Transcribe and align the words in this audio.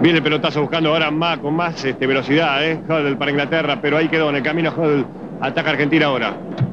Viene 0.00 0.16
el 0.18 0.24
pelotazo 0.24 0.62
buscando 0.62 0.88
ahora 0.88 1.10
más, 1.10 1.38
con 1.38 1.54
más 1.54 1.84
este, 1.84 2.06
velocidad, 2.06 2.64
¿eh? 2.64 2.80
Huddle 2.88 3.16
para 3.16 3.32
Inglaterra, 3.32 3.80
pero 3.82 3.98
ahí 3.98 4.08
quedó 4.08 4.30
en 4.30 4.36
el 4.36 4.42
camino 4.42 4.72
Huddle. 4.74 5.04
Ataca 5.42 5.70
Argentina 5.70 6.06
ahora. 6.06 6.32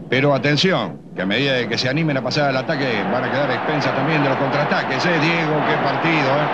Pero 0.10 0.34
atención, 0.34 1.02
que 1.14 1.24
a 1.24 1.26
medida 1.26 1.52
de 1.54 1.68
que 1.68 1.78
se 1.78 1.90
animen 1.90 2.16
a 2.16 2.22
pasar 2.22 2.48
al 2.50 2.56
ataque 2.56 3.04
van 3.12 3.26
a 3.26 3.30
quedar 3.30 3.52
expensas 3.52 3.94
también 3.94 4.24
de 4.24 4.30
los 4.30 4.38
contraataques, 4.38 5.06
¿eh? 5.06 5.20
Diego, 5.20 5.62
qué 5.68 5.76
partido, 5.84 6.30
¿eh? 6.30 6.48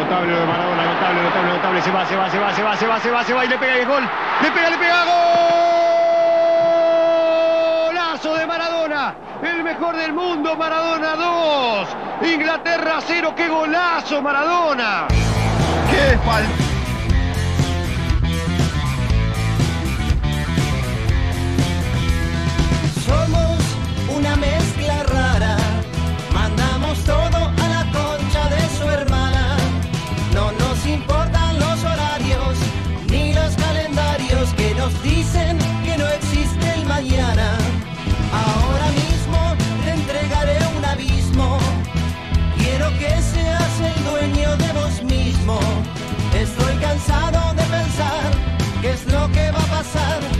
Notable 0.00 0.32
lo 0.32 0.40
de 0.40 0.46
Maradona, 0.46 0.84
notable, 0.84 1.22
notable, 1.22 1.50
notable. 1.50 1.80
Se 1.80 1.90
va, 1.90 2.04
se 2.04 2.16
va, 2.16 2.30
se 2.30 2.38
va, 2.38 2.52
se 2.52 2.62
va, 2.62 2.76
se 2.76 2.86
va, 2.86 3.00
se 3.00 3.10
va, 3.10 3.24
se 3.24 3.32
va 3.32 3.44
y 3.46 3.48
le 3.48 3.56
pega 3.56 3.76
el 3.78 3.86
gol. 3.86 4.02
Le 4.42 4.50
pega, 4.50 4.68
le 4.68 4.76
pega 4.76 5.04
golazo 7.88 8.34
de 8.34 8.46
Maradona. 8.46 9.14
El 9.42 9.64
mejor 9.64 9.96
del 9.96 10.12
mundo, 10.12 10.54
Maradona 10.56 11.16
2. 11.16 11.88
Inglaterra 12.34 12.98
0, 13.00 13.32
qué 13.34 13.48
golazo, 13.48 14.20
Maradona. 14.20 15.08
¡Qué 15.98 16.67
Estoy 46.34 46.76
cansado 46.76 47.54
de 47.54 47.62
pensar 47.62 48.30
qué 48.82 48.90
es 48.90 49.06
lo 49.06 49.32
que 49.32 49.50
va 49.50 49.62
a 49.62 49.78
pasar 49.78 50.37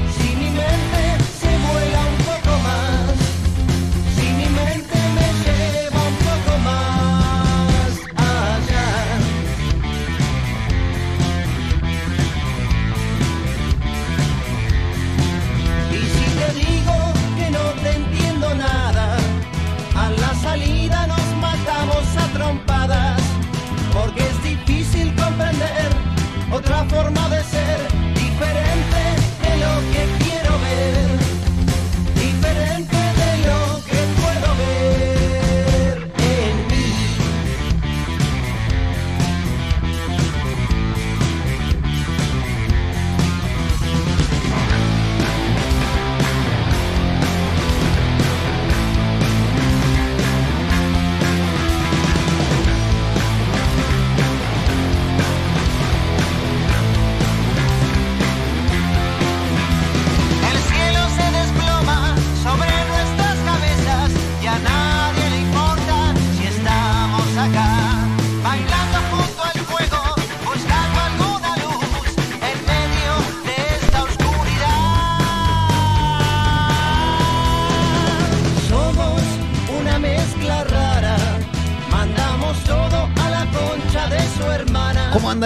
forma 26.89 27.28
de 27.28 27.44
ser, 27.44 27.78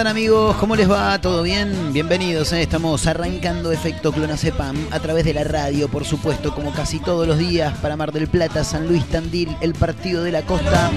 andan 0.03 0.17
amigos? 0.17 0.57
¿Cómo 0.57 0.75
les 0.75 0.91
va? 0.91 1.17
¿Todo 1.21 1.43
bien? 1.43 1.93
Bienvenidos. 1.93 2.51
¿eh? 2.51 2.61
Estamos 2.61 3.07
arrancando 3.07 3.71
Efecto 3.71 4.11
Clonacepam 4.11 4.75
a 4.91 4.99
través 4.99 5.23
de 5.23 5.33
la 5.33 5.45
radio, 5.45 5.87
por 5.87 6.03
supuesto, 6.03 6.53
como 6.53 6.73
casi 6.73 6.99
todos 6.99 7.25
los 7.25 7.37
días 7.37 7.77
para 7.77 7.95
Mar 7.95 8.11
del 8.11 8.27
Plata, 8.27 8.65
San 8.65 8.85
Luis 8.85 9.05
Tandil, 9.05 9.55
el 9.61 9.73
Partido 9.73 10.21
de 10.21 10.33
la 10.33 10.41
Costa. 10.41 10.91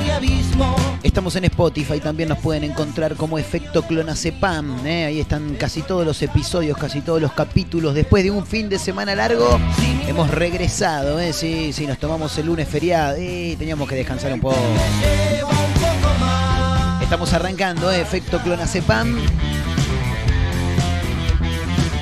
Estamos 1.05 1.37
en 1.37 1.45
Spotify, 1.45 2.00
también 2.00 2.31
nos 2.31 2.39
pueden 2.39 2.65
encontrar 2.65 3.15
como 3.15 3.39
Efecto 3.39 3.83
Clonacepam. 3.83 4.84
¿eh? 4.84 5.05
Ahí 5.05 5.21
están 5.21 5.55
casi 5.55 5.83
todos 5.83 6.05
los 6.05 6.21
episodios, 6.22 6.77
casi 6.77 7.00
todos 7.00 7.22
los 7.22 7.33
capítulos. 7.33 7.95
Después 7.95 8.25
de 8.25 8.33
un 8.33 8.45
fin 8.45 8.69
de 8.69 8.81
semana 8.81 9.15
largo, 9.15 9.61
hemos 10.09 10.33
regresado. 10.33 11.21
¿eh? 11.21 11.33
Sí, 11.33 11.72
sí, 11.72 11.87
nos 11.87 11.99
tomamos 11.99 12.37
el 12.39 12.47
lunes 12.47 12.66
feriado. 12.66 13.15
Eh, 13.19 13.55
teníamos 13.56 13.89
que 13.89 13.95
descansar 13.95 14.33
un 14.33 14.41
poco. 14.41 14.56
Estamos 17.06 17.33
arrancando 17.34 17.93
¿eh? 17.93 18.00
Efecto 18.00 18.41
Clonacepam. 18.41 19.17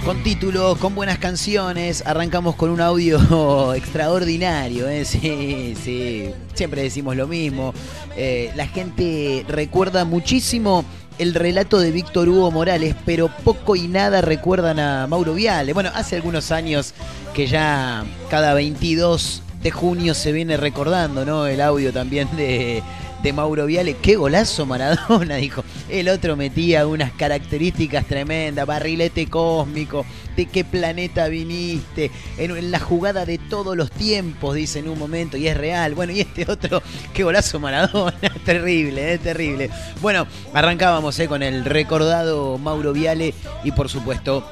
Con 0.03 0.23
títulos, 0.23 0.79
con 0.79 0.95
buenas 0.95 1.19
canciones. 1.19 2.03
Arrancamos 2.07 2.57
con 2.57 2.71
un 2.71 2.81
audio 2.81 3.75
extraordinario. 3.75 4.89
¿eh? 4.89 5.05
Sí, 5.05 5.75
sí. 5.79 6.31
Siempre 6.55 6.85
decimos 6.85 7.17
lo 7.17 7.29
mismo. 7.29 7.75
Eh, 8.17 8.51
la 8.57 8.67
gente 8.67 9.45
recuerda 9.47 10.07
muchísimo 10.07 10.87
el 11.19 11.35
relato 11.35 11.81
de 11.81 11.91
Víctor 11.91 12.31
Hugo 12.31 12.51
Morales, 12.51 12.97
pero 13.05 13.29
poco 13.29 13.77
y 13.77 13.89
nada 13.89 14.23
recuerdan 14.23 14.81
a 14.81 15.07
Mauro 15.07 15.35
Viale. 15.35 15.75
Bueno, 15.75 15.91
hace 15.95 16.17
algunos 16.17 16.51
años 16.51 16.95
que 17.35 17.47
ya 17.47 18.07
cada 18.31 18.55
22 18.55 19.43
de 19.63 19.71
junio 19.71 20.15
se 20.15 20.33
viene 20.33 20.57
recordando, 20.57 21.27
¿no? 21.27 21.47
El 21.47 21.61
audio 21.61 21.93
también 21.93 22.35
de, 22.37 22.83
de 23.25 23.33
Mauro 23.33 23.65
Viale. 23.65 23.97
Qué 23.97 24.17
golazo 24.17 24.67
Maradona, 24.67 25.37
dijo. 25.37 25.65
El 25.89 26.11
otro 26.11 26.37
metía 26.37 26.87
unas 26.87 27.11
características 27.13 28.05
tremendas, 28.05 28.67
barrilete 28.67 29.29
cósmico, 29.29 30.05
de 30.37 30.45
qué 30.47 30.63
planeta 30.63 31.29
viniste, 31.29 32.11
en, 32.37 32.71
la 32.71 32.79
jugada 32.79 33.25
de 33.25 33.39
todos 33.39 33.77
los 33.77 33.91
tiempos, 33.91 34.55
dice 34.55 34.81
en 34.81 34.91
un 34.91 34.99
momento, 34.99 35.39
y 35.39 35.49
es 35.49 35.57
real. 35.57 35.95
Bueno, 35.95 36.13
y 36.13 36.21
este 36.21 36.45
otro, 36.49 36.83
qué 37.15 37.25
golazo 37.25 37.59
Maradona, 37.59 38.15
terrible, 38.45 39.15
eh, 39.15 39.19
terrible. 39.19 39.71
Bueno, 40.03 40.27
arrancábamos 40.53 41.19
eh, 41.19 41.27
con 41.27 41.43
el 41.43 41.65
recordado 41.65 42.59
Mauro 42.59 42.93
Viale 42.93 43.33
y 43.65 43.73
por 43.73 43.89
supuesto 43.89 44.47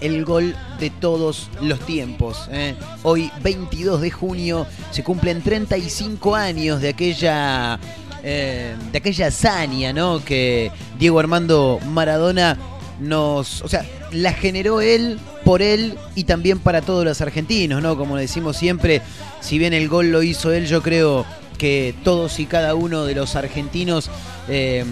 el 0.00 0.24
gol 0.24 0.54
de 0.78 0.90
todos 0.90 1.48
los 1.60 1.80
tiempos. 1.80 2.48
¿eh? 2.50 2.74
Hoy, 3.02 3.30
22 3.42 4.00
de 4.00 4.10
junio, 4.10 4.66
se 4.90 5.02
cumplen 5.02 5.42
35 5.42 6.34
años 6.34 6.80
de 6.80 6.90
aquella, 6.90 7.78
eh, 8.22 8.76
de 8.92 8.98
aquella 8.98 9.26
hazaña 9.28 9.92
¿no? 9.92 10.24
que 10.24 10.70
Diego 10.98 11.18
Armando 11.18 11.80
Maradona 11.86 12.56
nos, 13.00 13.62
o 13.62 13.68
sea, 13.68 13.84
la 14.12 14.32
generó 14.32 14.80
él 14.80 15.18
por 15.44 15.62
él 15.62 15.96
y 16.14 16.24
también 16.24 16.58
para 16.58 16.82
todos 16.82 17.04
los 17.04 17.20
argentinos, 17.20 17.82
¿no? 17.82 17.96
Como 17.96 18.16
decimos 18.16 18.56
siempre, 18.56 19.02
si 19.40 19.58
bien 19.58 19.72
el 19.72 19.88
gol 19.88 20.10
lo 20.10 20.22
hizo 20.22 20.52
él, 20.52 20.66
yo 20.66 20.82
creo 20.82 21.24
que 21.58 21.94
todos 22.04 22.38
y 22.40 22.46
cada 22.46 22.74
uno 22.74 23.04
de 23.04 23.14
los 23.14 23.36
argentinos 23.36 24.10
eh, 24.48 24.84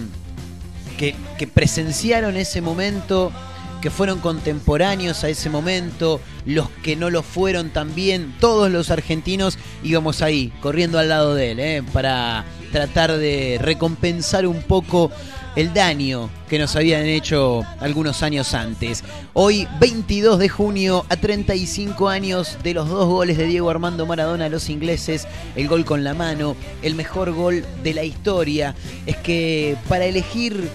que, 0.99 1.15
que 1.39 1.47
presenciaron 1.47 2.37
ese 2.37 2.61
momento, 2.61 3.33
que 3.81 3.91
fueron 3.91 4.21
contemporáneos 4.21 5.25
a 5.25 5.29
ese 5.29 5.51
momento, 5.51 6.21
los 6.45 6.69
que 6.83 6.97
no 6.97 7.11
lo 7.11 7.23
fueron 7.23 7.71
también, 7.71 8.35
todos 8.41 8.71
los 8.71 8.91
argentinos 8.91 9.59
íbamos 9.83 10.23
ahí, 10.23 10.53
corriendo 10.61 10.99
al 10.99 11.09
lado 11.09 11.35
de 11.35 11.53
él, 11.53 11.61
¿eh? 11.61 11.83
para 11.93 12.45
tratar 12.73 13.17
de 13.17 13.59
recompensar 13.61 14.47
un 14.47 14.63
poco 14.63 15.11
el 15.57 15.73
daño 15.73 16.29
que 16.51 16.59
nos 16.59 16.77
habían 16.77 17.07
hecho 17.07 17.65
algunos 17.81 18.23
años 18.23 18.53
antes. 18.53 19.03
Hoy, 19.33 19.67
22 19.81 20.39
de 20.39 20.49
junio, 20.51 21.07
a 21.09 21.17
35 21.17 22.09
años 22.09 22.59
de 22.63 22.75
los 22.75 22.89
dos 22.89 23.07
goles 23.07 23.39
de 23.39 23.47
Diego 23.47 23.71
Armando 23.71 24.05
Maradona 24.05 24.45
a 24.45 24.49
los 24.51 24.69
ingleses, 24.69 25.27
el 25.57 25.67
gol 25.67 25.87
con 25.87 26.05
la 26.05 26.13
mano, 26.13 26.57
el 26.83 26.95
mejor 26.95 27.33
gol 27.33 27.65
de 27.83 27.95
la 27.95 28.05
historia. 28.05 28.75
Es 29.07 29.17
que 29.17 29.77
para 29.89 30.05
elegir 30.05 30.69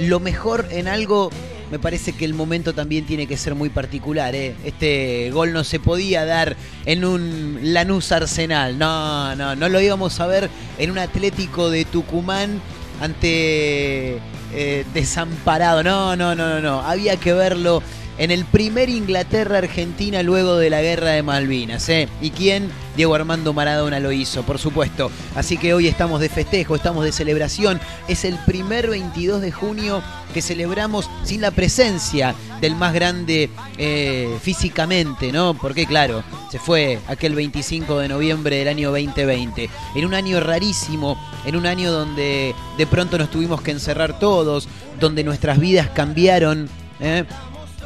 lo 0.00 0.18
mejor 0.18 0.66
en 0.70 0.88
algo 0.88 1.30
me 1.70 1.78
parece 1.78 2.12
que 2.12 2.24
el 2.24 2.34
momento 2.34 2.74
también 2.74 3.06
tiene 3.06 3.26
que 3.26 3.36
ser 3.36 3.54
muy 3.54 3.68
particular. 3.68 4.34
¿eh? 4.34 4.54
Este 4.64 5.30
gol 5.30 5.52
no 5.52 5.64
se 5.64 5.78
podía 5.78 6.24
dar 6.24 6.56
en 6.84 7.04
un 7.04 7.58
Lanús 7.62 8.10
Arsenal. 8.12 8.78
No, 8.78 9.36
no, 9.36 9.54
no 9.54 9.68
lo 9.68 9.80
íbamos 9.80 10.18
a 10.20 10.26
ver 10.26 10.50
en 10.78 10.90
un 10.90 10.98
Atlético 10.98 11.70
de 11.70 11.84
Tucumán 11.84 12.60
ante 13.00 14.18
eh, 14.52 14.84
desamparado. 14.92 15.82
No, 15.82 16.16
no, 16.16 16.34
no, 16.34 16.48
no, 16.48 16.60
no. 16.60 16.80
Había 16.80 17.16
que 17.16 17.32
verlo 17.32 17.82
en 18.20 18.30
el 18.30 18.44
primer 18.44 18.90
Inglaterra-Argentina 18.90 20.22
luego 20.22 20.58
de 20.58 20.68
la 20.68 20.82
guerra 20.82 21.12
de 21.12 21.22
Malvinas. 21.22 21.88
¿eh? 21.88 22.06
¿Y 22.20 22.30
quién? 22.30 22.70
Diego 22.94 23.14
Armando 23.14 23.54
Maradona 23.54 23.98
lo 23.98 24.12
hizo, 24.12 24.42
por 24.42 24.58
supuesto. 24.58 25.10
Así 25.34 25.56
que 25.56 25.72
hoy 25.72 25.88
estamos 25.88 26.20
de 26.20 26.28
festejo, 26.28 26.76
estamos 26.76 27.02
de 27.02 27.12
celebración. 27.12 27.80
Es 28.08 28.26
el 28.26 28.36
primer 28.44 28.90
22 28.90 29.40
de 29.40 29.50
junio 29.50 30.02
que 30.34 30.42
celebramos 30.42 31.08
sin 31.24 31.40
la 31.40 31.50
presencia 31.50 32.34
del 32.60 32.76
más 32.76 32.92
grande 32.92 33.48
eh, 33.78 34.36
físicamente, 34.42 35.32
¿no? 35.32 35.54
Porque 35.54 35.86
claro, 35.86 36.22
se 36.50 36.58
fue 36.58 36.98
aquel 37.08 37.34
25 37.34 38.00
de 38.00 38.08
noviembre 38.08 38.56
del 38.56 38.68
año 38.68 38.90
2020, 38.90 39.70
en 39.94 40.04
un 40.04 40.12
año 40.12 40.40
rarísimo, 40.40 41.18
en 41.46 41.56
un 41.56 41.64
año 41.64 41.90
donde 41.90 42.54
de 42.76 42.86
pronto 42.86 43.16
nos 43.16 43.30
tuvimos 43.30 43.62
que 43.62 43.70
encerrar 43.70 44.18
todos, 44.18 44.68
donde 45.00 45.24
nuestras 45.24 45.58
vidas 45.58 45.88
cambiaron. 45.88 46.68
¿eh? 47.00 47.24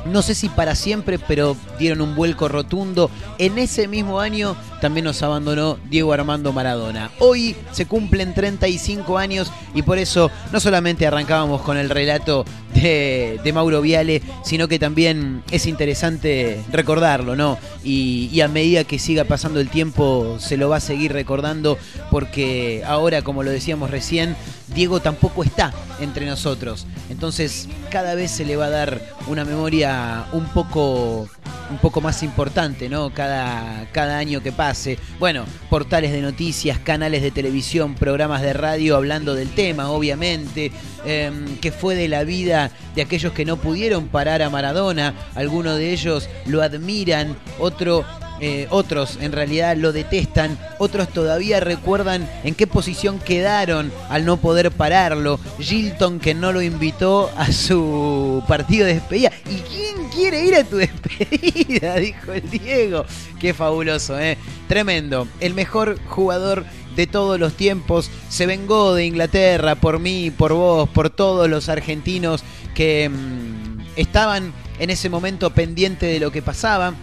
No 0.05 0.23
sé 0.23 0.35
si 0.35 0.49
para 0.49 0.75
siempre, 0.75 1.19
pero 1.19 1.57
dieron 1.79 2.01
un 2.01 2.15
vuelco 2.15 2.49
rotundo. 2.49 3.11
En 3.39 3.59
ese 3.59 3.89
mismo 3.89 4.21
año 4.21 4.57
también 4.81 5.05
nos 5.05 5.23
abandonó 5.23 5.79
Diego 5.89 6.13
Armando 6.13 6.53
Maradona. 6.53 7.11
Hoy 7.19 7.57
se 7.73 7.87
cumplen 7.87 8.35
35 8.35 9.19
años 9.19 9.53
y 9.75 9.83
por 9.83 9.99
eso 9.99 10.31
no 10.53 10.61
solamente 10.61 11.07
arrancábamos 11.07 11.63
con 11.63 11.77
el 11.77 11.91
relato 11.91 12.45
de, 12.75 13.51
Mauro 13.55 13.81
Viale, 13.81 14.21
sino 14.43 14.67
que 14.67 14.79
también 14.79 15.43
es 15.51 15.67
interesante 15.67 16.61
recordarlo, 16.73 17.37
¿no? 17.37 17.57
Y, 17.85 18.29
y 18.33 18.41
a 18.41 18.49
medida 18.49 18.85
que 18.85 18.99
siga 18.99 19.25
pasando 19.25 19.61
el 19.61 19.71
tiempo 19.71 20.37
se 20.41 20.57
lo 20.57 20.69
va 20.69 20.77
a 20.77 20.81
seguir 20.81 21.13
recordando 21.13 21.79
porque 22.11 22.83
ahora, 22.87 23.23
como 23.23 23.43
lo 23.43 23.51
decíamos 23.51 23.91
recién, 23.91 24.37
Diego 24.75 25.01
tampoco 25.01 25.45
está 25.45 25.73
entre 26.01 26.27
nosotros. 26.27 26.87
Entonces 27.09 27.69
cada 27.91 28.15
vez 28.15 28.31
se 28.31 28.45
le 28.45 28.57
va 28.57 28.67
a 28.67 28.71
dar 28.71 29.01
una 29.27 29.45
memoria 29.45 30.27
un 30.33 30.47
poco, 30.47 31.29
un 31.71 31.79
poco 31.79 32.01
más 32.01 32.23
importante, 32.23 32.89
¿no? 32.89 33.11
Cada, 33.11 33.87
cada 33.93 34.19
año 34.19 34.43
que 34.43 34.53
pase. 34.53 34.99
Bueno, 35.19 35.45
portales 35.71 36.13
de 36.13 36.21
noticias, 36.21 36.79
canales 36.79 37.23
de 37.23 37.31
televisión, 37.31 37.95
programas 37.95 38.43
de 38.43 38.53
radio 38.53 38.97
hablando 38.97 39.35
del 39.35 39.51
tema, 39.51 39.91
obviamente. 39.91 40.73
Em, 41.07 41.59
que 41.59 41.71
fue 41.71 41.95
de 41.95 42.09
la 42.09 42.25
vida 42.25 42.71
de 42.95 43.03
aquellos 43.03 43.33
que 43.33 43.45
no 43.45 43.59
pudieron 43.59 44.09
parar 44.09 44.41
a 44.43 44.49
Maradona. 44.49 45.15
Algunos 45.35 45.77
de 45.77 45.93
ellos 45.93 46.29
lo 46.47 46.63
admiran, 46.63 47.37
otro 47.59 48.05
eh, 48.41 48.67
otros 48.71 49.19
en 49.21 49.33
realidad 49.33 49.77
lo 49.77 49.93
detestan, 49.93 50.59
otros 50.79 51.09
todavía 51.09 51.61
recuerdan 51.61 52.29
en 52.43 52.55
qué 52.55 52.67
posición 52.67 53.21
quedaron 53.21 53.93
al 54.09 54.25
no 54.25 54.39
poder 54.39 54.71
pararlo. 54.73 55.39
Gilton 55.61 56.19
que 56.19 56.35
no 56.35 56.53
lo 56.53 56.61
invitó 56.61 57.31
a 57.37 57.53
su 57.53 58.43
partido 58.49 58.87
de 58.87 58.95
despedida. 58.95 59.31
¿Y 59.49 59.57
quién 59.61 60.09
quiere 60.11 60.45
ir 60.45 60.57
a 60.57 60.65
tu 60.65 60.77
despedida? 60.79 61.95
Dijo 61.97 62.33
el 62.33 62.51
Diego. 62.51 63.05
Qué 63.39 63.55
fabuloso, 63.55 64.19
¿eh? 64.19 64.37
Tremendo. 64.69 65.29
El 65.41 65.55
mejor 65.55 65.99
jugador 66.09 66.65
de 66.97 67.07
todos 67.07 67.39
los 67.39 67.55
tiempos 67.55 68.11
se 68.29 68.47
vengó 68.47 68.95
de 68.95 69.07
Inglaterra 69.07 69.75
por 69.77 69.99
mí, 70.01 70.31
por 70.31 70.53
vos, 70.55 70.89
por 70.89 71.11
todos 71.11 71.49
los 71.49 71.69
argentinos 71.69 72.43
que 72.75 73.09
mm, 73.09 73.81
estaban 73.97 74.53
en 74.79 74.91
ese 74.91 75.09
momento 75.09 75.51
pendiente 75.51 76.07
de 76.07 76.21
lo 76.21 76.33
que 76.33 76.43
pasaba 76.43 76.95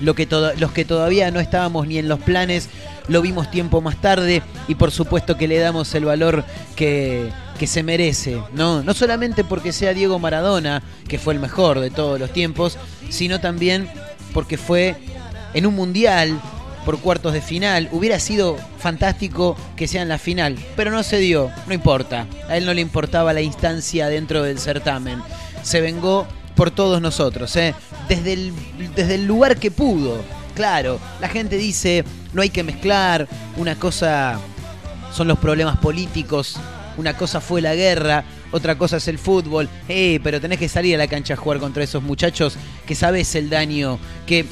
lo 0.00 0.14
que 0.14 0.28
los 0.58 0.72
que 0.72 0.84
todavía 0.84 1.30
no 1.30 1.40
estábamos 1.40 1.86
ni 1.86 1.98
en 1.98 2.08
los 2.08 2.20
planes 2.20 2.68
lo 3.08 3.22
vimos 3.22 3.50
tiempo 3.50 3.80
más 3.80 4.00
tarde 4.00 4.42
y 4.68 4.74
por 4.74 4.90
supuesto 4.90 5.36
que 5.36 5.48
le 5.48 5.58
damos 5.58 5.94
el 5.94 6.04
valor 6.04 6.44
que, 6.74 7.30
que 7.58 7.66
se 7.66 7.82
merece, 7.82 8.40
¿no? 8.52 8.82
No 8.82 8.94
solamente 8.94 9.44
porque 9.44 9.72
sea 9.72 9.94
Diego 9.94 10.18
Maradona, 10.18 10.82
que 11.08 11.18
fue 11.18 11.34
el 11.34 11.40
mejor 11.40 11.80
de 11.80 11.90
todos 11.90 12.18
los 12.18 12.32
tiempos, 12.32 12.78
sino 13.08 13.40
también 13.40 13.88
porque 14.34 14.58
fue 14.58 14.96
en 15.54 15.66
un 15.66 15.74
mundial 15.74 16.40
por 16.84 17.00
cuartos 17.00 17.32
de 17.32 17.40
final. 17.40 17.88
Hubiera 17.92 18.20
sido 18.20 18.56
fantástico 18.78 19.56
que 19.76 19.88
sea 19.88 20.02
en 20.02 20.08
la 20.08 20.18
final, 20.18 20.56
pero 20.76 20.90
no 20.90 21.02
se 21.02 21.18
dio, 21.18 21.50
no 21.66 21.74
importa. 21.74 22.26
A 22.48 22.56
él 22.56 22.64
no 22.64 22.74
le 22.74 22.80
importaba 22.80 23.32
la 23.32 23.40
instancia 23.40 24.08
dentro 24.08 24.42
del 24.42 24.58
certamen. 24.58 25.20
Se 25.62 25.80
vengó 25.80 26.26
por 26.56 26.70
todos 26.70 27.00
nosotros, 27.00 27.54
¿eh? 27.56 27.74
desde, 28.08 28.32
el, 28.32 28.52
desde 28.96 29.14
el 29.14 29.26
lugar 29.26 29.58
que 29.58 29.70
pudo. 29.70 30.24
Claro, 30.54 30.98
la 31.20 31.28
gente 31.28 31.56
dice, 31.56 32.04
no 32.32 32.40
hay 32.42 32.48
que 32.48 32.62
mezclar, 32.62 33.28
una 33.56 33.76
cosa 33.76 34.40
son 35.12 35.28
los 35.28 35.38
problemas 35.38 35.76
políticos, 35.76 36.56
una 36.96 37.14
cosa 37.14 37.42
fue 37.42 37.60
la 37.60 37.74
guerra, 37.74 38.24
otra 38.52 38.78
cosa 38.78 38.96
es 38.96 39.06
el 39.08 39.18
fútbol, 39.18 39.68
eh, 39.88 40.18
pero 40.22 40.40
tenés 40.40 40.58
que 40.58 40.68
salir 40.68 40.94
a 40.94 40.98
la 40.98 41.08
cancha 41.08 41.34
a 41.34 41.36
jugar 41.36 41.58
contra 41.58 41.84
esos 41.84 42.02
muchachos 42.02 42.56
que 42.86 42.94
sabes 42.94 43.34
el 43.34 43.50
daño, 43.50 43.98
que 44.26 44.46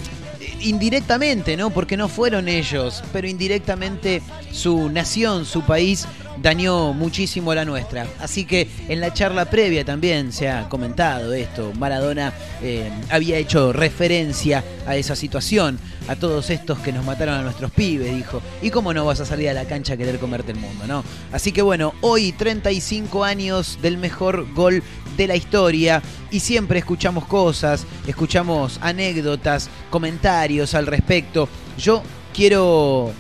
indirectamente, 0.60 1.56
¿no? 1.56 1.70
Porque 1.70 1.96
no 1.96 2.08
fueron 2.08 2.48
ellos, 2.48 3.02
pero 3.12 3.26
indirectamente 3.28 4.22
su 4.52 4.90
nación, 4.90 5.46
su 5.46 5.62
país 5.62 6.06
dañó 6.42 6.92
muchísimo 6.92 7.54
la 7.54 7.64
nuestra. 7.64 8.06
Así 8.20 8.44
que 8.44 8.68
en 8.88 9.00
la 9.00 9.12
charla 9.12 9.44
previa 9.46 9.84
también 9.84 10.32
se 10.32 10.48
ha 10.48 10.68
comentado 10.68 11.32
esto. 11.32 11.72
Maradona 11.78 12.32
eh, 12.62 12.90
había 13.10 13.38
hecho 13.38 13.72
referencia 13.72 14.64
a 14.86 14.96
esa 14.96 15.16
situación, 15.16 15.78
a 16.08 16.16
todos 16.16 16.50
estos 16.50 16.78
que 16.78 16.92
nos 16.92 17.04
mataron 17.04 17.34
a 17.34 17.42
nuestros 17.42 17.70
pibes, 17.70 18.14
dijo. 18.14 18.42
¿Y 18.62 18.70
cómo 18.70 18.92
no 18.92 19.04
vas 19.04 19.20
a 19.20 19.26
salir 19.26 19.48
a 19.48 19.54
la 19.54 19.64
cancha 19.64 19.94
a 19.94 19.96
querer 19.96 20.18
comerte 20.18 20.52
el 20.52 20.58
mundo, 20.58 20.86
no? 20.86 21.04
Así 21.32 21.52
que 21.52 21.62
bueno, 21.62 21.94
hoy 22.00 22.32
35 22.32 23.24
años 23.24 23.78
del 23.80 23.98
mejor 23.98 24.52
gol 24.54 24.82
de 25.16 25.26
la 25.26 25.36
historia 25.36 26.02
y 26.30 26.40
siempre 26.40 26.78
escuchamos 26.80 27.26
cosas, 27.26 27.86
escuchamos 28.06 28.78
anécdotas, 28.82 29.70
comentarios 29.90 30.74
al 30.74 30.86
respecto. 30.86 31.48
Yo 31.78 32.02
quiero 32.34 33.12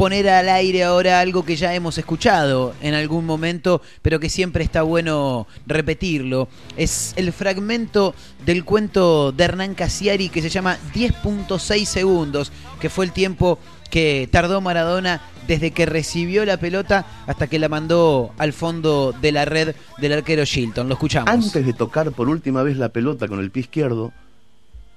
poner 0.00 0.30
al 0.30 0.48
aire 0.48 0.82
ahora 0.82 1.20
algo 1.20 1.44
que 1.44 1.56
ya 1.56 1.74
hemos 1.74 1.98
escuchado 1.98 2.72
en 2.80 2.94
algún 2.94 3.26
momento, 3.26 3.82
pero 4.00 4.18
que 4.18 4.30
siempre 4.30 4.64
está 4.64 4.80
bueno 4.80 5.46
repetirlo. 5.66 6.48
Es 6.78 7.12
el 7.16 7.34
fragmento 7.34 8.14
del 8.46 8.64
cuento 8.64 9.30
de 9.30 9.44
Hernán 9.44 9.74
Casiari 9.74 10.30
que 10.30 10.40
se 10.40 10.48
llama 10.48 10.78
10.6 10.94 11.84
segundos, 11.84 12.50
que 12.80 12.88
fue 12.88 13.04
el 13.04 13.12
tiempo 13.12 13.58
que 13.90 14.26
tardó 14.32 14.62
Maradona 14.62 15.20
desde 15.46 15.72
que 15.72 15.84
recibió 15.84 16.46
la 16.46 16.56
pelota 16.56 17.04
hasta 17.26 17.46
que 17.48 17.58
la 17.58 17.68
mandó 17.68 18.32
al 18.38 18.54
fondo 18.54 19.12
de 19.20 19.32
la 19.32 19.44
red 19.44 19.74
del 19.98 20.14
arquero 20.14 20.46
Shilton. 20.46 20.88
Lo 20.88 20.94
escuchamos. 20.94 21.28
Antes 21.28 21.66
de 21.66 21.74
tocar 21.74 22.10
por 22.12 22.30
última 22.30 22.62
vez 22.62 22.78
la 22.78 22.88
pelota 22.88 23.28
con 23.28 23.38
el 23.38 23.50
pie 23.50 23.64
izquierdo, 23.64 24.14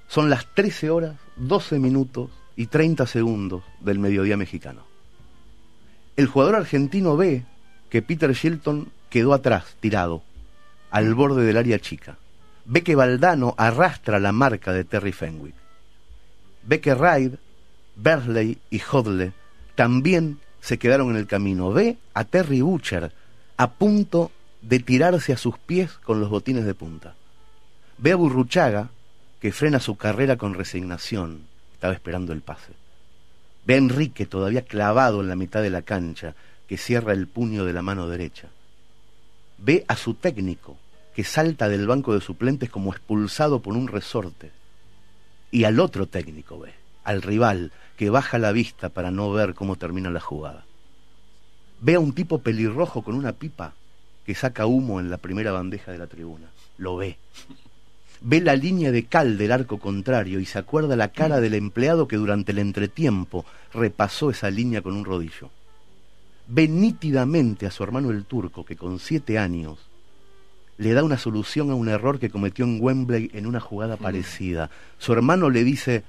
son 0.08 0.30
las 0.30 0.46
13 0.54 0.88
horas, 0.88 1.16
12 1.36 1.78
minutos 1.78 2.30
y 2.56 2.68
30 2.68 3.06
segundos 3.06 3.64
del 3.80 3.98
mediodía 3.98 4.38
mexicano. 4.38 4.93
El 6.16 6.26
jugador 6.26 6.54
argentino 6.54 7.16
ve 7.16 7.44
que 7.90 8.02
Peter 8.02 8.32
Shilton 8.32 8.90
quedó 9.10 9.34
atrás, 9.34 9.76
tirado, 9.80 10.22
al 10.90 11.14
borde 11.14 11.44
del 11.44 11.56
área 11.56 11.78
chica. 11.78 12.18
Ve 12.64 12.82
que 12.82 12.94
Valdano 12.94 13.54
arrastra 13.58 14.20
la 14.20 14.32
marca 14.32 14.72
de 14.72 14.84
Terry 14.84 15.12
Fenwick. 15.12 15.54
Ve 16.62 16.80
que 16.80 16.94
Reid, 16.94 17.32
Berley 17.96 18.58
y 18.70 18.80
Hodle 18.80 19.32
también 19.74 20.38
se 20.60 20.78
quedaron 20.78 21.10
en 21.10 21.16
el 21.16 21.26
camino. 21.26 21.72
Ve 21.72 21.98
a 22.14 22.24
Terry 22.24 22.60
Butcher 22.60 23.12
a 23.56 23.70
punto 23.72 24.30
de 24.62 24.78
tirarse 24.78 25.32
a 25.32 25.36
sus 25.36 25.58
pies 25.58 25.92
con 25.92 26.20
los 26.20 26.30
botines 26.30 26.64
de 26.64 26.74
punta. 26.74 27.14
Ve 27.98 28.12
a 28.12 28.16
Burruchaga 28.16 28.90
que 29.40 29.52
frena 29.52 29.78
su 29.78 29.96
carrera 29.96 30.36
con 30.36 30.54
resignación. 30.54 31.42
Estaba 31.74 31.92
esperando 31.92 32.32
el 32.32 32.40
pase. 32.40 32.83
Ve 33.66 33.74
a 33.74 33.78
Enrique 33.78 34.26
todavía 34.26 34.62
clavado 34.62 35.20
en 35.20 35.28
la 35.28 35.36
mitad 35.36 35.62
de 35.62 35.70
la 35.70 35.82
cancha, 35.82 36.34
que 36.68 36.76
cierra 36.76 37.12
el 37.12 37.26
puño 37.26 37.64
de 37.64 37.72
la 37.72 37.82
mano 37.82 38.08
derecha. 38.08 38.48
Ve 39.58 39.84
a 39.88 39.96
su 39.96 40.14
técnico, 40.14 40.76
que 41.14 41.24
salta 41.24 41.68
del 41.68 41.86
banco 41.86 42.14
de 42.14 42.20
suplentes 42.20 42.70
como 42.70 42.92
expulsado 42.92 43.60
por 43.60 43.76
un 43.76 43.88
resorte. 43.88 44.50
Y 45.50 45.64
al 45.64 45.80
otro 45.80 46.06
técnico 46.06 46.58
ve, 46.58 46.74
al 47.04 47.22
rival, 47.22 47.72
que 47.96 48.10
baja 48.10 48.38
la 48.38 48.52
vista 48.52 48.88
para 48.88 49.10
no 49.10 49.30
ver 49.32 49.54
cómo 49.54 49.76
termina 49.76 50.10
la 50.10 50.20
jugada. 50.20 50.64
Ve 51.80 51.94
a 51.94 52.00
un 52.00 52.12
tipo 52.12 52.40
pelirrojo 52.40 53.02
con 53.02 53.14
una 53.14 53.32
pipa 53.32 53.74
que 54.26 54.34
saca 54.34 54.66
humo 54.66 55.00
en 55.00 55.10
la 55.10 55.18
primera 55.18 55.52
bandeja 55.52 55.92
de 55.92 55.98
la 55.98 56.06
tribuna. 56.06 56.48
Lo 56.76 56.96
ve 56.96 57.18
ve 58.26 58.40
la 58.40 58.56
línea 58.56 58.90
de 58.90 59.04
cal 59.04 59.36
del 59.36 59.52
arco 59.52 59.78
contrario 59.78 60.40
y 60.40 60.46
se 60.46 60.58
acuerda 60.58 60.96
la 60.96 61.08
cara 61.08 61.40
del 61.40 61.52
empleado 61.52 62.08
que 62.08 62.16
durante 62.16 62.52
el 62.52 62.58
entretiempo 62.58 63.44
repasó 63.72 64.30
esa 64.30 64.50
línea 64.50 64.80
con 64.80 64.96
un 64.96 65.04
rodillo. 65.04 65.50
Ve 66.48 66.66
nítidamente 66.66 67.66
a 67.66 67.70
su 67.70 67.82
hermano 67.84 68.10
el 68.10 68.24
turco 68.24 68.64
que 68.64 68.76
con 68.76 68.98
siete 68.98 69.38
años 69.38 69.78
le 70.78 70.94
da 70.94 71.04
una 71.04 71.18
solución 71.18 71.70
a 71.70 71.74
un 71.74 71.88
error 71.88 72.18
que 72.18 72.30
cometió 72.30 72.64
en 72.64 72.78
Wembley 72.80 73.30
en 73.34 73.46
una 73.46 73.60
jugada 73.60 73.98
parecida. 73.98 74.70
Su 74.98 75.12
hermano 75.12 75.50
le 75.50 75.62
dice, 75.62 76.02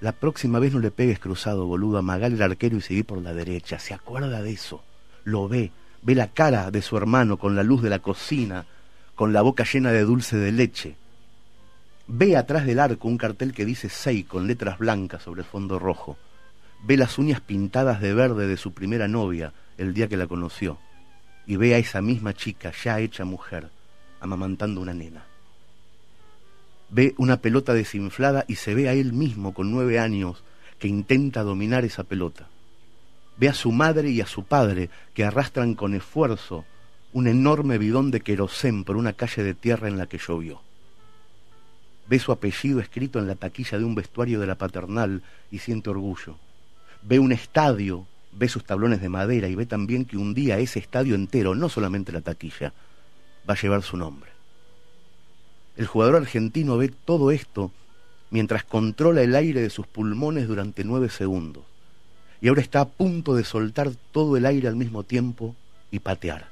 la 0.00 0.12
próxima 0.12 0.58
vez 0.58 0.72
no 0.72 0.80
le 0.80 0.90
pegues 0.90 1.18
cruzado, 1.18 1.66
boludo, 1.66 1.98
amagar 1.98 2.32
el 2.32 2.42
arquero 2.42 2.78
y 2.78 2.80
seguir 2.80 3.04
por 3.04 3.20
la 3.20 3.34
derecha. 3.34 3.78
Se 3.78 3.92
acuerda 3.92 4.42
de 4.42 4.52
eso, 4.52 4.82
lo 5.24 5.48
ve, 5.48 5.70
ve 6.00 6.14
la 6.14 6.28
cara 6.28 6.70
de 6.70 6.80
su 6.80 6.96
hermano 6.96 7.36
con 7.36 7.54
la 7.54 7.62
luz 7.62 7.82
de 7.82 7.90
la 7.90 7.98
cocina, 7.98 8.64
con 9.14 9.34
la 9.34 9.42
boca 9.42 9.64
llena 9.70 9.92
de 9.92 10.02
dulce 10.02 10.38
de 10.38 10.52
leche. 10.52 10.96
Ve 12.10 12.38
atrás 12.38 12.64
del 12.64 12.80
arco 12.80 13.06
un 13.06 13.18
cartel 13.18 13.52
que 13.52 13.66
dice 13.66 13.90
Sei 13.90 14.24
con 14.24 14.46
letras 14.46 14.78
blancas 14.78 15.22
sobre 15.22 15.44
fondo 15.44 15.78
rojo. 15.78 16.16
Ve 16.82 16.96
las 16.96 17.18
uñas 17.18 17.42
pintadas 17.42 18.00
de 18.00 18.14
verde 18.14 18.46
de 18.46 18.56
su 18.56 18.72
primera 18.72 19.08
novia 19.08 19.52
el 19.76 19.92
día 19.92 20.08
que 20.08 20.16
la 20.16 20.26
conoció. 20.26 20.78
Y 21.46 21.56
ve 21.56 21.74
a 21.74 21.78
esa 21.78 22.00
misma 22.00 22.32
chica 22.32 22.72
ya 22.82 22.98
hecha 22.98 23.26
mujer, 23.26 23.68
amamantando 24.20 24.80
una 24.80 24.94
nena. 24.94 25.26
Ve 26.88 27.14
una 27.18 27.42
pelota 27.42 27.74
desinflada 27.74 28.46
y 28.48 28.54
se 28.54 28.74
ve 28.74 28.88
a 28.88 28.94
él 28.94 29.12
mismo 29.12 29.52
con 29.52 29.70
nueve 29.70 29.98
años 29.98 30.42
que 30.78 30.88
intenta 30.88 31.42
dominar 31.42 31.84
esa 31.84 32.04
pelota. 32.04 32.48
Ve 33.36 33.50
a 33.50 33.54
su 33.54 33.70
madre 33.70 34.08
y 34.08 34.22
a 34.22 34.26
su 34.26 34.44
padre 34.44 34.88
que 35.12 35.24
arrastran 35.24 35.74
con 35.74 35.92
esfuerzo 35.92 36.64
un 37.12 37.26
enorme 37.26 37.76
bidón 37.76 38.10
de 38.10 38.22
querosén 38.22 38.84
por 38.84 38.96
una 38.96 39.12
calle 39.12 39.42
de 39.42 39.52
tierra 39.52 39.88
en 39.88 39.98
la 39.98 40.06
que 40.06 40.16
llovió. 40.16 40.62
Ve 42.08 42.18
su 42.18 42.32
apellido 42.32 42.80
escrito 42.80 43.18
en 43.18 43.26
la 43.26 43.34
taquilla 43.34 43.78
de 43.78 43.84
un 43.84 43.94
vestuario 43.94 44.40
de 44.40 44.46
la 44.46 44.54
paternal 44.54 45.22
y 45.50 45.58
siente 45.58 45.90
orgullo. 45.90 46.36
Ve 47.02 47.18
un 47.18 47.32
estadio, 47.32 48.06
ve 48.32 48.48
sus 48.48 48.64
tablones 48.64 49.00
de 49.00 49.08
madera 49.08 49.48
y 49.48 49.54
ve 49.54 49.66
también 49.66 50.04
que 50.04 50.16
un 50.16 50.34
día 50.34 50.58
ese 50.58 50.78
estadio 50.78 51.14
entero, 51.14 51.54
no 51.54 51.68
solamente 51.68 52.12
la 52.12 52.22
taquilla, 52.22 52.72
va 53.48 53.54
a 53.54 53.60
llevar 53.60 53.82
su 53.82 53.96
nombre. 53.96 54.30
El 55.76 55.86
jugador 55.86 56.16
argentino 56.16 56.76
ve 56.76 56.88
todo 56.88 57.30
esto 57.30 57.70
mientras 58.30 58.64
controla 58.64 59.22
el 59.22 59.34
aire 59.34 59.60
de 59.60 59.70
sus 59.70 59.86
pulmones 59.86 60.48
durante 60.48 60.84
nueve 60.84 61.08
segundos. 61.08 61.64
Y 62.40 62.48
ahora 62.48 62.60
está 62.60 62.80
a 62.80 62.88
punto 62.88 63.34
de 63.34 63.44
soltar 63.44 63.90
todo 64.12 64.36
el 64.36 64.46
aire 64.46 64.68
al 64.68 64.76
mismo 64.76 65.02
tiempo 65.02 65.54
y 65.90 65.98
patear. 66.00 66.48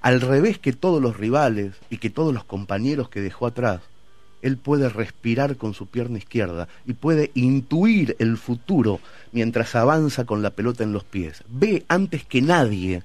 Al 0.00 0.20
revés 0.20 0.58
que 0.58 0.72
todos 0.72 1.02
los 1.02 1.16
rivales 1.16 1.74
y 1.90 1.98
que 1.98 2.10
todos 2.10 2.32
los 2.32 2.44
compañeros 2.44 3.08
que 3.08 3.20
dejó 3.20 3.46
atrás, 3.46 3.80
él 4.42 4.56
puede 4.56 4.88
respirar 4.88 5.56
con 5.56 5.74
su 5.74 5.86
pierna 5.86 6.18
izquierda 6.18 6.68
y 6.86 6.94
puede 6.94 7.30
intuir 7.34 8.16
el 8.18 8.36
futuro 8.36 9.00
mientras 9.32 9.74
avanza 9.74 10.24
con 10.24 10.42
la 10.42 10.50
pelota 10.50 10.84
en 10.84 10.92
los 10.92 11.04
pies. 11.04 11.44
Ve 11.48 11.84
antes 11.88 12.24
que 12.24 12.42
nadie 12.42 13.02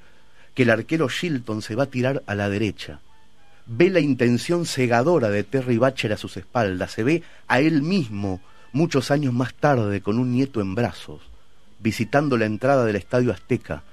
que 0.54 0.64
el 0.64 0.70
arquero 0.70 1.10
Shilton 1.10 1.62
se 1.62 1.76
va 1.76 1.84
a 1.84 1.88
tirar 1.88 2.24
a 2.28 2.36
la 2.36 2.50
derecha 2.50 3.00
ve 3.66 3.90
la 3.90 4.00
intención 4.00 4.66
cegadora 4.66 5.30
de 5.30 5.44
Terry 5.44 5.78
Batcher 5.78 6.14
a 6.14 6.18
sus 6.18 6.38
espaldas, 6.38 6.92
se 6.92 7.04
ve 7.04 7.24
a 7.48 7.60
él 7.60 7.82
mismo 7.82 8.42
muchos 8.72 9.12
años 9.12 9.34
más 9.34 9.54
tarde 9.54 10.02
con 10.02 10.20
un 10.20 10.32
nieto 10.32 10.62
en 10.62 10.76
brazos, 10.76 11.22
visitando 11.80 12.38
la 12.38 12.46
entrada 12.46 12.86
del 12.86 12.96
Estadio 12.96 13.32
Azteca, 13.32 13.84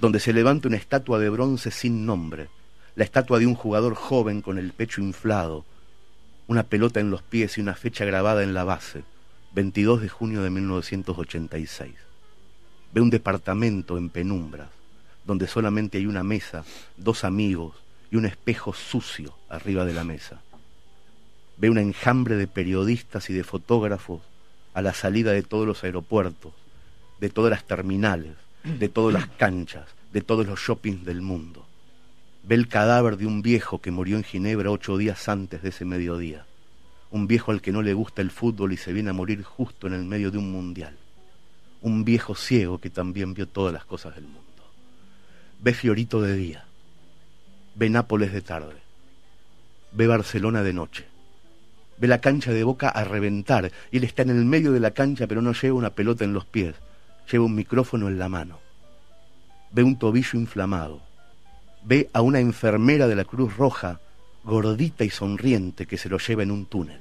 donde 0.00 0.20
se 0.20 0.32
levanta 0.32 0.68
una 0.68 0.76
estatua 0.76 1.18
de 1.18 1.30
bronce 1.30 1.70
sin 1.70 2.04
nombre, 2.04 2.48
la 2.94 3.04
estatua 3.04 3.38
de 3.38 3.46
un 3.46 3.54
jugador 3.54 3.94
joven 3.94 4.42
con 4.42 4.58
el 4.58 4.72
pecho 4.72 5.00
inflado, 5.00 5.64
una 6.46 6.64
pelota 6.64 7.00
en 7.00 7.10
los 7.10 7.22
pies 7.22 7.56
y 7.56 7.60
una 7.60 7.74
fecha 7.74 8.04
grabada 8.04 8.42
en 8.42 8.54
la 8.54 8.64
base, 8.64 9.04
22 9.54 10.02
de 10.02 10.08
junio 10.08 10.42
de 10.42 10.50
1986. 10.50 11.92
Ve 12.92 13.00
un 13.00 13.10
departamento 13.10 13.96
en 13.96 14.10
penumbras, 14.10 14.68
donde 15.24 15.46
solamente 15.46 15.98
hay 15.98 16.06
una 16.06 16.22
mesa, 16.22 16.64
dos 16.96 17.24
amigos, 17.24 17.76
y 18.10 18.16
un 18.16 18.26
espejo 18.26 18.74
sucio 18.74 19.34
arriba 19.48 19.84
de 19.84 19.94
la 19.94 20.04
mesa. 20.04 20.42
Ve 21.56 21.70
un 21.70 21.78
enjambre 21.78 22.36
de 22.36 22.46
periodistas 22.46 23.30
y 23.30 23.32
de 23.32 23.44
fotógrafos 23.44 24.20
a 24.74 24.82
la 24.82 24.92
salida 24.92 25.32
de 25.32 25.42
todos 25.42 25.66
los 25.66 25.84
aeropuertos, 25.84 26.52
de 27.20 27.30
todas 27.30 27.50
las 27.50 27.64
terminales, 27.64 28.34
de 28.64 28.88
todas 28.88 29.14
las 29.14 29.28
canchas, 29.28 29.86
de 30.12 30.20
todos 30.20 30.46
los 30.46 30.60
shoppings 30.60 31.04
del 31.04 31.22
mundo. 31.22 31.66
Ve 32.44 32.54
el 32.54 32.68
cadáver 32.68 33.16
de 33.16 33.26
un 33.26 33.42
viejo 33.42 33.80
que 33.80 33.90
murió 33.90 34.16
en 34.16 34.24
Ginebra 34.24 34.70
ocho 34.70 34.96
días 34.96 35.28
antes 35.28 35.62
de 35.62 35.68
ese 35.68 35.84
mediodía. 35.84 36.44
Un 37.10 37.26
viejo 37.26 37.52
al 37.52 37.60
que 37.60 37.72
no 37.72 37.82
le 37.82 37.94
gusta 37.94 38.22
el 38.22 38.30
fútbol 38.30 38.72
y 38.72 38.76
se 38.76 38.92
viene 38.92 39.10
a 39.10 39.12
morir 39.12 39.42
justo 39.42 39.86
en 39.86 39.92
el 39.92 40.04
medio 40.04 40.30
de 40.30 40.38
un 40.38 40.50
mundial. 40.50 40.96
Un 41.82 42.04
viejo 42.04 42.34
ciego 42.34 42.78
que 42.78 42.90
también 42.90 43.34
vio 43.34 43.46
todas 43.46 43.72
las 43.72 43.84
cosas 43.84 44.14
del 44.14 44.24
mundo. 44.24 44.40
Ve 45.60 45.74
Fiorito 45.74 46.20
de 46.20 46.34
día. 46.34 46.64
Ve 47.74 47.88
Nápoles 47.88 48.34
de 48.34 48.42
tarde, 48.42 48.74
ve 49.92 50.06
Barcelona 50.06 50.62
de 50.62 50.74
noche, 50.74 51.06
ve 51.96 52.06
la 52.06 52.20
cancha 52.20 52.52
de 52.52 52.64
Boca 52.64 52.90
a 52.90 53.02
reventar. 53.04 53.72
Y 53.90 53.96
él 53.96 54.04
está 54.04 54.20
en 54.22 54.30
el 54.30 54.44
medio 54.44 54.72
de 54.72 54.80
la 54.80 54.90
cancha 54.90 55.26
pero 55.26 55.40
no 55.40 55.54
lleva 55.54 55.78
una 55.78 55.90
pelota 55.90 56.24
en 56.24 56.34
los 56.34 56.44
pies, 56.44 56.74
lleva 57.30 57.46
un 57.46 57.54
micrófono 57.54 58.08
en 58.08 58.18
la 58.18 58.28
mano, 58.28 58.58
ve 59.70 59.82
un 59.82 59.98
tobillo 59.98 60.38
inflamado, 60.38 61.00
ve 61.84 62.08
a 62.12 62.20
una 62.20 62.40
enfermera 62.40 63.08
de 63.08 63.16
la 63.16 63.24
Cruz 63.24 63.56
Roja 63.56 64.00
gordita 64.44 65.04
y 65.04 65.10
sonriente 65.10 65.86
que 65.86 65.98
se 65.98 66.08
lo 66.08 66.18
lleva 66.18 66.42
en 66.42 66.50
un 66.50 66.66
túnel, 66.66 67.00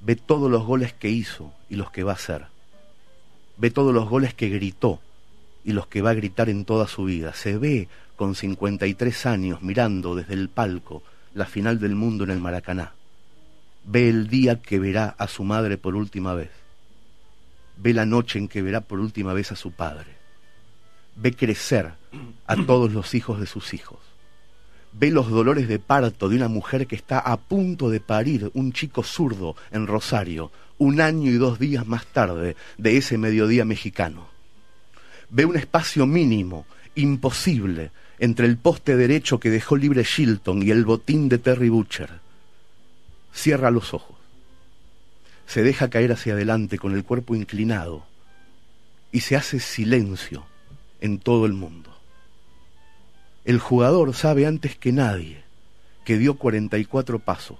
ve 0.00 0.16
todos 0.16 0.50
los 0.50 0.64
goles 0.64 0.92
que 0.92 1.08
hizo 1.08 1.52
y 1.68 1.76
los 1.76 1.90
que 1.90 2.02
va 2.02 2.12
a 2.12 2.16
hacer, 2.16 2.46
ve 3.56 3.70
todos 3.70 3.94
los 3.94 4.08
goles 4.08 4.34
que 4.34 4.48
gritó 4.48 5.00
y 5.64 5.72
los 5.72 5.86
que 5.86 6.02
va 6.02 6.10
a 6.10 6.14
gritar 6.14 6.48
en 6.48 6.64
toda 6.64 6.86
su 6.86 7.04
vida, 7.04 7.32
se 7.34 7.58
ve 7.58 7.88
con 8.16 8.34
53 8.34 9.26
años 9.26 9.62
mirando 9.62 10.14
desde 10.14 10.34
el 10.34 10.48
palco 10.48 11.02
la 11.34 11.46
final 11.46 11.78
del 11.78 11.94
mundo 11.94 12.24
en 12.24 12.30
el 12.30 12.40
Maracaná. 12.40 12.92
Ve 13.84 14.08
el 14.08 14.28
día 14.28 14.60
que 14.60 14.78
verá 14.78 15.14
a 15.18 15.28
su 15.28 15.44
madre 15.44 15.76
por 15.76 15.94
última 15.94 16.34
vez. 16.34 16.50
Ve 17.76 17.92
la 17.92 18.06
noche 18.06 18.38
en 18.38 18.48
que 18.48 18.62
verá 18.62 18.80
por 18.80 18.98
última 18.98 19.32
vez 19.32 19.52
a 19.52 19.56
su 19.56 19.70
padre. 19.70 20.15
Ve 21.16 21.34
crecer 21.34 21.94
a 22.46 22.56
todos 22.56 22.92
los 22.92 23.14
hijos 23.14 23.40
de 23.40 23.46
sus 23.46 23.72
hijos. 23.72 23.98
Ve 24.92 25.10
los 25.10 25.30
dolores 25.30 25.68
de 25.68 25.78
parto 25.78 26.28
de 26.28 26.36
una 26.36 26.48
mujer 26.48 26.86
que 26.86 26.96
está 26.96 27.18
a 27.18 27.36
punto 27.38 27.90
de 27.90 28.00
parir 28.00 28.50
un 28.54 28.72
chico 28.72 29.02
zurdo 29.02 29.56
en 29.70 29.86
Rosario, 29.86 30.52
un 30.78 31.00
año 31.00 31.30
y 31.30 31.34
dos 31.34 31.58
días 31.58 31.86
más 31.86 32.06
tarde 32.06 32.56
de 32.78 32.96
ese 32.96 33.18
mediodía 33.18 33.64
mexicano. 33.64 34.28
Ve 35.30 35.44
un 35.44 35.56
espacio 35.56 36.06
mínimo, 36.06 36.66
imposible, 36.94 37.90
entre 38.18 38.46
el 38.46 38.56
poste 38.56 38.96
derecho 38.96 39.40
que 39.40 39.50
dejó 39.50 39.76
libre 39.76 40.02
Shilton 40.02 40.62
y 40.62 40.70
el 40.70 40.84
botín 40.84 41.28
de 41.28 41.38
Terry 41.38 41.68
Butcher. 41.68 42.10
Cierra 43.34 43.70
los 43.70 43.92
ojos. 43.92 44.16
Se 45.46 45.62
deja 45.62 45.90
caer 45.90 46.12
hacia 46.12 46.34
adelante 46.34 46.78
con 46.78 46.94
el 46.94 47.04
cuerpo 47.04 47.34
inclinado 47.34 48.06
y 49.12 49.20
se 49.20 49.36
hace 49.36 49.60
silencio 49.60 50.46
en 51.00 51.18
todo 51.18 51.46
el 51.46 51.52
mundo. 51.52 51.90
El 53.44 53.58
jugador 53.58 54.14
sabe 54.14 54.46
antes 54.46 54.76
que 54.76 54.92
nadie 54.92 55.44
que 56.04 56.18
dio 56.18 56.36
44 56.36 57.18
pasos 57.18 57.58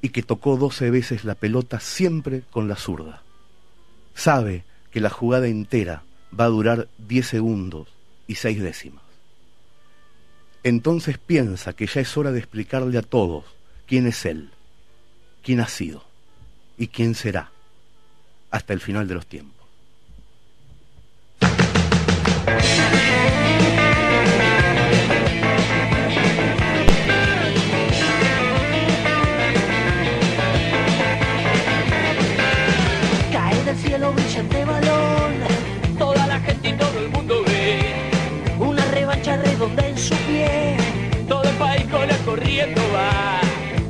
y 0.00 0.10
que 0.10 0.22
tocó 0.22 0.56
12 0.56 0.90
veces 0.90 1.24
la 1.24 1.34
pelota 1.34 1.80
siempre 1.80 2.42
con 2.50 2.68
la 2.68 2.76
zurda. 2.76 3.22
Sabe 4.14 4.64
que 4.90 5.00
la 5.00 5.10
jugada 5.10 5.46
entera 5.46 6.02
va 6.38 6.44
a 6.44 6.48
durar 6.48 6.88
10 6.98 7.26
segundos 7.26 7.88
y 8.26 8.36
6 8.36 8.62
décimas 8.62 9.04
entonces 10.64 11.18
piensa 11.18 11.74
que 11.74 11.86
ya 11.86 12.00
es 12.00 12.16
hora 12.16 12.32
de 12.32 12.38
explicarle 12.38 12.98
a 12.98 13.02
todos 13.02 13.44
quién 13.86 14.06
es 14.06 14.24
Él, 14.24 14.50
quién 15.42 15.60
ha 15.60 15.68
sido 15.68 16.02
y 16.78 16.88
quién 16.88 17.14
será 17.14 17.50
hasta 18.50 18.72
el 18.72 18.80
final 18.80 19.06
de 19.06 19.14
los 19.14 19.26
tiempos. 19.26 19.53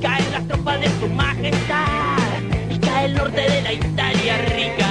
Caen 0.00 0.32
las 0.32 0.46
tropas 0.46 0.80
de 0.80 0.88
su 1.00 1.08
majestad 1.08 2.40
y 2.70 2.78
cae 2.78 3.06
el 3.06 3.14
norte 3.14 3.40
de 3.40 3.62
la 3.62 3.72
Italia 3.72 4.36
rica. 4.54 4.83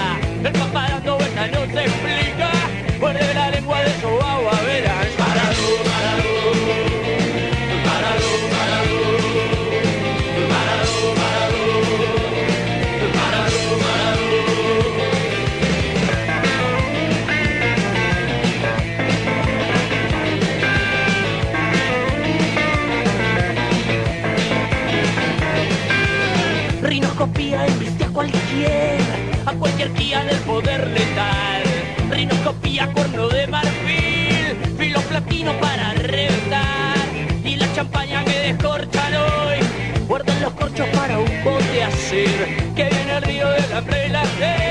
A 29.83 29.87
cualquier 29.87 29.93
guía 29.93 30.23
del 30.23 30.39
poder 30.39 30.87
letal. 30.87 31.63
Rinoscopía, 32.09 32.91
cuerno 32.93 33.27
de 33.27 33.47
marfil, 33.47 34.55
filoplatía 34.77 35.29
vino 35.29 35.59
para 35.59 35.93
reventar 35.93 37.07
y 37.43 37.55
la 37.55 37.73
champaña 37.73 38.23
que 38.23 38.39
descorchan 38.51 39.13
hoy. 39.15 39.57
Guardan 40.07 40.41
los 40.41 40.53
corchos 40.53 40.87
para 40.89 41.19
un 41.19 41.43
bote 41.43 41.83
hacer 41.83 42.73
que 42.75 42.89
viene 42.89 43.17
el 43.17 43.23
río 43.23 43.49
de 43.49 43.67
la 43.67 43.81
prelaje 43.81 44.62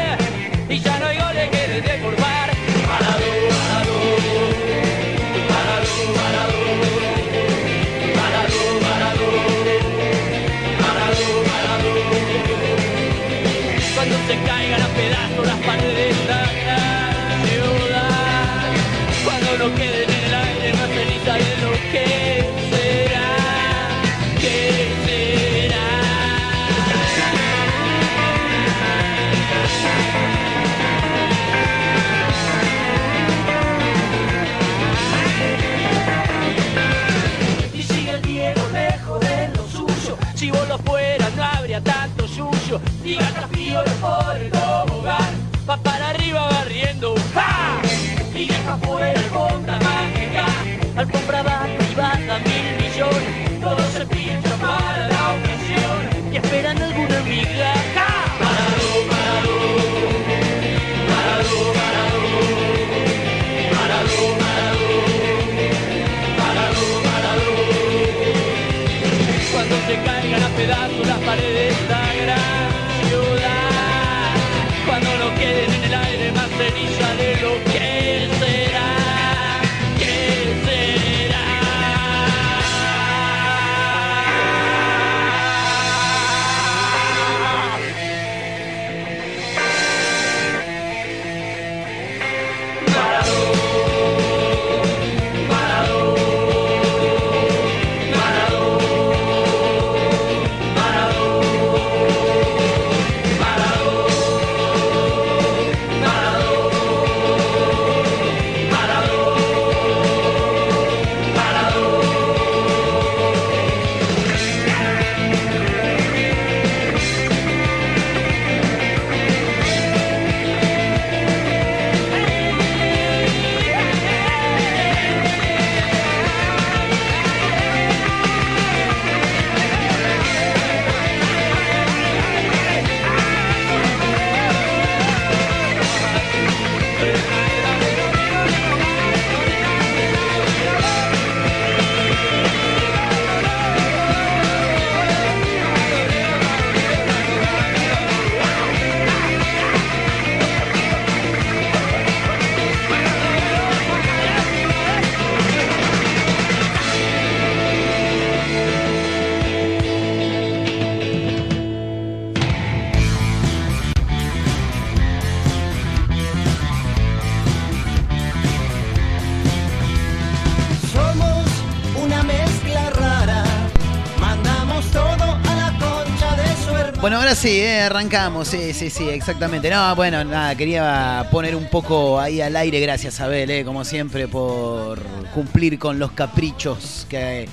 sí, 177.42 177.66
arrancamos, 177.66 178.46
sí, 178.46 178.72
sí, 178.72 178.88
sí, 178.88 179.08
exactamente. 179.08 179.68
No, 179.68 179.96
bueno, 179.96 180.22
nada, 180.22 180.54
quería 180.54 181.26
poner 181.32 181.56
un 181.56 181.68
poco 181.68 182.20
ahí 182.20 182.40
al 182.40 182.54
aire, 182.54 182.78
gracias 182.78 183.20
Abel, 183.20 183.50
eh, 183.50 183.64
como 183.64 183.84
siempre, 183.84 184.28
por 184.28 185.00
cumplir 185.34 185.76
con 185.76 185.98
los 185.98 186.12
caprichos 186.12 187.04
que 187.10 187.48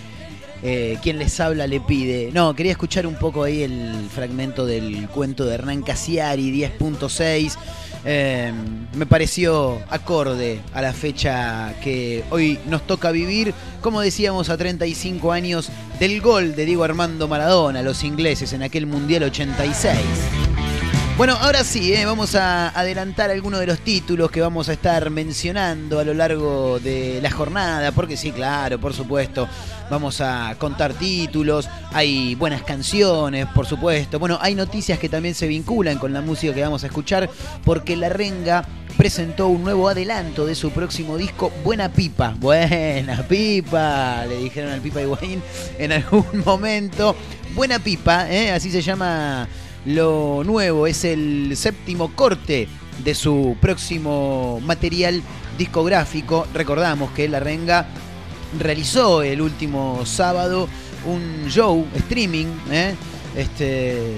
eh, 0.62 1.00
quien 1.02 1.18
les 1.18 1.40
habla 1.40 1.66
le 1.66 1.80
pide. 1.80 2.30
No, 2.32 2.54
quería 2.56 2.74
escuchar 2.74 3.08
un 3.08 3.16
poco 3.16 3.44
ahí 3.44 3.64
el 3.64 4.08
fragmento 4.14 4.68
del 4.68 5.08
cuento 5.10 5.44
de 5.46 5.56
Hernán 5.56 5.82
Casiari, 5.82 6.52
10.6. 6.52 7.58
Eh, 8.06 8.54
me 8.94 9.06
pareció 9.08 9.80
acorde 9.90 10.60
a 10.72 10.84
la 10.84 10.94
fecha 10.94 11.74
que 11.82 12.24
hoy 12.30 12.60
nos 12.68 12.86
toca 12.86 13.10
vivir, 13.10 13.56
como 13.82 14.02
decíamos, 14.02 14.50
a 14.50 14.58
35 14.58 15.32
años 15.32 15.72
del 16.00 16.22
gol 16.22 16.56
de 16.56 16.66
Diego 16.66 16.86
Armando 16.86 17.28
Maradona, 17.28 17.82
los 17.82 18.04
ingleses, 18.06 18.54
en 18.54 18.64
aquel 18.64 18.86
Mundial 18.86 19.24
86. 19.24 19.98
Bueno, 21.18 21.36
ahora 21.42 21.66
sí, 21.66 21.94
eh, 21.94 22.06
vamos 22.06 22.34
a 22.36 22.70
adelantar 22.70 23.30
algunos 23.30 23.60
de 23.60 23.68
los 23.68 23.80
títulos 23.80 24.32
que 24.32 24.40
vamos 24.40 24.70
a 24.70 24.74
estar 24.74 25.10
mencionando 25.10 26.00
a 26.00 26.06
lo 26.06 26.14
largo 26.14 26.80
de 26.80 27.20
la 27.22 27.30
jornada, 27.30 27.92
porque 27.92 28.16
sí, 28.16 28.32
claro, 28.32 28.80
por 28.80 28.94
supuesto, 28.94 29.46
vamos 29.90 30.22
a 30.22 30.56
contar 30.58 30.94
títulos, 30.94 31.68
hay 31.92 32.36
buenas 32.36 32.64
canciones, 32.64 33.48
por 33.48 33.66
supuesto. 33.66 34.18
Bueno, 34.18 34.40
hay 34.42 34.56
noticias 34.56 34.98
que 34.98 35.10
también 35.10 35.36
se 35.36 35.48
vinculan 35.48 35.98
con 35.98 36.14
la 36.14 36.22
música 36.22 36.54
que 36.54 36.62
vamos 36.62 36.86
a 36.86 36.88
escuchar, 36.88 37.30
porque 37.66 37.98
La 37.98 38.08
Renga 38.08 38.66
presentó 39.00 39.48
un 39.48 39.64
nuevo 39.64 39.88
adelanto 39.88 40.46
de 40.46 40.56
su 40.56 40.72
próximo 40.72 41.16
disco, 41.16 41.54
Buena 41.64 41.88
Pipa. 41.88 42.36
Buena 42.38 43.26
Pipa, 43.30 44.26
le 44.26 44.40
dijeron 44.40 44.74
al 44.74 44.82
Pipa 44.82 45.02
Higuaín 45.02 45.42
en 45.78 45.94
algún 45.94 46.26
momento. 46.46 47.16
Buena 47.56 47.80
Pipa, 47.80 48.30
¿eh? 48.30 48.52
así 48.52 48.70
se 48.70 48.82
llama 48.82 49.48
lo 49.86 50.44
nuevo, 50.44 50.86
es 50.86 51.06
el 51.06 51.56
séptimo 51.56 52.14
corte 52.14 52.68
de 53.02 53.16
su 53.16 53.56
próximo 53.62 54.60
material 54.66 55.24
discográfico. 55.58 56.46
Recordamos 56.54 57.12
que 57.12 57.30
La 57.30 57.40
Renga 57.40 57.88
realizó 58.60 59.24
el 59.24 59.40
último 59.40 60.06
sábado 60.06 60.68
un 61.06 61.48
show 61.48 61.88
streaming, 61.96 62.48
¿eh? 62.70 62.96
este, 63.38 64.18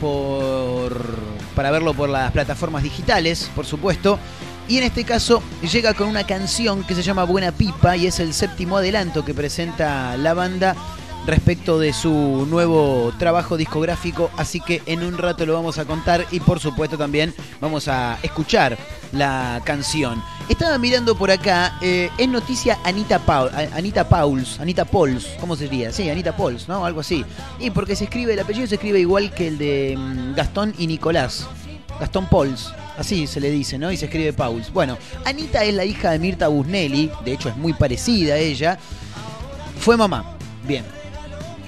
por, 0.00 1.00
para 1.54 1.70
verlo 1.70 1.94
por 1.94 2.08
las 2.08 2.32
plataformas 2.32 2.82
digitales, 2.82 3.50
por 3.54 3.66
supuesto. 3.66 4.18
Y 4.68 4.78
en 4.78 4.84
este 4.84 5.04
caso 5.04 5.42
llega 5.72 5.94
con 5.94 6.08
una 6.08 6.26
canción 6.26 6.82
que 6.82 6.94
se 6.94 7.02
llama 7.02 7.24
Buena 7.24 7.52
Pipa 7.52 7.96
y 7.96 8.06
es 8.06 8.18
el 8.18 8.34
séptimo 8.34 8.78
adelanto 8.78 9.24
que 9.24 9.32
presenta 9.32 10.16
la 10.16 10.34
banda 10.34 10.74
respecto 11.26 11.78
de 11.78 11.92
su 11.92 12.46
nuevo 12.48 13.12
trabajo 13.18 13.56
discográfico, 13.56 14.30
así 14.36 14.60
que 14.60 14.82
en 14.86 15.02
un 15.02 15.18
rato 15.18 15.44
lo 15.44 15.54
vamos 15.54 15.78
a 15.78 15.84
contar 15.84 16.24
y 16.30 16.40
por 16.40 16.60
supuesto 16.60 16.96
también 16.96 17.34
vamos 17.60 17.88
a 17.88 18.18
escuchar 18.22 18.78
la 19.12 19.60
canción. 19.64 20.22
Estaba 20.48 20.78
mirando 20.78 21.16
por 21.16 21.30
acá, 21.30 21.78
eh, 21.82 22.08
es 22.16 22.28
noticia 22.28 22.78
Anita, 22.84 23.18
Paul, 23.18 23.50
Anita 23.74 24.08
Pauls, 24.08 24.60
Anita 24.60 24.84
Pauls, 24.84 25.26
¿cómo 25.40 25.56
sería? 25.56 25.92
Sí, 25.92 26.08
Anita 26.08 26.36
Pauls, 26.36 26.68
¿no? 26.68 26.84
Algo 26.84 27.00
así. 27.00 27.24
Y 27.58 27.70
porque 27.70 27.96
se 27.96 28.04
escribe, 28.04 28.34
el 28.34 28.40
apellido 28.40 28.66
se 28.66 28.76
escribe 28.76 29.00
igual 29.00 29.34
que 29.34 29.48
el 29.48 29.58
de 29.58 29.96
mm, 29.98 30.34
Gastón 30.34 30.74
y 30.78 30.86
Nicolás. 30.86 31.48
Gastón 31.98 32.26
Pauls. 32.26 32.72
Así 32.96 33.26
se 33.26 33.40
le 33.40 33.50
dice, 33.50 33.78
¿no? 33.78 33.90
Y 33.90 33.96
se 33.96 34.06
escribe 34.06 34.32
Pauls. 34.32 34.72
Bueno, 34.72 34.96
Anita 35.24 35.64
es 35.64 35.74
la 35.74 35.84
hija 35.84 36.12
de 36.12 36.18
Mirta 36.18 36.48
Busnelli, 36.48 37.10
de 37.24 37.32
hecho 37.32 37.48
es 37.48 37.56
muy 37.56 37.72
parecida 37.72 38.34
a 38.34 38.38
ella. 38.38 38.78
Fue 39.78 39.96
mamá. 39.96 40.36
Bien. 40.66 40.95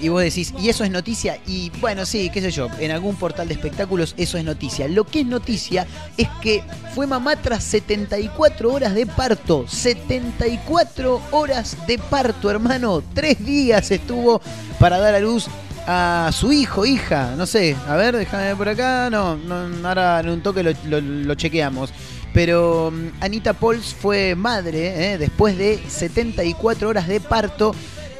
Y 0.00 0.08
vos 0.08 0.22
decís, 0.22 0.54
¿y 0.60 0.68
eso 0.68 0.84
es 0.84 0.90
noticia? 0.90 1.38
Y 1.46 1.70
bueno, 1.80 2.06
sí, 2.06 2.30
qué 2.30 2.40
sé 2.40 2.50
yo, 2.50 2.68
en 2.78 2.90
algún 2.90 3.16
portal 3.16 3.48
de 3.48 3.54
espectáculos 3.54 4.14
eso 4.16 4.38
es 4.38 4.44
noticia. 4.44 4.88
Lo 4.88 5.04
que 5.04 5.20
es 5.20 5.26
noticia 5.26 5.86
es 6.16 6.28
que 6.40 6.62
fue 6.94 7.06
mamá 7.06 7.36
tras 7.36 7.64
74 7.64 8.72
horas 8.72 8.94
de 8.94 9.06
parto. 9.06 9.66
74 9.66 11.22
horas 11.32 11.76
de 11.86 11.98
parto, 11.98 12.50
hermano. 12.50 13.02
Tres 13.14 13.44
días 13.44 13.90
estuvo 13.90 14.40
para 14.78 14.98
dar 14.98 15.14
a 15.14 15.20
luz 15.20 15.48
a 15.90 16.30
su 16.32 16.52
hijo, 16.52 16.84
hija, 16.84 17.34
no 17.34 17.46
sé, 17.46 17.74
a 17.88 17.96
ver, 17.96 18.14
déjame 18.14 18.54
por 18.54 18.68
acá, 18.68 19.08
no, 19.08 19.36
no 19.36 19.88
ahora 19.88 20.20
en 20.20 20.28
un 20.28 20.42
toque 20.42 20.62
lo, 20.62 21.34
chequeamos. 21.34 21.94
Pero 22.34 22.92
mm, 22.92 23.22
Anita 23.24 23.54
Pauls 23.54 23.94
fue 23.94 24.34
madre 24.34 25.12
¿eh? 25.12 25.18
después 25.18 25.56
de 25.56 25.82
74 25.88 26.90
horas 26.90 27.08
de 27.08 27.20
parto 27.20 27.74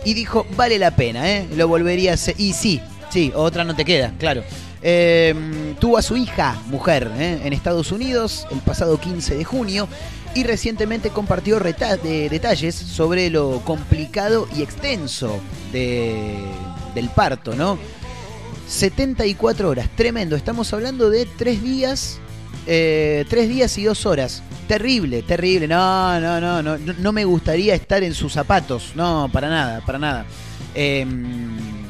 y 0.05 0.15
dijo, 0.15 0.47
vale 0.57 0.79
la 0.79 0.93
pena, 0.93 1.29
¿eh? 1.31 1.47
lo 1.57 1.69
volvería 1.69 2.13
a 2.13 2.15
hacer. 2.15 2.35
Y 2.39 2.53
sí, 2.53 2.81
sí, 3.11 3.33
otra 3.35 3.65
no 3.65 3.75
te 3.77 3.85
queda, 3.85 4.13
claro. 4.19 4.43
Eh, 4.81 5.35
tuvo 5.81 5.99
a 5.99 6.03
su 6.03 6.17
hija, 6.17 6.57
mujer, 6.67 7.11
¿eh? 7.19 7.41
en 7.45 7.53
Estados 7.53 7.91
Unidos 7.91 8.47
el 8.53 8.61
pasado 8.61 9.01
15 9.01 9.37
de 9.37 9.45
junio 9.45 9.89
y 10.35 10.45
recientemente 10.45 11.11
compartió 11.11 11.59
de- 11.59 12.29
detalles 12.29 12.75
sobre 12.77 13.29
lo 13.29 13.61
complicado 13.65 14.47
y 14.57 14.63
extenso 14.63 15.41
de- 15.73 16.45
del 16.95 17.09
parto, 17.09 17.55
¿no? 17.57 17.77
74 18.69 19.69
horas, 19.69 19.89
tremendo. 19.97 20.37
Estamos 20.37 20.73
hablando 20.73 21.11
de 21.11 21.27
tres 21.27 21.63
días, 21.63 22.19
eh, 22.71 23.25
tres 23.29 23.49
días 23.49 23.77
y 23.79 23.85
dos 23.85 24.05
horas. 24.05 24.43
Terrible, 24.67 25.23
terrible. 25.23 25.67
No, 25.67 26.21
no, 26.21 26.39
no, 26.39 26.63
no, 26.63 26.77
no, 26.77 27.13
me 27.13 27.25
gustaría 27.25 27.75
estar 27.75 28.03
en 28.03 28.13
sus 28.13 28.35
zapatos. 28.35 28.93
No, 28.95 29.31
para 29.33 29.49
nada, 29.49 29.81
para 29.87 29.99
nada. 29.99 30.27
Eh, 30.75 31.07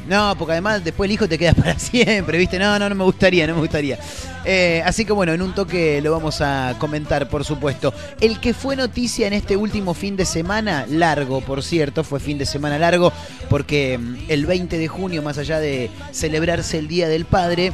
no, 0.08 0.34
porque 0.38 0.52
además 0.52 0.82
después 0.82 1.08
el 1.08 1.14
hijo 1.14 1.28
te 1.28 1.36
queda 1.36 1.52
para 1.54 1.78
siempre, 1.78 2.38
¿viste? 2.38 2.58
No, 2.58 2.78
no, 2.78 2.88
no 2.88 2.94
me 2.94 3.04
gustaría, 3.04 3.46
no 3.46 3.54
me 3.54 3.60
gustaría. 3.60 3.98
Eh, 4.44 4.82
así 4.86 5.04
que 5.04 5.12
bueno, 5.12 5.32
en 5.32 5.42
un 5.42 5.54
toque 5.54 6.00
lo 6.00 6.12
vamos 6.12 6.40
a 6.40 6.76
comentar, 6.78 7.28
por 7.28 7.44
supuesto. 7.44 7.92
El 8.20 8.40
que 8.40 8.54
fue 8.54 8.74
noticia 8.76 9.26
en 9.26 9.34
este 9.34 9.56
último 9.56 9.94
fin 9.94 10.16
de 10.16 10.24
semana, 10.24 10.86
largo, 10.88 11.40
por 11.40 11.62
cierto, 11.62 12.04
fue 12.04 12.20
fin 12.20 12.38
de 12.38 12.46
semana 12.46 12.78
largo, 12.78 13.12
porque 13.50 13.98
mm, 13.98 14.16
el 14.28 14.46
20 14.46 14.78
de 14.78 14.88
junio, 14.88 15.22
más 15.22 15.36
allá 15.38 15.60
de 15.60 15.90
celebrarse 16.12 16.78
el 16.78 16.88
Día 16.88 17.08
del 17.08 17.26
Padre, 17.26 17.72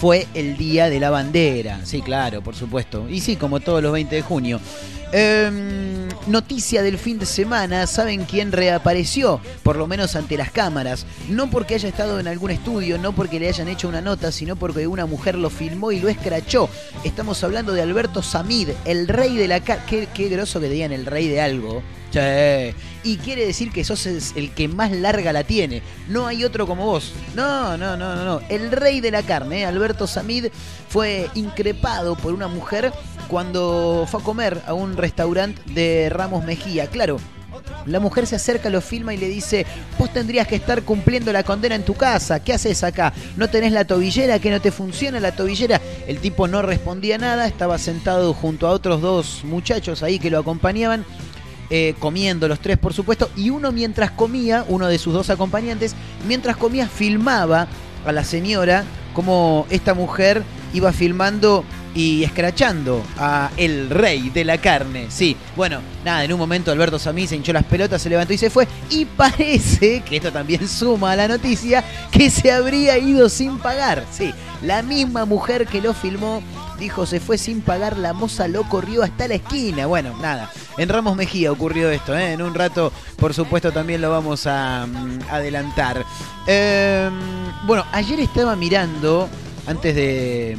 fue 0.00 0.28
el 0.34 0.56
Día 0.56 0.88
de 0.90 1.00
la 1.00 1.10
Bandera. 1.10 1.80
Sí, 1.84 2.02
claro, 2.02 2.40
por 2.40 2.54
supuesto. 2.54 3.08
Y 3.08 3.20
sí, 3.20 3.36
como 3.36 3.58
todos 3.58 3.82
los 3.82 3.92
20 3.92 4.14
de 4.14 4.22
junio. 4.22 4.60
Em, 5.10 6.06
noticia 6.26 6.82
del 6.82 6.98
fin 6.98 7.18
de 7.18 7.26
semana, 7.26 7.86
¿saben 7.86 8.24
quién 8.24 8.52
reapareció? 8.52 9.40
Por 9.62 9.76
lo 9.76 9.88
menos 9.88 10.14
ante 10.14 10.36
las 10.36 10.52
cámaras. 10.52 11.04
No 11.28 11.50
porque 11.50 11.74
haya 11.74 11.88
estado 11.88 12.20
en 12.20 12.28
algún 12.28 12.52
estudio, 12.52 12.98
no 12.98 13.12
porque 13.12 13.40
le 13.40 13.48
hayan 13.48 13.68
hecho 13.68 13.88
una 13.88 14.00
nota, 14.00 14.30
sino 14.30 14.54
porque 14.54 14.86
una 14.86 15.06
mujer 15.06 15.34
lo 15.34 15.50
filmó 15.50 15.90
y 15.90 15.98
lo 15.98 16.08
escrachó. 16.08 16.68
Estamos 17.02 17.42
hablando 17.42 17.72
de 17.72 17.82
Alberto 17.82 18.22
Samid, 18.22 18.70
el 18.84 19.08
rey 19.08 19.36
de 19.36 19.48
la... 19.48 19.60
Qué, 19.60 20.08
qué 20.14 20.28
groso 20.28 20.60
que 20.60 20.68
digan 20.68 20.92
el 20.92 21.06
rey 21.06 21.26
de 21.26 21.40
algo. 21.40 21.82
Sí. 22.12 22.74
Y 23.08 23.16
quiere 23.16 23.46
decir 23.46 23.72
que 23.72 23.84
sos 23.84 24.04
el 24.04 24.50
que 24.50 24.68
más 24.68 24.92
larga 24.92 25.32
la 25.32 25.42
tiene. 25.42 25.80
No 26.08 26.26
hay 26.26 26.44
otro 26.44 26.66
como 26.66 26.84
vos. 26.84 27.14
No, 27.34 27.78
no, 27.78 27.96
no, 27.96 28.14
no, 28.14 28.22
no. 28.22 28.42
El 28.50 28.70
rey 28.70 29.00
de 29.00 29.10
la 29.10 29.22
carne, 29.22 29.60
¿eh? 29.60 29.64
Alberto 29.64 30.06
Samid, 30.06 30.48
fue 30.90 31.30
increpado 31.34 32.16
por 32.16 32.34
una 32.34 32.48
mujer 32.48 32.92
cuando 33.28 34.06
fue 34.10 34.20
a 34.20 34.24
comer 34.24 34.60
a 34.66 34.74
un 34.74 34.98
restaurante 34.98 35.62
de 35.72 36.10
Ramos 36.10 36.44
Mejía. 36.44 36.88
Claro, 36.88 37.18
la 37.86 38.00
mujer 38.00 38.26
se 38.26 38.36
acerca, 38.36 38.68
lo 38.68 38.80
filma 38.80 39.14
y 39.14 39.16
le 39.16 39.28
dice, 39.28 39.64
vos 39.98 40.12
tendrías 40.12 40.46
que 40.46 40.56
estar 40.56 40.82
cumpliendo 40.82 41.32
la 41.32 41.42
condena 41.42 41.74
en 41.74 41.84
tu 41.84 41.94
casa, 41.94 42.42
¿qué 42.44 42.52
haces 42.52 42.84
acá? 42.84 43.12
¿No 43.36 43.48
tenés 43.48 43.72
la 43.72 43.86
tobillera? 43.86 44.38
¿Que 44.38 44.50
no 44.50 44.60
te 44.60 44.70
funciona 44.70 45.20
la 45.20 45.32
tobillera? 45.32 45.80
El 46.06 46.18
tipo 46.18 46.46
no 46.46 46.60
respondía 46.62 47.16
nada, 47.16 47.46
estaba 47.46 47.78
sentado 47.78 48.34
junto 48.34 48.66
a 48.66 48.72
otros 48.72 49.00
dos 49.00 49.44
muchachos 49.44 50.02
ahí 50.02 50.18
que 50.18 50.30
lo 50.30 50.38
acompañaban, 50.38 51.04
eh, 51.70 51.94
comiendo 51.98 52.48
los 52.48 52.60
tres 52.60 52.78
por 52.78 52.94
supuesto, 52.94 53.30
y 53.36 53.50
uno 53.50 53.72
mientras 53.72 54.10
comía, 54.10 54.64
uno 54.68 54.86
de 54.86 54.98
sus 54.98 55.12
dos 55.12 55.30
acompañantes, 55.30 55.94
mientras 56.26 56.56
comía 56.56 56.88
filmaba 56.88 57.68
a 58.06 58.12
la 58.12 58.24
señora 58.24 58.84
como 59.14 59.66
esta 59.70 59.94
mujer 59.94 60.42
iba 60.72 60.92
filmando 60.92 61.64
y 61.94 62.24
escrachando 62.24 63.02
a 63.18 63.50
el 63.56 63.90
rey 63.90 64.30
de 64.30 64.44
la 64.44 64.58
carne. 64.58 65.06
Sí, 65.08 65.36
bueno, 65.56 65.80
nada, 66.04 66.24
en 66.24 66.32
un 66.32 66.38
momento 66.38 66.70
Alberto 66.70 66.98
Samí 66.98 67.26
se 67.26 67.36
hinchó 67.36 67.52
las 67.52 67.64
pelotas, 67.64 68.02
se 68.02 68.08
levantó 68.08 68.32
y 68.32 68.38
se 68.38 68.50
fue. 68.50 68.68
Y 68.90 69.04
parece, 69.04 70.02
que 70.02 70.16
esto 70.16 70.32
también 70.32 70.66
suma 70.68 71.12
a 71.12 71.16
la 71.16 71.28
noticia, 71.28 71.84
que 72.10 72.30
se 72.30 72.52
habría 72.52 72.98
ido 72.98 73.28
sin 73.28 73.58
pagar. 73.58 74.04
Sí, 74.10 74.32
la 74.62 74.82
misma 74.82 75.24
mujer 75.24 75.66
que 75.66 75.80
lo 75.80 75.94
filmó 75.94 76.42
dijo 76.78 77.06
se 77.06 77.18
fue 77.18 77.38
sin 77.38 77.60
pagar, 77.60 77.96
la 77.96 78.12
moza 78.12 78.46
lo 78.46 78.62
corrió 78.68 79.02
hasta 79.02 79.28
la 79.28 79.34
esquina. 79.34 79.86
Bueno, 79.86 80.16
nada, 80.20 80.50
en 80.76 80.88
Ramos 80.88 81.16
Mejía 81.16 81.50
ocurrió 81.50 81.90
esto, 81.90 82.16
¿eh? 82.16 82.32
en 82.32 82.42
un 82.42 82.54
rato 82.54 82.92
por 83.16 83.34
supuesto 83.34 83.72
también 83.72 84.00
lo 84.00 84.10
vamos 84.10 84.46
a 84.46 84.86
mm, 84.86 85.18
adelantar. 85.30 86.04
Eh, 86.46 87.10
bueno, 87.66 87.84
ayer 87.92 88.20
estaba 88.20 88.54
mirando, 88.56 89.28
antes 89.66 89.94
de, 89.94 90.56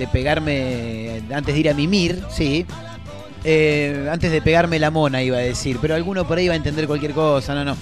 de 0.00 0.08
pegarme, 0.08 1.20
antes 1.30 1.54
de 1.54 1.60
ir 1.60 1.68
a 1.68 1.74
mimir, 1.74 2.24
sí. 2.30 2.66
Eh, 3.44 4.08
antes 4.10 4.32
de 4.32 4.40
pegarme 4.42 4.78
la 4.78 4.90
mona 4.90 5.22
iba 5.22 5.36
a 5.36 5.40
decir, 5.40 5.78
pero 5.80 5.94
alguno 5.94 6.26
por 6.26 6.38
ahí 6.38 6.48
va 6.48 6.54
a 6.54 6.56
entender 6.56 6.86
cualquier 6.86 7.12
cosa, 7.12 7.54
no, 7.54 7.64
no. 7.64 7.76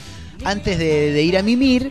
Antes 0.44 0.78
de, 0.78 1.22
ir 1.22 1.38
a 1.38 1.42
mimir, 1.42 1.90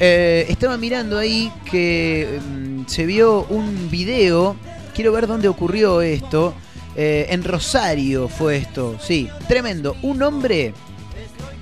eh, 0.00 0.46
estaba 0.48 0.78
mirando 0.78 1.18
ahí 1.18 1.52
que 1.70 2.40
mm, 2.40 2.86
se 2.86 3.04
vio 3.04 3.44
un 3.50 3.90
video, 3.90 4.56
quiero 4.94 5.12
ver 5.12 5.26
dónde 5.26 5.48
ocurrió 5.48 6.00
esto, 6.00 6.54
eh, 6.96 7.26
en 7.28 7.44
Rosario 7.44 8.28
fue 8.28 8.56
esto, 8.56 8.96
sí, 9.00 9.28
tremendo, 9.48 9.96
un 10.00 10.22
hombre, 10.22 10.72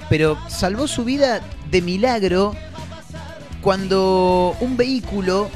pero 0.09 0.39
salvó 0.49 0.87
su 0.87 1.05
vida 1.05 1.41
de 1.71 1.83
milagro 1.83 2.55
cuando 3.63 4.57
un 4.61 4.77
vehículo 4.77 5.49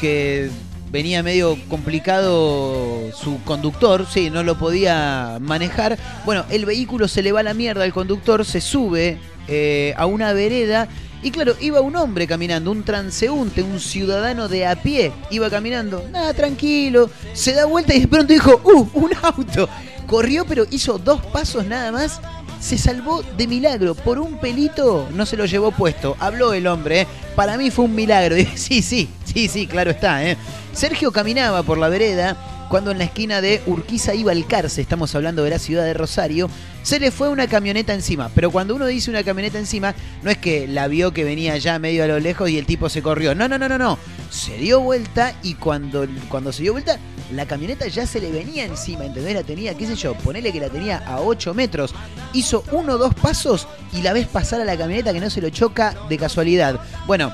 que 0.00 0.50
venía 0.96 1.22
medio 1.22 1.58
complicado 1.68 3.12
su 3.12 3.38
conductor, 3.44 4.06
sí, 4.10 4.30
no 4.30 4.42
lo 4.42 4.56
podía 4.56 5.36
manejar. 5.42 5.98
Bueno, 6.24 6.46
el 6.48 6.64
vehículo 6.64 7.06
se 7.06 7.22
le 7.22 7.32
va 7.32 7.40
a 7.40 7.42
la 7.42 7.52
mierda 7.52 7.84
al 7.84 7.92
conductor, 7.92 8.46
se 8.46 8.62
sube 8.62 9.18
eh, 9.46 9.92
a 9.98 10.06
una 10.06 10.32
vereda 10.32 10.88
y 11.22 11.30
claro, 11.32 11.54
iba 11.60 11.82
un 11.82 11.96
hombre 11.96 12.26
caminando, 12.26 12.70
un 12.70 12.82
transeúnte, 12.82 13.62
un 13.62 13.78
ciudadano 13.78 14.48
de 14.48 14.64
a 14.64 14.74
pie, 14.76 15.12
iba 15.30 15.50
caminando, 15.50 16.02
nada, 16.10 16.32
tranquilo, 16.32 17.10
se 17.34 17.52
da 17.52 17.66
vuelta 17.66 17.94
y 17.94 18.00
de 18.00 18.08
pronto 18.08 18.32
dijo, 18.32 18.58
¡uh! 18.64 18.88
Un 18.94 19.10
auto. 19.20 19.68
Corrió, 20.06 20.46
pero 20.46 20.64
hizo 20.70 20.96
dos 20.96 21.20
pasos 21.26 21.66
nada 21.66 21.92
más. 21.92 22.22
Se 22.60 22.78
salvó 22.78 23.22
de 23.36 23.46
milagro. 23.46 23.94
Por 23.94 24.18
un 24.18 24.38
pelito 24.38 25.08
no 25.12 25.26
se 25.26 25.36
lo 25.36 25.44
llevó 25.44 25.70
puesto. 25.70 26.16
Habló 26.18 26.52
el 26.52 26.66
hombre, 26.66 27.02
¿eh? 27.02 27.06
Para 27.34 27.56
mí 27.58 27.70
fue 27.70 27.84
un 27.84 27.94
milagro. 27.94 28.36
Sí, 28.56 28.82
sí, 28.82 29.08
sí, 29.24 29.48
sí, 29.48 29.66
claro 29.66 29.90
está, 29.90 30.24
¿eh? 30.24 30.36
Sergio 30.72 31.12
caminaba 31.12 31.62
por 31.62 31.78
la 31.78 31.88
vereda 31.88 32.36
cuando 32.68 32.90
en 32.90 32.98
la 32.98 33.04
esquina 33.04 33.40
de 33.40 33.62
Urquiza 33.66 34.14
y 34.14 34.24
Balcarce, 34.24 34.80
estamos 34.80 35.14
hablando 35.14 35.44
de 35.44 35.50
la 35.50 35.58
ciudad 35.58 35.84
de 35.84 35.94
Rosario, 35.94 36.50
se 36.82 36.98
le 36.98 37.10
fue 37.10 37.28
una 37.28 37.46
camioneta 37.46 37.94
encima. 37.94 38.30
Pero 38.34 38.50
cuando 38.50 38.74
uno 38.74 38.86
dice 38.86 39.10
una 39.10 39.22
camioneta 39.22 39.58
encima, 39.58 39.94
no 40.22 40.30
es 40.30 40.38
que 40.38 40.66
la 40.66 40.88
vio 40.88 41.12
que 41.12 41.24
venía 41.24 41.56
ya 41.58 41.78
medio 41.78 42.04
a 42.04 42.08
lo 42.08 42.18
lejos 42.18 42.50
y 42.50 42.58
el 42.58 42.66
tipo 42.66 42.88
se 42.88 43.02
corrió. 43.02 43.34
No, 43.34 43.48
no, 43.48 43.58
no, 43.58 43.68
no, 43.68 43.78
no. 43.78 43.98
Se 44.30 44.56
dio 44.58 44.80
vuelta 44.80 45.34
y 45.42 45.54
cuando, 45.54 46.06
cuando 46.28 46.52
se 46.52 46.62
dio 46.62 46.72
vuelta, 46.72 46.98
la 47.32 47.46
camioneta 47.46 47.86
ya 47.88 48.06
se 48.06 48.20
le 48.20 48.30
venía 48.30 48.64
encima, 48.64 49.04
¿entendés? 49.04 49.34
La 49.34 49.42
tenía, 49.42 49.74
qué 49.74 49.86
sé 49.86 49.96
yo, 49.96 50.14
ponele 50.14 50.52
que 50.52 50.60
la 50.60 50.68
tenía 50.68 50.98
a 50.98 51.20
8 51.20 51.54
metros. 51.54 51.94
Hizo 52.32 52.64
uno 52.72 52.94
o 52.94 52.98
dos 52.98 53.14
pasos 53.14 53.66
y 53.92 54.02
la 54.02 54.12
ves 54.12 54.26
pasar 54.26 54.60
a 54.60 54.64
la 54.64 54.76
camioneta 54.76 55.12
que 55.12 55.20
no 55.20 55.30
se 55.30 55.40
lo 55.40 55.50
choca 55.50 55.94
de 56.08 56.18
casualidad. 56.18 56.80
Bueno, 57.06 57.32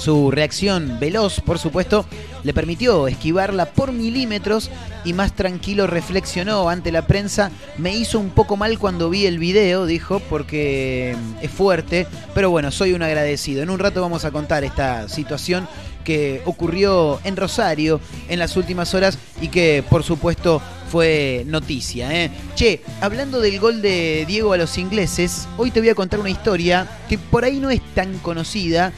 su 0.00 0.30
reacción 0.30 0.98
veloz, 0.98 1.40
por 1.40 1.58
supuesto, 1.58 2.06
le 2.42 2.54
permitió 2.54 3.06
esquivarla 3.06 3.66
por 3.66 3.92
milímetros 3.92 4.70
y 5.04 5.12
más 5.12 5.34
tranquilo 5.34 5.86
reflexionó 5.86 6.70
ante 6.70 6.90
la 6.90 7.06
prensa. 7.06 7.50
Me 7.76 7.94
hizo 7.94 8.18
un 8.18 8.30
poco 8.30 8.56
mal 8.56 8.78
cuando 8.78 9.10
vi 9.10 9.26
el 9.26 9.38
video, 9.38 9.84
dijo, 9.84 10.20
porque 10.20 11.14
es 11.42 11.50
fuerte, 11.50 12.06
pero 12.34 12.48
bueno, 12.48 12.70
soy 12.70 12.94
un 12.94 13.02
agradecido. 13.02 13.62
En 13.62 13.68
un 13.68 13.78
rato 13.78 14.00
vamos 14.00 14.24
a 14.24 14.30
contar 14.30 14.64
esta 14.64 15.06
situación 15.06 15.68
que 16.04 16.42
ocurrió 16.44 17.20
en 17.24 17.36
Rosario 17.36 18.00
en 18.28 18.38
las 18.38 18.56
últimas 18.56 18.94
horas 18.94 19.18
y 19.40 19.48
que 19.48 19.84
por 19.88 20.02
supuesto 20.02 20.60
fue 20.90 21.44
noticia. 21.46 22.12
¿eh? 22.12 22.30
Che, 22.54 22.82
hablando 23.00 23.40
del 23.40 23.60
gol 23.60 23.80
de 23.80 24.24
Diego 24.26 24.52
a 24.52 24.56
los 24.56 24.76
ingleses, 24.76 25.48
hoy 25.56 25.70
te 25.70 25.80
voy 25.80 25.88
a 25.88 25.94
contar 25.94 26.20
una 26.20 26.30
historia 26.30 26.88
que 27.08 27.16
por 27.16 27.44
ahí 27.44 27.60
no 27.60 27.70
es 27.70 27.80
tan 27.94 28.18
conocida 28.18 28.92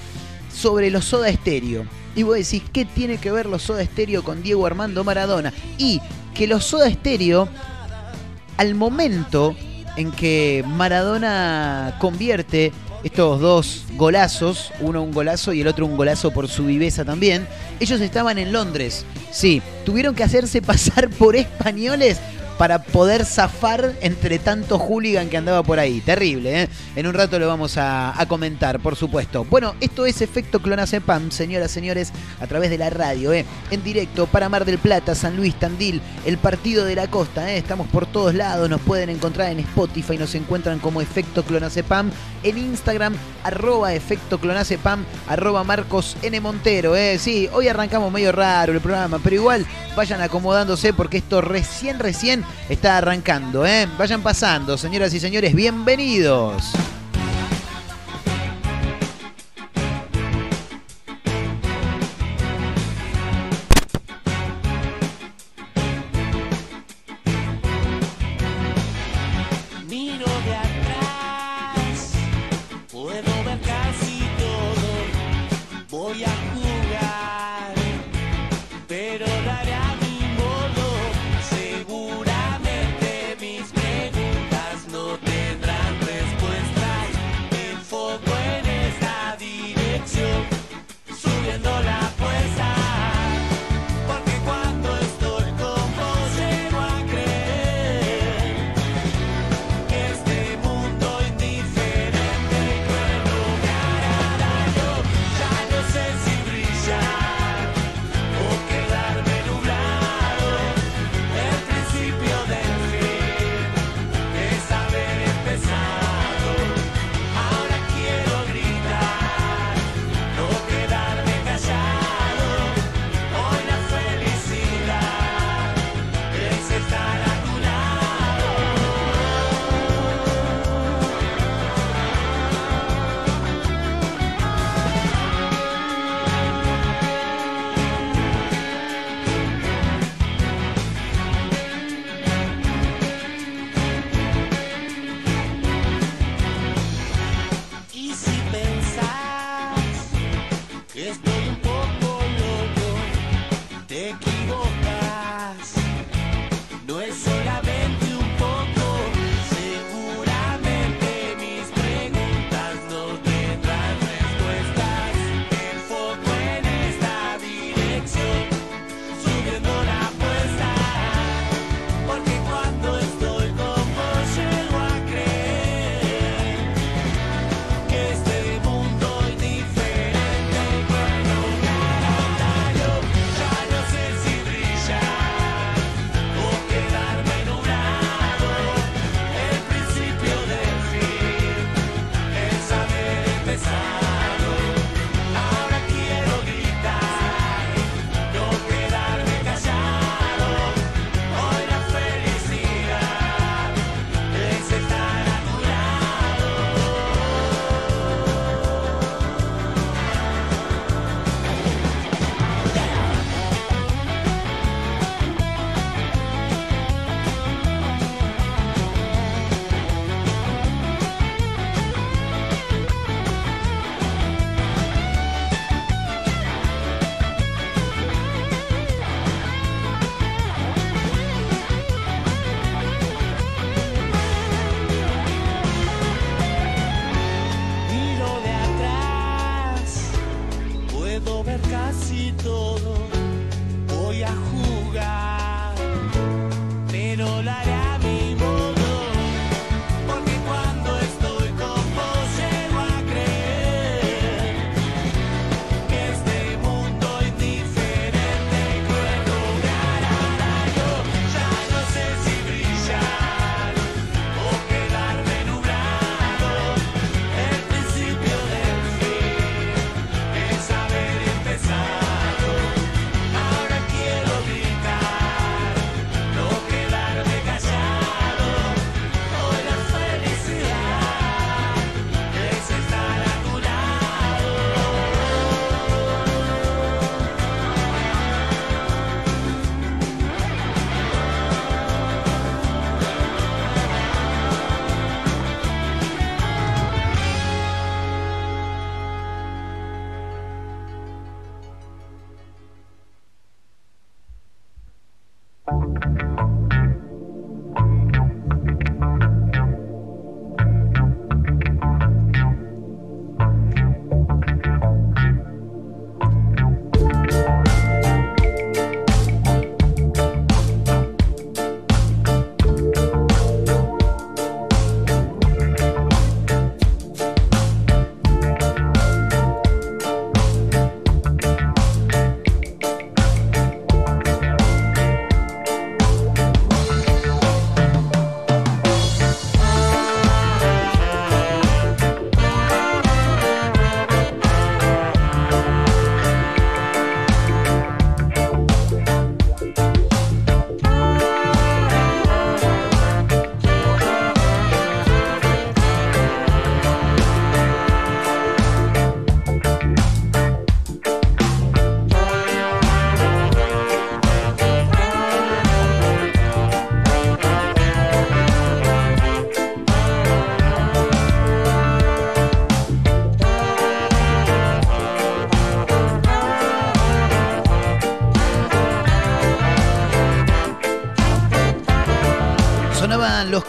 sobre 0.53 0.91
los 0.91 1.05
Soda 1.05 1.33
Stereo. 1.33 1.87
Y 2.15 2.25
vos 2.25 2.37
decís, 2.37 2.63
¿qué 2.73 2.85
tiene 2.85 3.19
que 3.19 3.31
ver 3.31 3.47
los 3.47 3.63
Soda 3.63 3.85
Stereo 3.85 4.23
con 4.23 4.43
Diego 4.43 4.67
Armando 4.67 5.05
Maradona? 5.05 5.53
Y 5.79 6.01
que 6.35 6.47
los 6.47 6.65
Soda 6.65 6.91
Stereo, 6.91 7.49
al 8.57 8.75
momento 8.75 9.55
en 9.97 10.11
que 10.13 10.65
Maradona 10.67 11.97
convierte 11.99 12.73
estos 13.05 13.41
dos 13.41 13.85
golazos, 13.97 14.73
uno 14.81 15.03
un 15.03 15.13
golazo 15.13 15.53
y 15.53 15.61
el 15.61 15.67
otro 15.67 15.87
un 15.87 15.97
golazo 15.97 16.31
por 16.31 16.49
su 16.49 16.67
viveza 16.67 17.05
también, 17.05 17.47
ellos 17.81 18.01
estaban 18.01 18.39
en 18.39 18.53
Londres. 18.53 19.05
Sí, 19.31 19.63
tuvieron 19.85 20.15
que 20.15 20.25
hacerse 20.25 20.63
pasar 20.63 21.09
por 21.11 21.37
españoles 21.37 22.19
para 22.63 22.81
poder 22.81 23.25
zafar 23.25 23.93
entre 24.03 24.39
tanto 24.39 24.79
hooligan 24.79 25.29
que 25.29 25.37
andaba 25.37 25.65
por 25.65 25.81
ahí. 25.81 26.01
Terrible, 26.01 26.63
¿eh? 26.63 26.69
En 26.95 27.09
un 27.09 27.13
rato 27.13 27.41
lo 27.41 27.49
vamos 27.49 27.75
a, 27.77 28.15
comentar, 28.29 28.79
por 28.79 28.95
supuesto. 28.95 29.45
Bueno, 29.51 29.75
esto 29.81 30.07
es 30.07 30.23
Efecto 30.23 30.63
Clonacepam, 30.63 31.33
señoras, 31.33 31.73
señores, 31.73 32.13
a 32.41 32.47
través 32.47 32.71
de 32.71 32.79
la 32.79 32.89
radio, 32.89 33.33
¿eh? 33.33 33.45
En 33.73 33.83
directo 33.83 34.29
para 34.29 34.49
Mar 34.49 34.65
del 34.65 34.79
Plata, 34.79 35.17
San 35.17 35.37
Luis, 35.37 35.57
Tandil, 35.57 36.01
el 36.25 36.39
Partido 36.39 36.85
de 36.85 36.95
la 36.95 37.09
Costa, 37.09 37.51
¿eh? 37.51 37.59
Estamos 37.59 37.89
por 37.89 38.07
todos 38.07 38.33
lados, 38.33 38.71
nos 38.71 38.81
pueden 38.81 39.11
encontrar 39.11 39.51
en 39.51 39.59
Spotify, 39.59 40.17
nos 40.17 40.37
encuentran 40.37 40.79
como 40.79 41.03
Efecto 41.03 41.43
Clonacepam, 41.43 42.13
en 42.45 42.59
Instagram, 42.59 43.17
arroba 43.43 43.93
Efecto 43.93 44.39
Clonacepam, 44.39 45.05
arroba 45.27 45.65
Marcos 45.65 46.17
N. 46.23 46.41
Montero, 46.41 46.95
¿eh? 46.95 47.19
Sí, 47.19 47.49
hoy 47.53 47.67
arrancamos 47.67 48.13
medio 48.13 48.31
raro 48.31 48.73
el 48.73 48.81
programa, 48.81 49.19
pero 49.19 49.35
igual 49.35 49.67
vayan 49.97 50.21
acomodándose 50.21 50.93
porque 50.93 51.19
esto 51.19 51.41
recién, 51.41 51.99
recién 51.99 52.45
está 52.69 52.99
arrancando, 52.99 53.67
¿eh? 53.67 53.89
Vayan 53.99 54.23
pasando, 54.23 54.77
señoras 54.79 55.13
y 55.15 55.21
señores, 55.21 55.55
bienvenidos. 55.55 56.73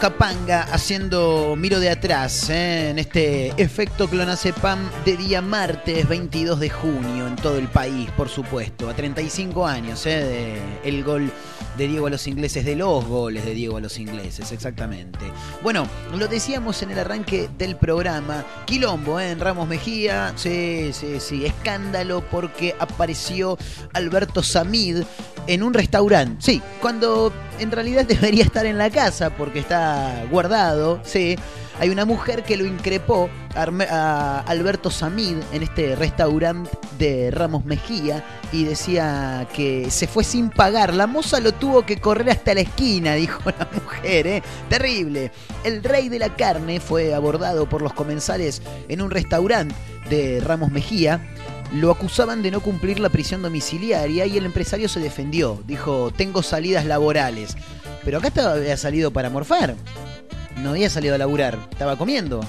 Capanga 0.04 0.64
haciendo 0.64 1.56
Miro 1.56 1.80
de 1.80 1.88
atrás 1.88 2.50
¿eh? 2.50 2.90
en 2.90 2.98
este 2.98 3.54
efecto 3.56 4.06
clonazepam 4.06 4.78
de 5.02 5.16
día 5.16 5.40
martes 5.40 6.06
22 6.06 6.60
de 6.60 6.68
junio 6.68 7.26
en 7.26 7.36
todo 7.36 7.56
el 7.56 7.68
país, 7.68 8.10
por 8.10 8.28
supuesto. 8.28 8.90
A 8.90 8.92
35 8.92 9.66
años 9.66 10.04
¿eh? 10.04 10.60
el 10.84 11.04
gol 11.04 11.32
de 11.78 11.88
Diego 11.88 12.06
a 12.06 12.10
los 12.10 12.26
ingleses, 12.26 12.64
de 12.66 12.76
los 12.76 13.04
goles 13.06 13.46
de 13.46 13.54
Diego 13.54 13.78
a 13.78 13.80
los 13.80 13.98
ingleses, 13.98 14.52
exactamente. 14.52 15.24
Bueno, 15.62 15.88
lo 16.14 16.28
decíamos 16.28 16.82
en 16.82 16.90
el 16.90 16.98
arranque 16.98 17.48
del 17.56 17.76
programa. 17.76 18.44
Quilombo 18.66 19.18
¿eh? 19.18 19.30
en 19.30 19.40
Ramos 19.40 19.66
Mejía, 19.66 20.34
sí, 20.36 20.90
sí, 20.92 21.18
sí, 21.18 21.46
escándalo 21.46 22.22
porque 22.30 22.76
apareció 22.78 23.56
Alberto 23.94 24.42
Samid 24.42 24.98
en 25.46 25.62
un 25.62 25.74
restaurante. 25.74 26.36
Sí, 26.40 26.62
cuando 26.80 27.32
en 27.58 27.70
realidad 27.70 28.04
debería 28.08 28.44
estar 28.44 28.66
en 28.66 28.78
la 28.78 28.90
casa 28.90 29.30
porque 29.30 29.60
está 29.60 30.24
guardado, 30.30 31.00
sí. 31.04 31.36
Hay 31.80 31.90
una 31.90 32.04
mujer 32.04 32.44
que 32.44 32.56
lo 32.56 32.64
increpó 32.64 33.28
a 33.56 34.44
Alberto 34.46 34.92
Samid 34.92 35.38
en 35.52 35.64
este 35.64 35.96
restaurante 35.96 36.70
de 36.98 37.32
Ramos 37.32 37.64
Mejía 37.64 38.24
y 38.52 38.62
decía 38.62 39.48
que 39.52 39.90
se 39.90 40.06
fue 40.06 40.22
sin 40.22 40.50
pagar. 40.50 40.94
La 40.94 41.08
moza 41.08 41.40
lo 41.40 41.50
tuvo 41.50 41.84
que 41.84 41.96
correr 41.96 42.30
hasta 42.30 42.54
la 42.54 42.60
esquina, 42.60 43.14
dijo 43.14 43.40
la 43.50 43.68
mujer, 43.72 44.26
¿eh? 44.28 44.42
Terrible. 44.68 45.32
El 45.64 45.82
rey 45.82 46.08
de 46.08 46.20
la 46.20 46.36
carne 46.36 46.78
fue 46.78 47.12
abordado 47.12 47.68
por 47.68 47.82
los 47.82 47.92
comensales 47.92 48.62
en 48.88 49.02
un 49.02 49.10
restaurante 49.10 49.74
de 50.08 50.40
Ramos 50.40 50.70
Mejía. 50.70 51.20
Lo 51.74 51.90
acusaban 51.90 52.40
de 52.42 52.52
no 52.52 52.60
cumplir 52.60 53.00
la 53.00 53.08
prisión 53.08 53.42
domiciliaria 53.42 54.26
y 54.26 54.38
el 54.38 54.46
empresario 54.46 54.88
se 54.88 55.00
defendió. 55.00 55.60
Dijo, 55.66 56.12
tengo 56.16 56.42
salidas 56.42 56.86
laborales. 56.86 57.56
Pero 58.04 58.18
acá 58.18 58.28
estaba, 58.28 58.52
había 58.52 58.76
salido 58.76 59.10
para 59.10 59.28
morfar. 59.28 59.74
No 60.62 60.70
había 60.70 60.88
salido 60.88 61.16
a 61.16 61.18
laburar. 61.18 61.58
Estaba 61.72 61.96
comiendo. 61.96 62.40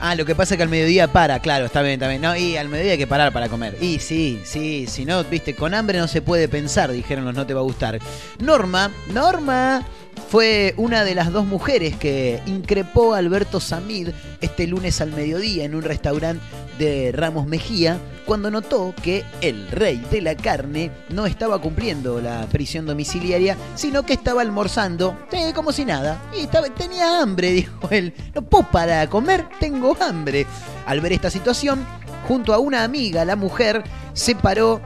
Ah, 0.00 0.14
lo 0.14 0.24
que 0.24 0.34
pasa 0.34 0.54
es 0.54 0.58
que 0.58 0.62
al 0.62 0.68
mediodía 0.68 1.12
para, 1.12 1.40
claro, 1.40 1.66
está 1.66 1.82
bien, 1.82 1.94
está 1.94 2.08
bien. 2.08 2.20
No, 2.20 2.36
y 2.36 2.56
al 2.56 2.68
mediodía 2.68 2.92
hay 2.92 2.98
que 2.98 3.06
parar 3.06 3.32
para 3.32 3.48
comer. 3.48 3.76
Y 3.80 3.98
sí, 3.98 4.40
sí, 4.44 4.86
si 4.86 5.04
no, 5.04 5.24
viste, 5.24 5.54
con 5.54 5.74
hambre 5.74 5.98
no 5.98 6.08
se 6.08 6.22
puede 6.22 6.48
pensar, 6.48 6.92
dijeron 6.92 7.24
los 7.24 7.34
no 7.34 7.46
te 7.46 7.54
va 7.54 7.60
a 7.60 7.64
gustar. 7.64 7.98
Norma, 8.38 8.90
Norma, 9.12 9.84
fue 10.28 10.74
una 10.76 11.04
de 11.04 11.14
las 11.14 11.32
dos 11.32 11.46
mujeres 11.46 11.96
que 11.96 12.42
increpó 12.46 13.14
a 13.14 13.18
Alberto 13.18 13.60
Samid 13.60 14.08
este 14.40 14.66
lunes 14.66 15.00
al 15.00 15.12
mediodía 15.12 15.64
en 15.64 15.74
un 15.74 15.82
restaurante 15.82 16.42
de 16.78 17.12
Ramos 17.12 17.46
Mejía 17.46 17.98
cuando 18.26 18.50
notó 18.50 18.94
que 19.02 19.24
el 19.40 19.68
rey 19.68 20.04
de 20.10 20.22
la 20.22 20.34
carne 20.34 20.90
no 21.10 21.26
estaba 21.26 21.60
cumpliendo 21.60 22.20
la 22.20 22.46
prisión 22.46 22.86
domiciliaria, 22.86 23.56
sino 23.74 24.04
que 24.04 24.14
estaba 24.14 24.40
almorzando, 24.40 25.16
como 25.54 25.72
si 25.72 25.84
nada. 25.84 26.22
Y 26.36 26.48
tenía 26.70 27.20
hambre, 27.20 27.50
dijo 27.52 27.88
él. 27.90 28.14
No 28.34 28.42
puedo 28.42 28.70
para 28.70 29.08
comer, 29.08 29.46
tengo 29.60 29.96
hambre. 30.00 30.46
Al 30.86 31.00
ver 31.00 31.12
esta 31.12 31.30
situación, 31.30 31.86
junto 32.26 32.54
a 32.54 32.58
una 32.58 32.82
amiga, 32.82 33.24
la 33.24 33.36
mujer 33.36 33.84
se 34.14 34.34
paró 34.34 34.80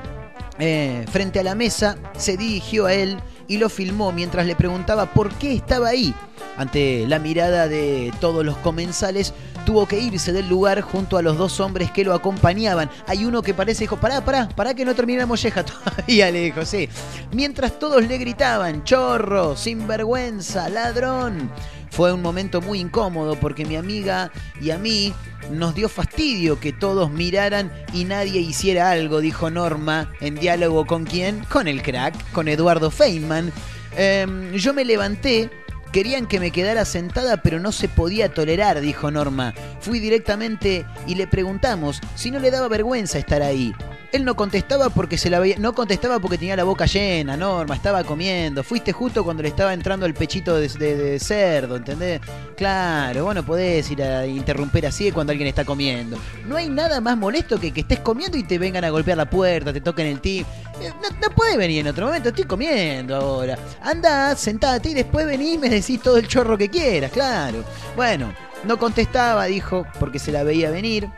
eh, 0.59 1.05
frente 1.11 1.38
a 1.38 1.45
la 1.45 1.55
mesa, 1.55 1.97
se 2.17 2.37
dirigió 2.37 2.87
a 2.87 2.95
él 2.95 3.19
y 3.49 3.57
lo 3.57 3.69
filmó 3.69 4.13
mientras 4.13 4.47
le 4.47 4.55
preguntaba 4.55 5.13
por 5.13 5.33
qué 5.35 5.55
estaba 5.55 5.89
ahí. 5.89 6.15
Ante 6.57 7.07
la 7.07 7.19
mirada 7.19 7.67
de 7.69 8.13
todos 8.21 8.45
los 8.45 8.57
comensales, 8.59 9.33
tuvo 9.65 9.87
que 9.87 9.99
irse 9.99 10.33
del 10.33 10.49
lugar 10.49 10.81
junto 10.81 11.17
a 11.17 11.23
los 11.23 11.37
dos 11.39 11.61
hombres 11.61 11.91
que 11.91 12.05
lo 12.05 12.15
acompañaban. 12.15 12.91
Hay 13.07 13.25
uno 13.25 13.43
que 13.43 13.55
parece, 13.55 13.85
dijo, 13.85 13.97
pará, 13.97 14.25
pará, 14.25 14.49
pará 14.49 14.75
que 14.75 14.85
no 14.85 14.95
termina 14.95 15.21
la 15.21 15.27
molleja 15.27 15.65
todavía, 15.65 16.31
le 16.31 16.45
dijo, 16.45 16.65
sí. 16.65 16.89
Mientras 17.33 17.79
todos 17.79 18.07
le 18.07 18.19
gritaban, 18.19 18.85
chorro, 18.85 19.57
sinvergüenza, 19.57 20.69
ladrón. 20.69 21.51
Fue 21.90 22.12
un 22.12 22.22
momento 22.22 22.61
muy 22.61 22.81
incómodo 22.81 23.37
porque 23.37 23.64
mi 23.64 23.77
amiga 23.77 24.31
y 24.61 24.70
a 24.70 24.79
mí 24.79 25.12
nos 25.51 25.74
dio 25.74 25.88
fastidio 25.88 26.61
que 26.61 26.72
todos 26.72 27.11
miraran 27.11 27.72
y 27.92 28.05
nadie 28.05 28.40
hiciera 28.40 28.90
algo, 28.90 29.20
dijo 29.20 29.51
Norma, 29.51 30.12
en 30.20 30.35
diálogo 30.37 30.87
con 30.87 31.05
quién? 31.05 31.44
Con 31.44 31.68
el 31.68 31.83
crack, 31.83 32.14
con 32.33 32.48
Eduardo 32.48 32.90
Feynman. 32.90 33.53
Em, 33.96 34.53
yo 34.53 34.74
me 34.74 34.85
levanté, 34.85 35.51
querían 35.92 36.27
que 36.27 36.40
me 36.40 36.51
quedara 36.51 36.85
sentada, 36.85 37.38
pero 37.38 37.61
no 37.61 37.72
se 37.72 37.88
podía 37.88 38.29
tolerar, 38.33 38.81
dijo 38.81 39.11
Norma. 39.11 39.55
Fui 39.81 39.98
directamente 40.01 40.85
y 41.07 41.14
le 41.14 41.27
preguntamos 41.27 42.01
si 42.14 42.31
no 42.31 42.38
le 42.38 42.51
daba 42.51 42.68
vergüenza 42.68 43.18
estar 43.18 43.42
ahí. 43.42 43.72
Él 44.11 44.24
no 44.24 44.37
contestaba 44.37 44.88
porque 44.88 45.18
se 45.18 45.29
la 45.29 45.38
veía, 45.38 45.57
no 45.59 45.74
contestaba 45.74 46.18
porque 46.18 46.38
tenía 46.38 46.57
la 46.57 46.64
boca 46.64 46.87
llena, 46.87 47.37
Norma, 47.37 47.74
estaba 47.74 48.05
comiendo. 48.05 48.64
Fuiste 48.64 48.90
justo 48.90 49.22
cuando 49.22 49.42
le 49.42 49.51
estaba 49.51 49.74
entrando 49.74 50.07
el 50.07 50.14
pechito 50.14 50.57
de, 50.57 50.68
de- 50.68 51.20
cerdo, 51.20 51.77
¿entendés? 51.77 52.20
Claro, 52.57 53.24
vos 53.24 53.35
no 53.35 53.44
podés 53.44 53.90
ir 53.90 54.03
a 54.03 54.27
interrumpir 54.27 54.87
así 54.87 55.12
cuando 55.12 55.33
alguien 55.33 55.46
está 55.48 55.66
comiendo. 55.66 56.18
No 56.46 56.57
hay 56.57 56.70
nada 56.70 57.03
más 57.03 57.18
molesto 57.18 57.61
que 57.61 57.70
que 57.72 57.81
estés 57.83 58.01
comiendo 58.01 58.38
y 58.38 58.44
te 58.44 58.59
vengan 58.59 58.83
a 58.85 58.88
golpear 58.90 59.18
la 59.18 59.29
puerta, 59.29 59.74
te 59.74 59.83
toquen 59.83 60.07
el 60.07 60.20
tip. 60.20 60.46
Eh, 60.81 60.93
No, 61.21 61.31
puede 61.35 61.57
venir 61.57 61.81
en 61.81 61.88
otro 61.88 62.07
momento, 62.07 62.29
estoy 62.31 62.45
comiendo 62.45 63.17
ahora. 63.17 63.59
Anda, 63.83 64.35
sentate 64.37 64.91
y 64.91 64.95
después 64.95 65.27
venís 65.27 65.55
y 65.55 65.59
me 65.59 65.69
decís 65.69 66.01
todo 66.03 66.17
el 66.17 66.27
chorro 66.29 66.57
que 66.59 66.69
quieras, 66.69 67.12
claro. 67.12 67.64
Bueno, 67.97 68.33
no 68.64 68.79
contestaba, 68.79 69.45
dijo, 69.47 69.87
porque 69.99 70.19
se 70.19 70.33
la 70.33 70.43
veía 70.43 70.71
venir. 70.71 71.09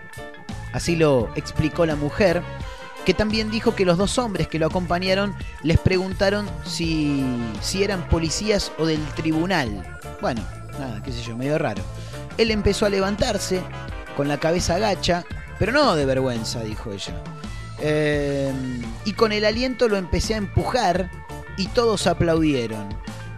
Así 0.73 0.95
lo 0.97 1.31
explicó 1.35 1.85
la 1.87 1.97
mujer, 1.97 2.43
que 3.05 3.15
también 3.15 3.51
dijo 3.51 3.75
que 3.75 3.85
los 3.85 3.99
dos 3.99 4.19
hombres 4.19 4.47
que 4.47 4.59
lo 4.59 4.67
acompañaron 4.67 5.35
les 5.63 5.79
preguntaron 5.79 6.49
si, 6.65 7.25
si 7.61 7.83
eran 7.83 8.09
policías 8.09 8.71
o 8.79 8.87
del 8.87 9.05
tribunal. 9.15 9.99
Bueno, 10.21 10.43
nada, 10.79 11.03
qué 11.03 11.13
sé 11.13 11.23
yo, 11.23 11.37
medio 11.37 11.59
raro. 11.59 11.83
Él 12.39 12.51
empezó 12.51 12.87
a 12.87 12.91
levantarse, 12.91 13.63
con 14.17 14.29
la 14.29 14.39
cabeza 14.39 14.77
agacha, 14.77 15.25
pero 15.59 15.73
no 15.73 15.95
de 15.97 16.05
vergüenza, 16.05 16.61
dijo 16.61 16.93
ella. 16.93 17.15
Eh, 17.81 18.53
y 19.05 19.13
con 19.13 19.33
el 19.33 19.45
aliento 19.45 19.89
lo 19.89 19.97
empecé 19.97 20.35
a 20.35 20.39
empujar 20.39 21.11
y 21.57 21.67
todos 21.69 22.07
aplaudieron. 22.07 22.89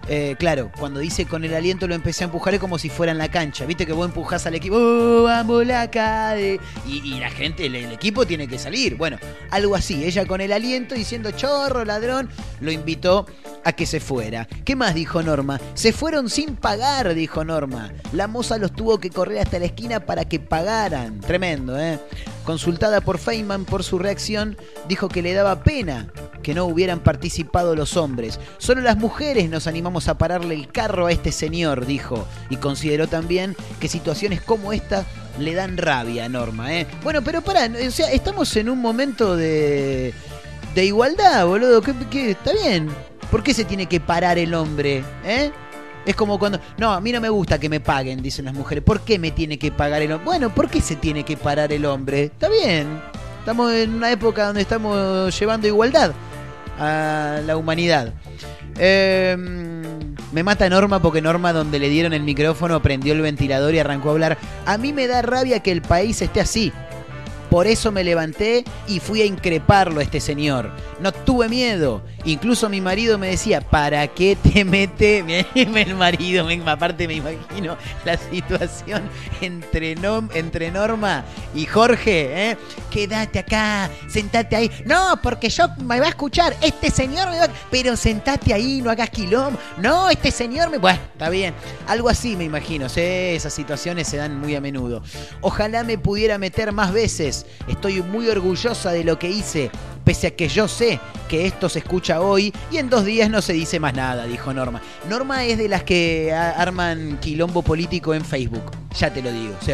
Eh, 0.08 0.34
claro, 0.36 0.72
cuando 0.80 0.98
dice 0.98 1.26
con 1.26 1.44
el 1.44 1.54
aliento 1.54 1.86
lo 1.86 1.94
empecé 1.94 2.24
a 2.24 2.26
empujar 2.26 2.54
es 2.54 2.60
como 2.60 2.76
si 2.76 2.88
fuera 2.88 3.12
en 3.12 3.18
la 3.18 3.30
cancha. 3.30 3.64
Viste 3.66 3.86
que 3.86 3.92
vos 3.92 4.04
empujás 4.06 4.44
al 4.46 4.54
equipo, 4.56 4.76
"Oh, 4.76 5.22
vamos 5.22 5.64
la 5.64 5.88
cade", 5.92 6.58
y, 6.86 7.08
y 7.08 7.20
la 7.20 7.30
gente, 7.30 7.66
el, 7.66 7.76
el 7.76 7.92
equipo 7.92 8.26
tiene 8.26 8.48
que 8.48 8.58
salir. 8.58 8.96
Bueno, 8.96 9.16
algo 9.50 9.76
así. 9.76 10.04
Ella 10.04 10.26
con 10.26 10.40
el 10.40 10.52
aliento 10.52 10.96
diciendo 10.96 11.30
chorro, 11.30 11.84
ladrón, 11.84 12.28
lo 12.60 12.72
invitó 12.72 13.26
a 13.64 13.72
que 13.74 13.86
se 13.86 14.00
fuera. 14.00 14.48
¿Qué 14.64 14.74
más 14.74 14.92
dijo 14.96 15.22
Norma? 15.22 15.60
Se 15.74 15.92
fueron 15.92 16.28
sin 16.28 16.56
pagar, 16.56 17.14
dijo 17.14 17.44
Norma. 17.44 17.92
La 18.12 18.26
moza 18.26 18.58
los 18.58 18.72
tuvo 18.72 18.98
que 18.98 19.08
correr 19.08 19.38
hasta 19.38 19.60
la 19.60 19.66
esquina 19.66 20.00
para 20.00 20.24
que 20.24 20.40
pagaran. 20.40 21.20
Tremendo, 21.20 21.78
¿eh? 21.80 22.00
Consultada 22.44 23.00
por 23.00 23.18
Feynman 23.18 23.64
por 23.64 23.84
su 23.84 23.98
reacción, 23.98 24.56
dijo 24.88 25.08
que 25.08 25.22
le 25.22 25.32
daba 25.32 25.62
pena 25.62 26.08
que 26.42 26.54
no 26.54 26.64
hubieran 26.64 27.00
participado 27.00 27.76
los 27.76 27.96
hombres. 27.96 28.40
Solo 28.58 28.80
las 28.80 28.96
mujeres 28.96 29.48
nos 29.48 29.66
animamos 29.66 30.08
a 30.08 30.18
pararle 30.18 30.54
el 30.54 30.68
carro 30.68 31.06
a 31.06 31.12
este 31.12 31.30
señor, 31.30 31.86
dijo. 31.86 32.26
Y 32.50 32.56
consideró 32.56 33.06
también 33.06 33.56
que 33.80 33.88
situaciones 33.88 34.40
como 34.40 34.72
esta 34.72 35.06
le 35.38 35.54
dan 35.54 35.76
rabia 35.76 36.24
a 36.24 36.28
Norma, 36.28 36.74
¿eh? 36.74 36.86
Bueno, 37.02 37.22
pero 37.22 37.42
pará, 37.42 37.70
o 37.86 37.90
sea, 37.90 38.10
estamos 38.10 38.54
en 38.56 38.68
un 38.68 38.80
momento 38.80 39.36
de, 39.36 40.12
de 40.74 40.84
igualdad, 40.84 41.46
boludo. 41.46 41.80
¿Qué, 41.80 41.94
qué? 42.10 42.30
Está 42.32 42.52
bien. 42.52 42.90
¿Por 43.30 43.42
qué 43.42 43.54
se 43.54 43.64
tiene 43.64 43.86
que 43.86 44.00
parar 44.00 44.36
el 44.36 44.52
hombre, 44.52 45.02
eh? 45.24 45.50
Es 46.04 46.16
como 46.16 46.38
cuando. 46.38 46.60
No, 46.78 46.92
a 46.92 47.00
mí 47.00 47.12
no 47.12 47.20
me 47.20 47.28
gusta 47.28 47.58
que 47.58 47.68
me 47.68 47.80
paguen, 47.80 48.22
dicen 48.22 48.44
las 48.44 48.54
mujeres. 48.54 48.82
¿Por 48.82 49.00
qué 49.00 49.18
me 49.18 49.30
tiene 49.30 49.58
que 49.58 49.70
pagar 49.70 50.02
el 50.02 50.12
hombre? 50.12 50.24
Bueno, 50.24 50.54
¿por 50.54 50.68
qué 50.68 50.80
se 50.80 50.96
tiene 50.96 51.24
que 51.24 51.36
parar 51.36 51.72
el 51.72 51.84
hombre? 51.84 52.24
Está 52.24 52.48
bien. 52.48 53.00
Estamos 53.38 53.72
en 53.72 53.94
una 53.94 54.10
época 54.10 54.46
donde 54.46 54.62
estamos 54.62 55.38
llevando 55.38 55.66
igualdad 55.66 56.12
a 56.78 57.40
la 57.44 57.56
humanidad. 57.56 58.12
Eh, 58.78 59.36
me 60.32 60.42
mata 60.42 60.68
Norma 60.68 61.02
porque 61.02 61.20
Norma, 61.20 61.52
donde 61.52 61.78
le 61.78 61.88
dieron 61.88 62.12
el 62.12 62.22
micrófono, 62.22 62.80
prendió 62.80 63.12
el 63.12 63.20
ventilador 63.20 63.74
y 63.74 63.78
arrancó 63.78 64.08
a 64.08 64.12
hablar. 64.12 64.38
A 64.64 64.78
mí 64.78 64.92
me 64.92 65.06
da 65.06 65.22
rabia 65.22 65.60
que 65.60 65.72
el 65.72 65.82
país 65.82 66.22
esté 66.22 66.40
así. 66.40 66.72
Por 67.52 67.66
eso 67.66 67.92
me 67.92 68.02
levanté 68.02 68.64
y 68.88 68.98
fui 68.98 69.20
a 69.20 69.26
increparlo 69.26 70.00
a 70.00 70.02
este 70.02 70.20
señor. 70.20 70.70
No 71.00 71.12
tuve 71.12 71.50
miedo. 71.50 72.02
Incluso 72.24 72.70
mi 72.70 72.80
marido 72.80 73.18
me 73.18 73.28
decía, 73.28 73.60
¿para 73.60 74.08
qué 74.08 74.36
te 74.36 74.64
mete? 74.64 75.44
El 75.54 75.94
marido, 75.94 76.48
aparte 76.64 77.06
me 77.06 77.14
imagino 77.14 77.76
la 78.06 78.16
situación 78.16 79.02
entre, 79.42 80.70
Norma 80.70 81.26
y 81.54 81.66
Jorge. 81.66 82.52
¿eh? 82.52 82.56
Quédate 82.90 83.40
acá, 83.40 83.90
sentate 84.08 84.56
ahí. 84.56 84.70
No, 84.86 85.20
porque 85.22 85.50
yo 85.50 85.66
me 85.84 86.00
va 86.00 86.06
a 86.06 86.10
escuchar. 86.10 86.56
Este 86.62 86.90
señor 86.90 87.28
me 87.28 87.38
va 87.38 87.44
a... 87.44 87.50
Pero 87.70 87.96
sentate 87.96 88.54
ahí, 88.54 88.80
no 88.80 88.90
hagas 88.90 89.10
quilombo. 89.10 89.58
No, 89.76 90.08
este 90.08 90.30
señor 90.30 90.70
me... 90.70 90.78
Bueno, 90.78 91.00
está 91.12 91.28
bien. 91.28 91.52
Algo 91.86 92.08
así 92.08 92.34
me 92.34 92.44
imagino. 92.44 92.86
Esas 92.86 93.52
situaciones 93.52 94.08
se 94.08 94.16
dan 94.16 94.38
muy 94.40 94.54
a 94.54 94.60
menudo. 94.62 95.02
Ojalá 95.42 95.84
me 95.84 95.98
pudiera 95.98 96.38
meter 96.38 96.72
más 96.72 96.94
veces. 96.94 97.41
Estoy 97.68 98.02
muy 98.02 98.28
orgullosa 98.28 98.92
de 98.92 99.04
lo 99.04 99.18
que 99.18 99.30
hice. 99.30 99.70
pese 100.04 100.26
a 100.26 100.30
que 100.32 100.48
yo 100.48 100.66
sé 100.66 100.98
que 101.28 101.46
esto 101.46 101.68
se 101.68 101.78
escucha 101.78 102.20
hoy 102.20 102.52
y 102.72 102.78
en 102.78 102.90
dos 102.90 103.04
días 103.04 103.30
no 103.30 103.40
se 103.40 103.52
dice 103.52 103.78
más 103.78 103.94
nada, 103.94 104.26
dijo 104.26 104.52
Norma. 104.52 104.82
Norma 105.08 105.44
es 105.44 105.58
de 105.58 105.68
las 105.68 105.84
que 105.84 106.32
arman 106.34 107.18
quilombo 107.20 107.62
político 107.62 108.12
en 108.12 108.24
Facebook, 108.24 108.64
ya 108.98 109.12
te 109.12 109.22
lo 109.22 109.32
digo. 109.32 109.54
Sí, 109.60 109.72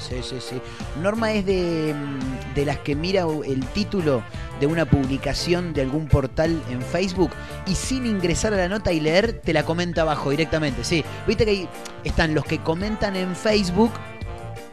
sí, 0.00 0.16
sí, 0.22 0.36
sí. 0.38 0.60
Norma 1.02 1.32
es 1.32 1.46
de, 1.46 1.94
mm, 1.94 2.54
de 2.54 2.64
las 2.66 2.78
que 2.80 2.94
mira 2.94 3.24
el 3.46 3.64
título 3.68 4.22
de 4.60 4.66
una 4.66 4.84
publicación 4.84 5.72
de 5.72 5.80
algún 5.80 6.06
portal 6.06 6.62
en 6.70 6.82
Facebook 6.82 7.30
y 7.66 7.74
sin 7.74 8.06
ingresar 8.06 8.52
a 8.52 8.58
la 8.58 8.68
nota 8.68 8.92
y 8.92 9.00
leer, 9.00 9.40
te 9.40 9.54
la 9.54 9.64
comenta 9.64 10.02
abajo 10.02 10.30
directamente. 10.30 10.84
Sí, 10.84 11.02
viste 11.26 11.46
que 11.46 11.50
ahí 11.52 11.68
están 12.04 12.34
los 12.34 12.44
que 12.44 12.58
comentan 12.58 13.16
en 13.16 13.34
Facebook 13.34 13.90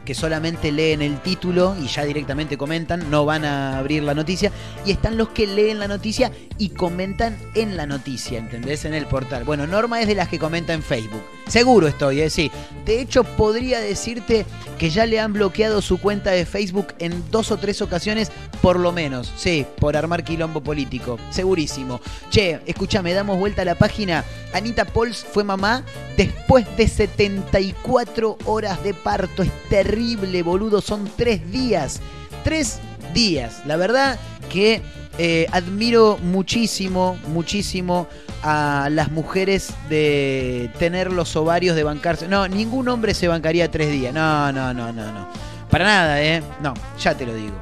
que 0.08 0.16
solamente 0.16 0.72
leen 0.72 1.02
el 1.02 1.20
título 1.20 1.76
y 1.84 1.88
ya 1.88 2.06
directamente 2.06 2.58
comentan, 2.58 3.12
no 3.12 3.26
van 3.26 3.44
a 3.44 3.78
abrir 3.78 4.04
la 4.04 4.14
noticia, 4.14 4.54
y 4.86 4.92
están 4.92 5.18
los 5.18 5.28
que 5.30 5.46
leen 5.46 5.80
la 5.80 5.90
noticia 5.90 6.32
y 6.58 6.70
comentan 6.70 7.38
en 7.56 7.76
la 7.76 7.86
noticia, 7.86 8.40
¿entendés? 8.40 8.86
En 8.86 8.94
el 8.94 9.06
portal. 9.06 9.44
Bueno, 9.44 9.68
Norma 9.68 10.00
es 10.00 10.08
de 10.08 10.16
las 10.16 10.30
que 10.30 10.40
comenta 10.40 10.72
en 10.72 10.82
Facebook. 10.82 11.22
Seguro 11.48 11.88
estoy, 11.88 12.22
¿eh? 12.22 12.30
Sí. 12.30 12.52
De 12.86 13.02
hecho, 13.02 13.24
podría 13.24 13.80
decirte 13.80 14.46
que 14.78 14.90
ya 14.90 15.06
le 15.06 15.20
han 15.20 15.34
bloqueado 15.34 15.82
su 15.82 15.98
cuenta 15.98 16.32
de 16.32 16.46
Facebook 16.46 16.88
en 17.00 17.24
dos 17.32 17.52
o 17.52 17.58
tres 17.58 17.82
ocasiones, 17.82 18.32
por 18.62 18.80
lo 18.80 18.92
menos. 18.92 19.32
Sí, 19.36 19.66
por 19.80 19.98
armar 19.98 20.24
quilombo 20.24 20.62
político. 20.62 21.18
Segurísimo. 21.32 22.00
Che, 22.30 22.60
escúchame, 22.66 23.14
damos 23.14 23.40
vuelta 23.40 23.64
a 23.64 23.66
la 23.66 23.76
página. 23.76 24.24
Anita 24.54 24.86
Pols 24.86 25.26
fue 25.26 25.44
mamá 25.44 25.84
después 26.16 26.66
de 26.78 26.88
74 26.88 28.38
horas 28.46 28.84
de 28.84 28.94
parto. 28.94 29.44
Es 29.44 29.52
terrible, 29.70 30.44
boludo. 30.44 30.82
Son 30.82 31.10
tres 31.16 31.50
días. 31.52 32.02
Tres 32.44 32.80
días. 33.14 33.62
La 33.66 33.78
verdad 33.78 34.20
que 34.50 34.82
eh, 35.18 35.48
admiro 35.52 36.20
muchísimo, 36.22 37.18
muchísimo 37.28 38.08
a 38.44 38.90
las 38.92 39.12
mujeres 39.12 39.74
de 39.90 40.72
tener 40.80 41.12
los 41.12 41.36
ovarios 41.36 41.76
de 41.76 41.84
bancarse. 41.84 42.28
No, 42.28 42.48
ningún 42.48 42.88
hombre 42.88 43.14
se 43.14 43.28
bancaría 43.28 43.70
tres 43.72 43.92
días. 43.92 44.14
No, 44.14 44.52
no, 44.52 44.74
no, 44.74 44.92
no, 44.92 45.12
no. 45.12 45.28
Para 45.70 45.86
nada, 45.86 46.22
¿eh? 46.22 46.42
No, 46.62 46.74
ya 47.00 47.16
te 47.16 47.26
lo 47.26 47.34
digo. 47.34 47.56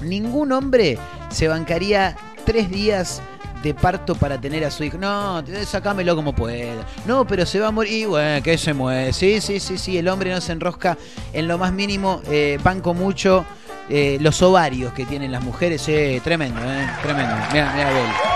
Ningún 0.00 0.52
hombre 0.52 0.98
se 1.30 1.48
bancaría 1.48 2.16
tres 2.44 2.70
días 2.70 3.20
de 3.62 3.74
parto 3.74 4.14
para 4.14 4.40
tener 4.40 4.64
a 4.64 4.70
su 4.70 4.84
hijo. 4.84 4.98
No, 4.98 5.42
sacámelo 5.64 6.14
como 6.16 6.34
pueda. 6.34 6.84
No, 7.06 7.26
pero 7.26 7.44
se 7.46 7.60
va 7.60 7.68
a 7.68 7.70
morir. 7.70 7.92
Y 7.92 8.04
bueno, 8.04 8.42
que 8.42 8.58
se 8.58 8.72
mueve. 8.74 9.12
Sí, 9.12 9.40
sí, 9.40 9.60
sí, 9.60 9.78
sí. 9.78 9.98
El 9.98 10.08
hombre 10.08 10.32
no 10.32 10.40
se 10.40 10.52
enrosca 10.52 10.96
en 11.32 11.48
lo 11.48 11.58
más 11.58 11.72
mínimo. 11.72 12.22
Eh, 12.30 12.58
banco 12.62 12.94
mucho 12.94 13.44
eh, 13.88 14.18
los 14.20 14.42
ovarios 14.42 14.92
que 14.92 15.04
tienen 15.04 15.32
las 15.32 15.42
mujeres. 15.42 15.88
Eh, 15.88 16.20
tremendo, 16.22 16.60
eh. 16.62 16.88
Tremendo. 17.02 17.34
Mira, 17.52 17.72
mira. 17.74 17.90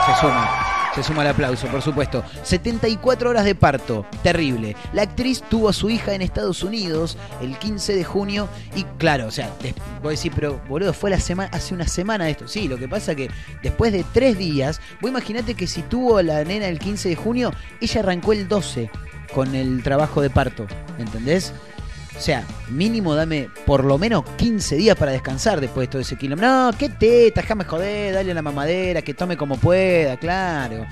Se 0.06 0.20
suma. 0.20 0.61
Se 0.94 1.02
suma 1.02 1.22
el 1.22 1.28
aplauso, 1.28 1.66
por 1.68 1.80
supuesto. 1.80 2.22
74 2.42 3.30
horas 3.30 3.44
de 3.46 3.54
parto. 3.54 4.04
Terrible. 4.22 4.76
La 4.92 5.02
actriz 5.02 5.42
tuvo 5.48 5.70
a 5.70 5.72
su 5.72 5.88
hija 5.88 6.12
en 6.14 6.20
Estados 6.20 6.62
Unidos 6.62 7.16
el 7.40 7.56
15 7.58 7.94
de 7.96 8.04
junio. 8.04 8.46
Y 8.76 8.84
claro, 8.98 9.26
o 9.26 9.30
sea, 9.30 9.50
des- 9.62 9.74
vos 10.02 10.12
decís, 10.14 10.30
pero 10.34 10.60
boludo, 10.68 10.92
fue 10.92 11.08
la 11.08 11.18
semana, 11.18 11.48
hace 11.54 11.72
una 11.72 11.86
semana 11.88 12.28
esto. 12.28 12.46
Sí, 12.46 12.68
lo 12.68 12.76
que 12.76 12.88
pasa 12.88 13.14
que 13.14 13.30
después 13.62 13.90
de 13.92 14.04
tres 14.12 14.36
días, 14.36 14.80
vos 15.00 15.10
imaginate 15.10 15.54
que 15.54 15.66
si 15.66 15.80
tuvo 15.82 16.18
a 16.18 16.22
la 16.22 16.44
nena 16.44 16.66
el 16.68 16.78
15 16.78 17.08
de 17.08 17.16
junio, 17.16 17.52
ella 17.80 18.00
arrancó 18.00 18.34
el 18.34 18.46
12 18.46 18.90
con 19.34 19.54
el 19.54 19.82
trabajo 19.82 20.20
de 20.20 20.28
parto. 20.28 20.66
¿Entendés? 20.98 21.54
O 22.16 22.20
sea, 22.20 22.46
mínimo 22.68 23.14
dame 23.14 23.48
por 23.66 23.84
lo 23.84 23.98
menos 23.98 24.24
15 24.36 24.76
días 24.76 24.96
para 24.96 25.12
descansar 25.12 25.60
después 25.60 25.88
de 25.88 25.92
todo 25.92 26.02
ese 26.02 26.16
kilómetro. 26.16 26.48
No, 26.48 26.70
qué 26.78 26.88
teta, 26.88 27.40
déjame 27.40 27.64
joder, 27.64 28.14
dale 28.14 28.34
la 28.34 28.42
mamadera, 28.42 29.02
que 29.02 29.14
tome 29.14 29.36
como 29.36 29.56
pueda, 29.56 30.16
claro. 30.16 30.86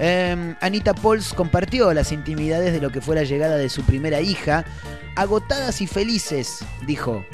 Eh, 0.00 0.54
Anita 0.60 0.94
Pauls 0.94 1.34
compartió 1.34 1.92
las 1.92 2.12
intimidades 2.12 2.72
de 2.72 2.80
lo 2.80 2.90
que 2.90 3.00
fue 3.00 3.14
la 3.14 3.24
llegada 3.24 3.56
de 3.56 3.68
su 3.68 3.82
primera 3.82 4.20
hija. 4.20 4.64
Agotadas 5.14 5.80
y 5.80 5.86
felices, 5.86 6.64
dijo. 6.86 7.24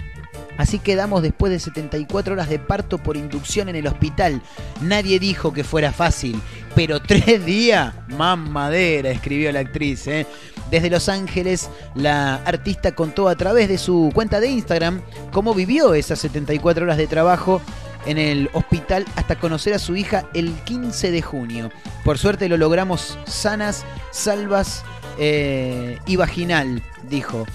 Así 0.58 0.80
quedamos 0.80 1.22
después 1.22 1.52
de 1.52 1.60
74 1.60 2.34
horas 2.34 2.48
de 2.48 2.58
parto 2.58 2.98
por 2.98 3.16
inducción 3.16 3.68
en 3.68 3.76
el 3.76 3.86
hospital. 3.86 4.42
Nadie 4.82 5.20
dijo 5.20 5.52
que 5.52 5.62
fuera 5.62 5.92
fácil, 5.92 6.40
pero 6.74 7.00
tres 7.00 7.44
días, 7.46 7.94
mamadera, 8.08 9.10
escribió 9.10 9.52
la 9.52 9.60
actriz. 9.60 10.08
¿eh? 10.08 10.26
Desde 10.70 10.90
Los 10.90 11.08
Ángeles, 11.08 11.70
la 11.94 12.36
artista 12.44 12.92
contó 12.92 13.28
a 13.28 13.36
través 13.36 13.68
de 13.68 13.78
su 13.78 14.10
cuenta 14.14 14.40
de 14.40 14.48
Instagram 14.48 15.02
cómo 15.32 15.54
vivió 15.54 15.94
esas 15.94 16.18
74 16.18 16.84
horas 16.84 16.98
de 16.98 17.06
trabajo 17.06 17.62
en 18.06 18.18
el 18.18 18.50
hospital 18.52 19.04
hasta 19.16 19.38
conocer 19.38 19.74
a 19.74 19.78
su 19.78 19.96
hija 19.96 20.28
el 20.34 20.52
15 20.64 21.10
de 21.10 21.22
junio. 21.22 21.70
Por 22.04 22.18
suerte 22.18 22.48
lo 22.48 22.56
logramos 22.56 23.18
sanas, 23.26 23.84
salvas 24.10 24.84
eh, 25.18 25.98
y 26.06 26.16
vaginal, 26.16 26.82
dijo. 27.08 27.46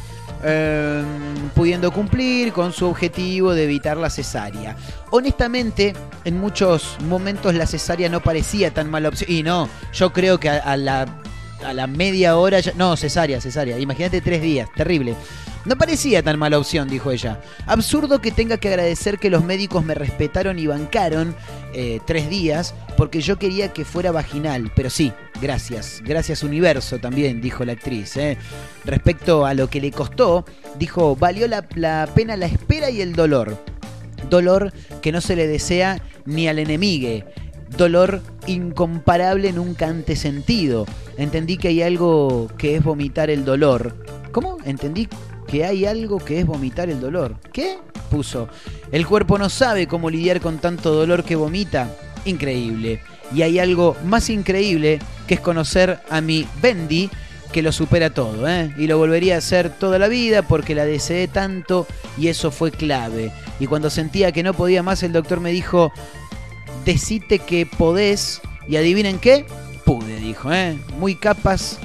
Eh, 0.45 1.01
pudiendo 1.55 1.91
cumplir 1.91 2.51
con 2.51 2.74
su 2.74 2.86
objetivo 2.88 3.53
de 3.53 3.64
evitar 3.64 3.95
la 3.95 4.09
cesárea. 4.09 4.76
Honestamente, 5.09 5.93
en 6.26 6.38
muchos 6.38 6.97
momentos 7.07 7.53
la 7.55 7.66
cesárea 7.66 8.09
no 8.09 8.22
parecía 8.22 8.74
tan 8.74 8.91
mala 8.91 9.07
opción. 9.09 9.32
Y 9.32 9.43
no, 9.43 9.70
yo 9.93 10.11
creo 10.11 10.39
que 10.41 10.49
a 10.49 10.76
la, 10.76 11.05
a 11.64 11.74
la 11.74 11.88
media 11.88 12.38
hora... 12.38 12.59
ya- 12.59 12.74
no, 12.76 12.95
cesárea, 12.97 13.39
cesárea. 13.41 13.80
Imagínate 13.80 14.22
tres 14.22 14.41
días, 14.41 14.70
terrible. 14.76 15.16
No 15.66 15.78
parecía 15.78 16.22
tan 16.22 16.38
mala 16.38 16.59
opción, 16.59 16.89
dijo 16.89 17.09
ella. 17.11 17.39
Absurdo 17.68 18.20
que 18.20 18.32
tenga 18.32 18.57
que 18.57 18.68
agradecer 18.68 19.18
que 19.18 19.30
los 19.30 19.45
médicos 19.45 19.86
me 19.86 19.93
respetaron 19.95 20.59
y 20.59 20.68
bancaron 20.68 21.36
eh, 21.74 22.01
tres 22.05 22.30
días 22.30 22.76
porque 22.97 23.22
yo 23.22 23.39
quería 23.39 23.72
que 23.72 23.86
fuera 23.86 24.11
vaginal. 24.11 24.72
Pero 24.76 24.89
sí, 24.89 25.14
gracias. 25.41 26.01
Gracias 26.03 26.43
universo 26.43 26.99
también, 26.99 27.39
dijo 27.39 27.64
la 27.64 27.72
actriz. 27.74 28.18
¿eh? 28.18 28.38
Respecto 28.84 29.45
a 29.45 29.53
lo 29.53 29.70
que 29.70 29.80
le 29.80 29.91
costó, 29.91 30.43
dijo, 30.78 31.16
valió 31.16 31.47
la, 31.47 31.66
la 31.76 32.09
pena 32.14 32.36
la 32.36 32.47
espera 32.47 32.89
y 32.89 32.99
el 32.99 33.14
dolor. 33.14 33.57
Dolor 34.30 34.74
que 35.01 35.14
no 35.14 35.22
se 35.22 35.38
le 35.38 35.47
desea 35.47 36.01
ni 36.26 36.49
al 36.49 36.59
enemigue. 36.59 37.26
Dolor 37.78 38.21
incomparable 38.47 39.51
nunca 39.51 39.88
antes 39.88 40.19
sentido. 40.19 40.86
Entendí 41.17 41.57
que 41.57 41.69
hay 41.69 41.82
algo 41.82 42.49
que 42.57 42.76
es 42.76 42.84
vomitar 42.84 43.30
el 43.30 43.45
dolor. 43.45 43.95
¿Cómo? 44.32 44.57
Entendí 44.65 45.07
que 45.47 45.65
hay 45.65 45.86
algo 45.86 46.19
que 46.19 46.39
es 46.39 46.45
vomitar 46.45 46.89
el 46.89 46.99
dolor. 46.99 47.36
¿Qué? 47.51 47.78
Puso. 48.09 48.47
El 48.91 49.07
cuerpo 49.07 49.38
no 49.38 49.49
sabe 49.49 49.88
cómo 49.88 50.09
lidiar 50.09 50.41
con 50.41 50.59
tanto 50.59 50.93
dolor 50.93 51.24
que 51.24 51.36
vomita. 51.36 51.89
Increíble. 52.26 53.01
Y 53.34 53.41
hay 53.41 53.59
algo 53.59 53.95
más 54.05 54.30
increíble 54.30 54.99
que 55.28 55.36
es 55.36 55.39
conocer 55.39 55.99
a 56.09 56.21
mi 56.21 56.47
Bendy 56.61 57.09
que 57.53 57.61
lo 57.61 57.71
supera 57.71 58.09
todo, 58.09 58.49
¿eh? 58.49 58.74
Y 58.78 58.88
lo 58.88 58.97
volvería 58.97 59.36
a 59.36 59.38
hacer 59.38 59.69
toda 59.69 59.99
la 59.99 60.07
vida 60.07 60.41
porque 60.41 60.74
la 60.74 60.86
deseé 60.86 61.28
tanto 61.28 61.86
y 62.17 62.28
eso 62.28 62.49
fue 62.49 62.71
clave. 62.71 63.32
Y 63.59 63.67
cuando 63.67 63.91
sentía 63.91 64.32
que 64.32 64.41
no 64.41 64.55
podía 64.55 64.82
más, 64.82 65.03
el 65.03 65.13
doctor 65.13 65.39
me 65.39 65.51
dijo, 65.51 65.93
decite 66.86 67.39
que 67.39 67.65
podés 67.65 68.41
y 68.67 68.77
adivinen 68.77 69.19
qué, 69.19 69.45
pude, 69.86 70.17
dijo, 70.17 70.51
¿eh? 70.51 70.77
Muy 70.97 71.15
capas 71.15 71.79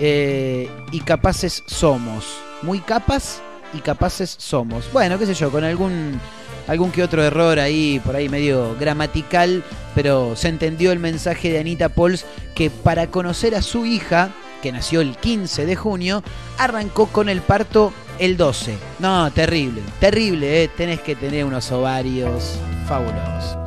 eh, 0.00 0.68
y 0.92 1.00
capaces 1.00 1.62
somos. 1.66 2.38
Muy 2.62 2.80
capas 2.80 3.42
y 3.74 3.80
capaces 3.80 4.34
somos. 4.38 4.90
Bueno, 4.92 5.18
qué 5.18 5.26
sé 5.26 5.34
yo, 5.34 5.50
con 5.50 5.64
algún 5.64 6.20
algún 6.66 6.90
que 6.90 7.02
otro 7.02 7.22
error 7.22 7.58
ahí, 7.58 8.00
por 8.04 8.16
ahí 8.16 8.28
medio 8.28 8.76
gramatical, 8.78 9.62
pero 9.94 10.34
se 10.36 10.48
entendió 10.48 10.92
el 10.92 10.98
mensaje 10.98 11.50
de 11.50 11.60
Anita 11.60 11.88
Pauls 11.88 12.24
que 12.54 12.70
para 12.70 13.06
conocer 13.08 13.54
a 13.54 13.62
su 13.62 13.86
hija, 13.86 14.30
que 14.62 14.72
nació 14.72 15.00
el 15.00 15.16
15 15.16 15.64
de 15.64 15.76
junio, 15.76 16.22
arrancó 16.58 17.06
con 17.06 17.28
el 17.28 17.40
parto 17.40 17.92
el 18.18 18.36
12. 18.36 18.76
No, 18.98 19.30
terrible, 19.30 19.82
terrible, 20.00 20.64
¿eh? 20.64 20.68
tenés 20.68 21.00
que 21.00 21.14
tener 21.14 21.44
unos 21.44 21.70
ovarios 21.70 22.58
fabulosos. 22.88 23.65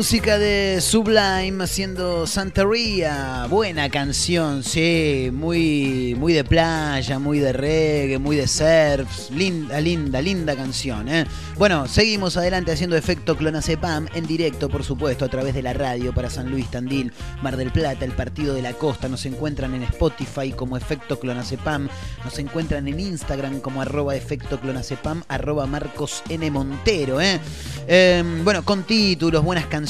Música 0.00 0.38
de 0.38 0.80
Sublime 0.80 1.62
haciendo 1.62 2.26
Santería, 2.26 3.46
buena 3.50 3.90
canción, 3.90 4.64
sí, 4.64 5.28
muy, 5.30 6.16
muy 6.18 6.32
de 6.32 6.42
playa, 6.42 7.18
muy 7.18 7.38
de 7.38 7.52
reggae, 7.52 8.18
muy 8.18 8.34
de 8.34 8.48
surf, 8.48 9.28
linda, 9.30 9.78
linda, 9.78 10.22
linda 10.22 10.56
canción. 10.56 11.06
¿eh? 11.06 11.26
Bueno, 11.58 11.86
seguimos 11.86 12.38
adelante 12.38 12.72
haciendo 12.72 12.96
efecto 12.96 13.36
Clonacepam 13.36 14.06
en 14.14 14.26
directo, 14.26 14.70
por 14.70 14.84
supuesto, 14.84 15.26
a 15.26 15.28
través 15.28 15.52
de 15.52 15.60
la 15.60 15.74
radio 15.74 16.14
para 16.14 16.30
San 16.30 16.50
Luis, 16.50 16.70
Tandil, 16.70 17.12
Mar 17.42 17.58
del 17.58 17.70
Plata, 17.70 18.06
el 18.06 18.12
Partido 18.12 18.54
de 18.54 18.62
la 18.62 18.72
Costa. 18.72 19.06
Nos 19.06 19.26
encuentran 19.26 19.74
en 19.74 19.82
Spotify 19.82 20.52
como 20.52 20.78
efecto 20.78 21.20
Clonacepam, 21.20 21.90
nos 22.24 22.38
encuentran 22.38 22.88
en 22.88 23.00
Instagram 23.00 23.60
como 23.60 23.82
arroba 23.82 24.16
efecto 24.16 24.58
Clonacepam, 24.58 25.22
arroba 25.28 25.66
Marcos 25.66 26.22
N. 26.30 26.50
Montero. 26.50 27.20
¿eh? 27.20 27.38
Eh, 27.86 28.24
bueno, 28.42 28.64
con 28.64 28.84
títulos, 28.84 29.44
buenas 29.44 29.66
canciones, 29.66 29.89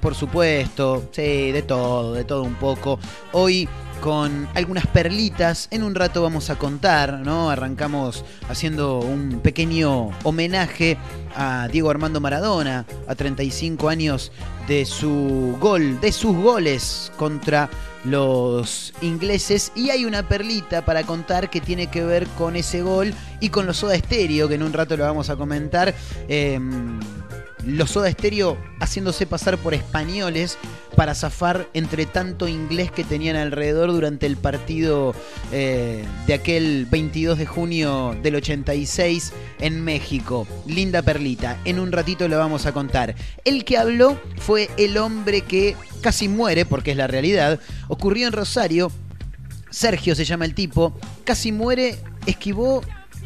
por 0.00 0.14
supuesto. 0.16 1.08
Sí, 1.12 1.52
de 1.52 1.62
todo, 1.62 2.14
de 2.14 2.24
todo 2.24 2.42
un 2.42 2.54
poco. 2.54 2.98
Hoy 3.32 3.68
con 4.00 4.48
algunas 4.54 4.86
perlitas. 4.88 5.68
En 5.70 5.84
un 5.84 5.94
rato 5.94 6.20
vamos 6.20 6.50
a 6.50 6.56
contar, 6.56 7.20
¿no? 7.20 7.48
Arrancamos 7.48 8.24
haciendo 8.48 8.98
un 8.98 9.40
pequeño 9.42 10.10
homenaje 10.24 10.98
a 11.36 11.68
Diego 11.70 11.90
Armando 11.90 12.20
Maradona, 12.20 12.86
a 13.06 13.14
35 13.14 13.88
años 13.88 14.32
de 14.66 14.84
su 14.84 15.56
gol, 15.60 16.00
de 16.00 16.10
sus 16.10 16.36
goles 16.36 17.12
contra 17.16 17.70
los 18.04 18.94
ingleses. 19.00 19.70
Y 19.76 19.90
hay 19.90 20.04
una 20.04 20.28
perlita 20.28 20.84
para 20.84 21.04
contar 21.04 21.50
que 21.50 21.60
tiene 21.60 21.86
que 21.86 22.04
ver 22.04 22.26
con 22.36 22.56
ese 22.56 22.82
gol 22.82 23.14
y 23.40 23.50
con 23.50 23.64
los 23.64 23.76
Soda 23.76 23.94
Estéreo, 23.94 24.48
que 24.48 24.56
en 24.56 24.64
un 24.64 24.72
rato 24.72 24.96
lo 24.96 25.04
vamos 25.04 25.30
a 25.30 25.36
comentar. 25.36 25.94
Eh, 26.28 26.58
los 27.66 27.90
Soda 27.90 28.10
Stereo 28.10 28.56
haciéndose 28.80 29.26
pasar 29.26 29.58
por 29.58 29.74
españoles 29.74 30.56
para 30.94 31.14
zafar 31.14 31.68
entre 31.74 32.06
tanto 32.06 32.48
inglés 32.48 32.90
que 32.90 33.04
tenían 33.04 33.36
alrededor 33.36 33.92
durante 33.92 34.26
el 34.26 34.36
partido 34.36 35.14
eh, 35.52 36.04
de 36.26 36.34
aquel 36.34 36.86
22 36.86 37.38
de 37.38 37.46
junio 37.46 38.16
del 38.22 38.36
86 38.36 39.32
en 39.60 39.82
México. 39.82 40.46
Linda 40.66 41.02
perlita, 41.02 41.58
en 41.64 41.78
un 41.78 41.92
ratito 41.92 42.28
lo 42.28 42.38
vamos 42.38 42.66
a 42.66 42.72
contar. 42.72 43.14
El 43.44 43.64
que 43.64 43.76
habló 43.76 44.18
fue 44.38 44.70
el 44.78 44.96
hombre 44.96 45.42
que 45.42 45.76
casi 46.00 46.28
muere, 46.28 46.64
porque 46.64 46.92
es 46.92 46.96
la 46.96 47.08
realidad, 47.08 47.60
ocurrió 47.88 48.28
en 48.28 48.32
Rosario, 48.32 48.90
Sergio 49.70 50.14
se 50.14 50.24
llama 50.24 50.44
el 50.44 50.54
tipo, 50.54 50.98
casi 51.24 51.52
muere, 51.52 51.98
esquivó 52.26 52.82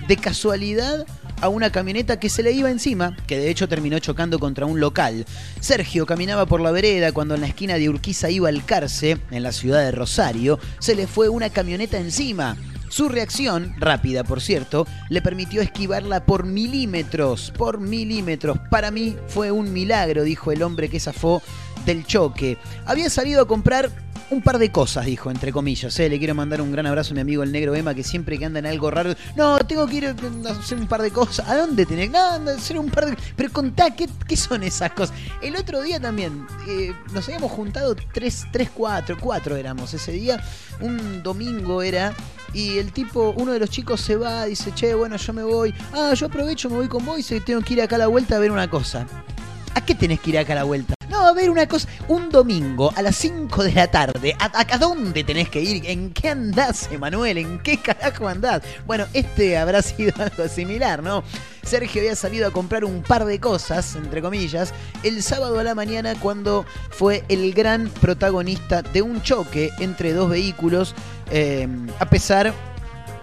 de 0.08 0.16
casualidad 0.16 1.06
a 1.40 1.48
una 1.48 1.70
camioneta 1.70 2.18
que 2.18 2.28
se 2.28 2.42
le 2.42 2.52
iba 2.52 2.70
encima, 2.70 3.16
que 3.26 3.38
de 3.38 3.50
hecho 3.50 3.68
terminó 3.68 3.98
chocando 3.98 4.38
contra 4.38 4.66
un 4.66 4.80
local. 4.80 5.24
Sergio 5.60 6.06
caminaba 6.06 6.46
por 6.46 6.60
la 6.60 6.70
vereda 6.70 7.12
cuando 7.12 7.34
en 7.34 7.40
la 7.40 7.46
esquina 7.46 7.74
de 7.74 7.88
Urquiza 7.88 8.30
iba 8.30 8.48
al 8.48 8.64
Carce, 8.64 9.18
en 9.30 9.42
la 9.42 9.52
ciudad 9.52 9.80
de 9.80 9.92
Rosario, 9.92 10.58
se 10.78 10.94
le 10.94 11.06
fue 11.06 11.28
una 11.28 11.50
camioneta 11.50 11.98
encima. 11.98 12.56
Su 12.88 13.08
reacción, 13.08 13.74
rápida 13.78 14.24
por 14.24 14.40
cierto, 14.40 14.86
le 15.10 15.22
permitió 15.22 15.62
esquivarla 15.62 16.26
por 16.26 16.44
milímetros, 16.44 17.52
por 17.56 17.78
milímetros. 17.78 18.58
Para 18.68 18.90
mí 18.90 19.16
fue 19.28 19.52
un 19.52 19.72
milagro, 19.72 20.24
dijo 20.24 20.50
el 20.50 20.62
hombre 20.62 20.88
que 20.88 20.98
zafó 20.98 21.40
del 21.86 22.04
choque. 22.04 22.58
Había 22.86 23.08
salido 23.08 23.42
a 23.42 23.46
comprar 23.46 23.90
un 24.30 24.42
par 24.42 24.58
de 24.58 24.70
cosas, 24.70 25.06
dijo, 25.06 25.30
entre 25.30 25.52
comillas. 25.52 25.98
¿eh? 25.98 26.08
Le 26.08 26.18
quiero 26.18 26.34
mandar 26.34 26.60
un 26.60 26.72
gran 26.72 26.86
abrazo 26.86 27.12
a 27.12 27.14
mi 27.14 27.20
amigo 27.20 27.42
el 27.42 27.52
negro 27.52 27.74
Emma, 27.74 27.94
que 27.94 28.04
siempre 28.04 28.38
que 28.38 28.44
anda 28.44 28.58
en 28.58 28.66
algo 28.66 28.90
raro. 28.90 29.14
No, 29.36 29.58
tengo 29.58 29.86
que 29.86 29.96
ir 29.96 30.06
a 30.06 30.14
hacer 30.50 30.78
un 30.78 30.86
par 30.86 31.02
de 31.02 31.10
cosas. 31.10 31.48
¿A 31.48 31.56
dónde 31.56 31.84
tenés? 31.84 32.10
No, 32.10 32.50
hacer 32.50 32.78
un 32.78 32.90
par 32.90 33.06
de. 33.06 33.16
Pero 33.36 33.52
contá, 33.52 33.90
¿qué, 33.94 34.08
qué 34.26 34.36
son 34.36 34.62
esas 34.62 34.92
cosas? 34.92 35.14
El 35.42 35.56
otro 35.56 35.82
día 35.82 36.00
también, 36.00 36.46
eh, 36.68 36.92
nos 37.12 37.26
habíamos 37.28 37.50
juntado 37.50 37.96
tres, 38.12 38.46
tres, 38.52 38.70
cuatro, 38.72 39.16
cuatro 39.20 39.56
éramos 39.56 39.92
ese 39.94 40.12
día. 40.12 40.42
Un 40.80 41.22
domingo 41.22 41.82
era. 41.82 42.14
Y 42.52 42.78
el 42.78 42.92
tipo, 42.92 43.34
uno 43.36 43.52
de 43.52 43.60
los 43.60 43.70
chicos 43.70 44.00
se 44.00 44.16
va, 44.16 44.44
dice, 44.44 44.72
che, 44.74 44.94
bueno, 44.94 45.16
yo 45.16 45.32
me 45.32 45.42
voy. 45.42 45.74
Ah, 45.92 46.14
yo 46.14 46.26
aprovecho, 46.26 46.68
me 46.68 46.76
voy 46.76 46.88
con 46.88 47.04
vos 47.04 47.30
y 47.30 47.40
tengo 47.40 47.60
que 47.62 47.74
ir 47.74 47.82
acá 47.82 47.96
a 47.96 48.00
la 48.00 48.06
vuelta 48.06 48.36
a 48.36 48.38
ver 48.38 48.50
una 48.50 48.68
cosa. 48.68 49.06
¿A 49.74 49.84
qué 49.84 49.94
tenés 49.94 50.20
que 50.20 50.30
ir 50.30 50.38
acá 50.38 50.52
a 50.54 50.56
la 50.56 50.64
vuelta? 50.64 50.94
A 51.30 51.32
ver 51.32 51.48
una 51.48 51.66
cosa. 51.68 51.86
Un 52.08 52.28
domingo 52.28 52.92
a 52.96 53.02
las 53.02 53.14
5 53.16 53.62
de 53.62 53.72
la 53.72 53.86
tarde. 53.88 54.34
¿A, 54.40 54.46
a- 54.46 54.74
a 54.74 54.78
dónde 54.78 55.22
tenés 55.22 55.48
que 55.48 55.60
ir? 55.60 55.86
¿En 55.86 56.12
qué 56.12 56.30
andás, 56.30 56.88
Emanuel? 56.90 57.38
¿En 57.38 57.60
qué 57.60 57.78
carajo 57.78 58.26
andás? 58.26 58.62
Bueno, 58.84 59.06
este 59.12 59.56
habrá 59.56 59.80
sido 59.82 60.12
algo 60.18 60.48
similar, 60.48 61.02
¿no? 61.04 61.22
Sergio 61.62 62.00
había 62.02 62.16
salido 62.16 62.48
a 62.48 62.50
comprar 62.50 62.84
un 62.84 63.02
par 63.02 63.24
de 63.26 63.38
cosas, 63.38 63.94
entre 63.94 64.20
comillas, 64.22 64.74
el 65.04 65.22
sábado 65.22 65.60
a 65.60 65.62
la 65.62 65.74
mañana 65.76 66.14
cuando 66.18 66.66
fue 66.90 67.22
el 67.28 67.52
gran 67.54 67.88
protagonista 67.88 68.82
de 68.82 69.02
un 69.02 69.22
choque 69.22 69.70
entre 69.78 70.12
dos 70.12 70.28
vehículos, 70.30 70.94
eh, 71.30 71.68
a 72.00 72.10
pesar 72.10 72.52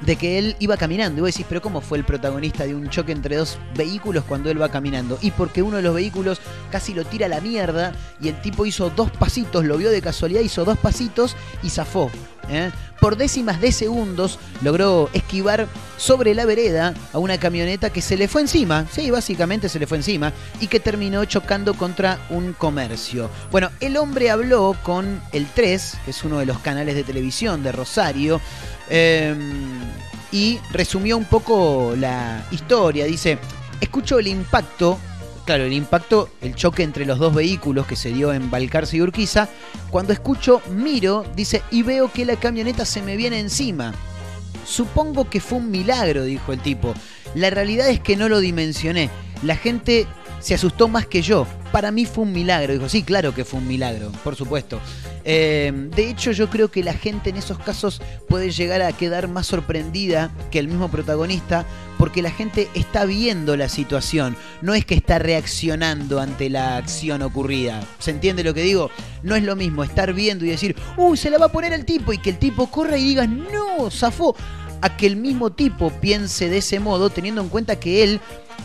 de 0.02 0.16
que 0.16 0.38
él 0.38 0.56
iba 0.60 0.78
caminando. 0.78 1.20
Y 1.20 1.22
vos 1.22 1.34
decís, 1.34 1.45
pero 1.48 1.62
¿cómo 1.62 1.82
fue 1.82 1.98
el 1.98 2.06
protagonista 2.06 2.66
de 2.66 2.76
un 2.76 2.89
choque 2.89 3.12
entre 3.12 3.36
dos 3.36 3.58
vehículos 3.76 4.24
cuando 4.26 4.50
él 4.50 4.62
va 4.62 4.70
caminando? 4.70 5.18
Y 5.22 5.32
porque 5.32 5.62
uno 5.62 5.78
de 5.78 5.84
los 5.84 5.95
vehículos 5.95 6.39
casi 6.72 6.93
lo 6.93 7.06
tira 7.06 7.26
a 7.26 7.30
la 7.30 7.41
mierda 7.41 7.93
y 8.22 8.30
el 8.30 8.41
tipo 8.41 8.66
hizo 8.66 8.89
dos 8.89 9.12
pasitos, 9.12 9.66
lo 9.66 9.78
vio 9.78 9.89
de 9.89 10.02
casualidad, 10.02 10.41
hizo 10.41 10.66
dos 10.66 10.78
pasitos 10.78 11.36
y 11.64 11.70
zafó. 11.70 12.12
¿eh? 12.50 12.72
Por 13.00 13.16
décimas 13.16 13.62
de 13.62 13.72
segundos 13.72 14.39
logró 14.62 15.10
esquivar 15.14 15.68
sobre 15.98 16.34
la 16.34 16.45
vereda 16.45 16.93
a 17.14 17.20
una 17.20 17.39
camioneta 17.39 17.91
que 17.91 18.02
se 18.02 18.18
le 18.18 18.28
fue 18.28 18.41
encima, 18.41 18.86
sí, 18.91 19.12
básicamente 19.12 19.70
se 19.70 19.80
le 19.80 19.88
fue 19.88 19.98
encima, 19.98 20.34
y 20.60 20.68
que 20.68 20.80
terminó 20.80 21.24
chocando 21.26 21.76
contra 21.76 22.20
un 22.30 22.54
comercio. 22.54 23.30
Bueno, 23.52 23.70
el 23.80 23.98
hombre 23.98 24.32
habló 24.32 24.76
con 24.84 25.22
el 25.32 25.48
3, 25.48 25.98
que 26.06 26.12
es 26.12 26.24
uno 26.24 26.39
de 26.39 26.45
los 26.45 26.60
canales 26.60 26.95
de 26.95 27.04
televisión 27.04 27.64
de 27.64 27.72
Rosario, 27.72 28.41
eh, 28.90 29.36
y 30.32 30.60
resumió 30.72 31.18
un 31.18 31.26
poco 31.26 31.94
la 31.98 32.46
historia. 32.52 33.06
Dice, 33.06 33.38
escucho 33.80 34.20
el 34.20 34.28
impacto, 34.28 34.98
claro, 35.46 35.64
el 35.64 35.74
impacto, 35.74 36.30
el 36.42 36.56
choque 36.56 36.84
entre 36.84 37.06
los 37.06 37.20
dos 37.20 37.34
vehículos 37.34 37.86
que 37.88 37.96
se 37.96 38.12
dio 38.12 38.34
en 38.34 38.52
Balcarce 38.52 38.98
y 38.98 39.02
Urquiza. 39.02 39.48
Cuando 39.90 40.14
escucho, 40.14 40.62
miro, 40.70 41.26
dice, 41.36 41.62
y 41.72 41.84
veo 41.84 42.12
que 42.12 42.26
la 42.26 42.36
camioneta 42.36 42.86
se 42.86 43.02
me 43.02 43.16
viene 43.16 43.40
encima. 43.40 43.94
Supongo 44.66 45.30
que 45.30 45.40
fue 45.40 45.60
un 45.60 45.72
milagro, 45.72 46.24
dijo 46.24 46.52
el 46.52 46.60
tipo. 46.60 46.94
La 47.36 47.50
realidad 47.50 47.88
es 47.90 48.02
que 48.02 48.18
no 48.18 48.28
lo 48.28 48.40
dimensioné. 48.40 49.10
La 49.44 49.56
gente 49.56 50.08
se 50.40 50.56
asustó 50.56 50.88
más 50.88 51.08
que 51.08 51.22
yo. 51.22 51.48
Para 51.72 51.92
mí 51.92 52.06
fue 52.06 52.26
un 52.26 52.34
milagro. 52.34 52.74
Dijo, 52.74 52.90
sí, 52.90 53.04
claro 53.04 53.34
que 53.34 53.46
fue 53.46 53.60
un 53.60 53.68
milagro, 53.68 54.12
por 54.24 54.36
supuesto. 54.36 54.80
Eh, 55.30 55.73
de 55.93 56.09
hecho, 56.09 56.32
yo 56.32 56.49
creo 56.49 56.71
que 56.71 56.86
la 56.86 56.93
gente 56.93 57.32
en 57.32 57.36
esos 57.36 57.59
casos 57.59 58.01
puede 58.30 58.49
llegar 58.49 58.82
a 58.82 58.93
quedar 58.93 59.28
más 59.28 59.45
sorprendida 59.45 60.32
que 60.51 60.59
el 60.59 60.69
mismo 60.69 60.89
protagonista 60.89 61.65
porque 61.97 62.21
la 62.21 62.32
gente 62.32 62.69
está 62.75 63.03
viendo 63.03 63.57
la 63.57 63.67
situación, 63.67 64.38
no 64.61 64.73
es 64.73 64.86
que 64.86 64.95
está 64.95 65.19
reaccionando 65.19 66.21
ante 66.21 66.49
la 66.49 66.78
acción 66.78 67.23
ocurrida. 67.23 67.86
¿Se 67.99 68.11
entiende 68.11 68.43
lo 68.45 68.53
que 68.53 68.61
digo? 68.61 68.89
No 69.21 69.36
es 69.36 69.43
lo 69.43 69.57
mismo 69.57 69.84
estar 69.84 70.13
viendo 70.13 70.45
y 70.45 70.49
decir, 70.49 70.78
uy, 70.95 71.17
se 71.17 71.30
la 71.30 71.38
va 71.38 71.47
a 71.47 71.51
poner 71.51 71.73
el 71.73 71.84
tipo 71.84 72.13
y 72.13 72.19
que 72.19 72.30
el 72.30 72.38
tipo 72.38 72.71
corra 72.71 72.97
y 72.97 73.03
diga, 73.03 73.28
no, 73.28 73.91
zafó. 73.91 74.34
A 74.80 74.95
que 74.95 75.07
el 75.07 75.15
mismo 75.15 75.51
tipo 75.51 75.89
piense 75.89 76.49
de 76.49 76.59
ese 76.59 76.80
modo, 76.80 77.09
teniendo 77.09 77.41
en 77.41 77.49
cuenta 77.49 77.80
que 77.80 78.03
él 78.03 78.21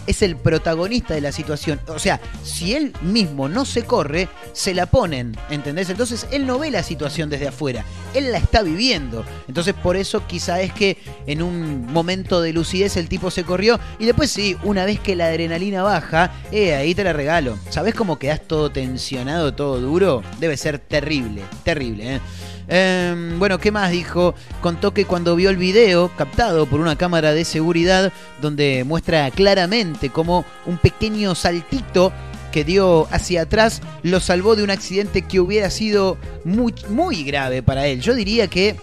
es 0.06 0.22
el 0.22 0.36
protagonista 0.36 1.14
de 1.14 1.20
la 1.20 1.32
situación. 1.32 1.80
O 1.88 1.98
sea, 1.98 2.20
si 2.42 2.74
él 2.74 2.92
mismo 3.02 3.48
no 3.48 3.64
se 3.64 3.84
corre, 3.84 4.28
se 4.52 4.74
la 4.74 4.86
ponen, 4.86 5.36
¿entendés? 5.50 5.90
Entonces 5.90 6.26
él 6.30 6.46
no 6.46 6.58
ve 6.58 6.70
la 6.70 6.82
situación 6.82 7.30
desde 7.30 7.48
afuera, 7.48 7.84
él 8.14 8.32
la 8.32 8.38
está 8.38 8.62
viviendo. 8.62 9.24
Entonces 9.48 9.74
por 9.74 9.96
eso 9.96 10.26
quizá 10.26 10.60
es 10.60 10.72
que 10.72 10.98
en 11.26 11.42
un 11.42 11.86
momento 11.92 12.40
de 12.40 12.52
lucidez 12.52 12.96
el 12.96 13.08
tipo 13.08 13.30
se 13.30 13.44
corrió 13.44 13.78
y 13.98 14.06
después 14.06 14.30
sí, 14.30 14.56
una 14.62 14.84
vez 14.84 15.00
que 15.00 15.16
la 15.16 15.26
adrenalina 15.26 15.82
baja, 15.82 16.32
eh, 16.50 16.74
ahí 16.74 16.94
te 16.94 17.04
la 17.04 17.12
regalo. 17.12 17.58
¿Sabés 17.70 17.94
cómo 17.94 18.18
quedás 18.18 18.40
todo 18.46 18.70
tensionado, 18.70 19.54
todo 19.54 19.80
duro? 19.80 20.22
Debe 20.40 20.56
ser 20.56 20.78
terrible, 20.78 21.42
terrible, 21.64 22.16
¿eh? 22.16 22.20
Eh, 22.68 23.34
bueno, 23.38 23.58
¿qué 23.58 23.70
más 23.70 23.90
dijo? 23.90 24.34
Contó 24.60 24.94
que 24.94 25.04
cuando 25.04 25.36
vio 25.36 25.50
el 25.50 25.56
video 25.56 26.10
captado 26.16 26.66
por 26.66 26.80
una 26.80 26.96
cámara 26.96 27.32
de 27.32 27.44
seguridad 27.44 28.12
donde 28.40 28.84
muestra 28.84 29.30
claramente 29.30 30.10
cómo 30.10 30.44
un 30.66 30.78
pequeño 30.78 31.34
saltito 31.34 32.12
que 32.52 32.64
dio 32.64 33.08
hacia 33.10 33.42
atrás 33.42 33.80
lo 34.02 34.20
salvó 34.20 34.54
de 34.54 34.62
un 34.62 34.70
accidente 34.70 35.22
que 35.22 35.40
hubiera 35.40 35.70
sido 35.70 36.18
muy, 36.44 36.74
muy 36.88 37.24
grave 37.24 37.62
para 37.62 37.86
él. 37.86 38.00
Yo 38.00 38.14
diría 38.14 38.46
que 38.46 38.76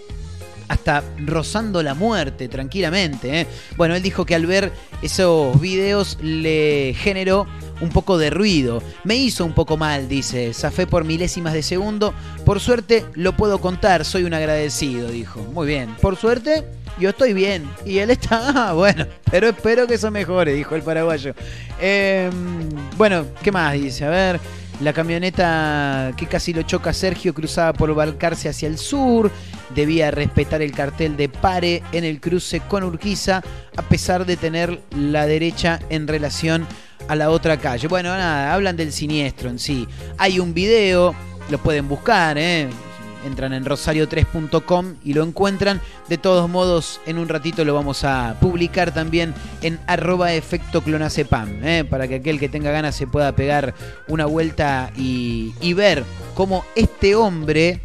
hasta 0.70 1.02
rozando 1.26 1.82
la 1.82 1.94
muerte 1.94 2.48
tranquilamente. 2.48 3.40
¿eh? 3.40 3.46
Bueno, 3.76 3.96
él 3.96 4.02
dijo 4.02 4.24
que 4.24 4.36
al 4.36 4.46
ver 4.46 4.72
esos 5.02 5.60
videos 5.60 6.16
le 6.22 6.94
generó 6.96 7.46
un 7.80 7.90
poco 7.90 8.18
de 8.18 8.30
ruido. 8.30 8.82
Me 9.04 9.16
hizo 9.16 9.44
un 9.44 9.52
poco 9.52 9.76
mal, 9.76 10.08
dice. 10.08 10.52
Zafé 10.54 10.86
por 10.86 11.04
milésimas 11.04 11.52
de 11.52 11.62
segundo. 11.62 12.14
Por 12.44 12.60
suerte 12.60 13.04
lo 13.14 13.36
puedo 13.36 13.58
contar, 13.60 14.04
soy 14.04 14.24
un 14.24 14.34
agradecido, 14.34 15.08
dijo. 15.08 15.40
Muy 15.52 15.66
bien. 15.66 15.94
Por 16.00 16.16
suerte 16.16 16.64
yo 16.98 17.10
estoy 17.10 17.32
bien. 17.32 17.68
Y 17.84 17.98
él 17.98 18.10
está, 18.10 18.68
ah, 18.68 18.72
bueno, 18.72 19.06
pero 19.30 19.48
espero 19.48 19.86
que 19.86 19.94
eso 19.94 20.10
mejore, 20.10 20.52
dijo 20.52 20.74
el 20.74 20.82
paraguayo. 20.82 21.34
Eh, 21.80 22.30
bueno, 22.96 23.24
¿qué 23.42 23.52
más 23.52 23.72
dice? 23.74 24.04
A 24.04 24.10
ver. 24.10 24.40
La 24.80 24.94
camioneta 24.94 26.14
que 26.16 26.26
casi 26.26 26.54
lo 26.54 26.62
choca 26.62 26.94
Sergio 26.94 27.34
cruzaba 27.34 27.74
por 27.74 27.94
Balcarce 27.94 28.48
hacia 28.48 28.66
el 28.66 28.78
sur, 28.78 29.30
debía 29.74 30.10
respetar 30.10 30.62
el 30.62 30.72
cartel 30.72 31.18
de 31.18 31.28
pare 31.28 31.82
en 31.92 32.04
el 32.04 32.18
cruce 32.18 32.60
con 32.60 32.84
Urquiza, 32.84 33.42
a 33.76 33.82
pesar 33.82 34.24
de 34.24 34.38
tener 34.38 34.80
la 34.96 35.26
derecha 35.26 35.80
en 35.90 36.08
relación 36.08 36.66
a 37.10 37.16
la 37.16 37.30
otra 37.30 37.56
calle. 37.56 37.88
Bueno, 37.88 38.10
nada, 38.10 38.54
hablan 38.54 38.76
del 38.76 38.92
siniestro 38.92 39.50
en 39.50 39.58
sí. 39.58 39.88
Hay 40.16 40.38
un 40.38 40.54
video, 40.54 41.12
lo 41.50 41.58
pueden 41.58 41.88
buscar, 41.88 42.38
¿eh? 42.38 42.68
entran 43.26 43.52
en 43.52 43.64
rosario3.com 43.64 44.94
y 45.04 45.12
lo 45.12 45.24
encuentran. 45.24 45.80
De 46.08 46.18
todos 46.18 46.48
modos, 46.48 47.00
en 47.06 47.18
un 47.18 47.28
ratito 47.28 47.64
lo 47.64 47.74
vamos 47.74 48.04
a 48.04 48.36
publicar 48.40 48.94
también 48.94 49.34
en 49.60 49.80
arroba 49.88 50.34
efecto 50.34 50.82
clonacepam, 50.82 51.64
¿eh? 51.64 51.84
para 51.84 52.06
que 52.06 52.14
aquel 52.14 52.38
que 52.38 52.48
tenga 52.48 52.70
ganas 52.70 52.94
se 52.94 53.08
pueda 53.08 53.32
pegar 53.32 53.74
una 54.06 54.26
vuelta 54.26 54.92
y, 54.96 55.52
y 55.60 55.72
ver 55.72 56.04
cómo 56.36 56.64
este 56.76 57.16
hombre, 57.16 57.80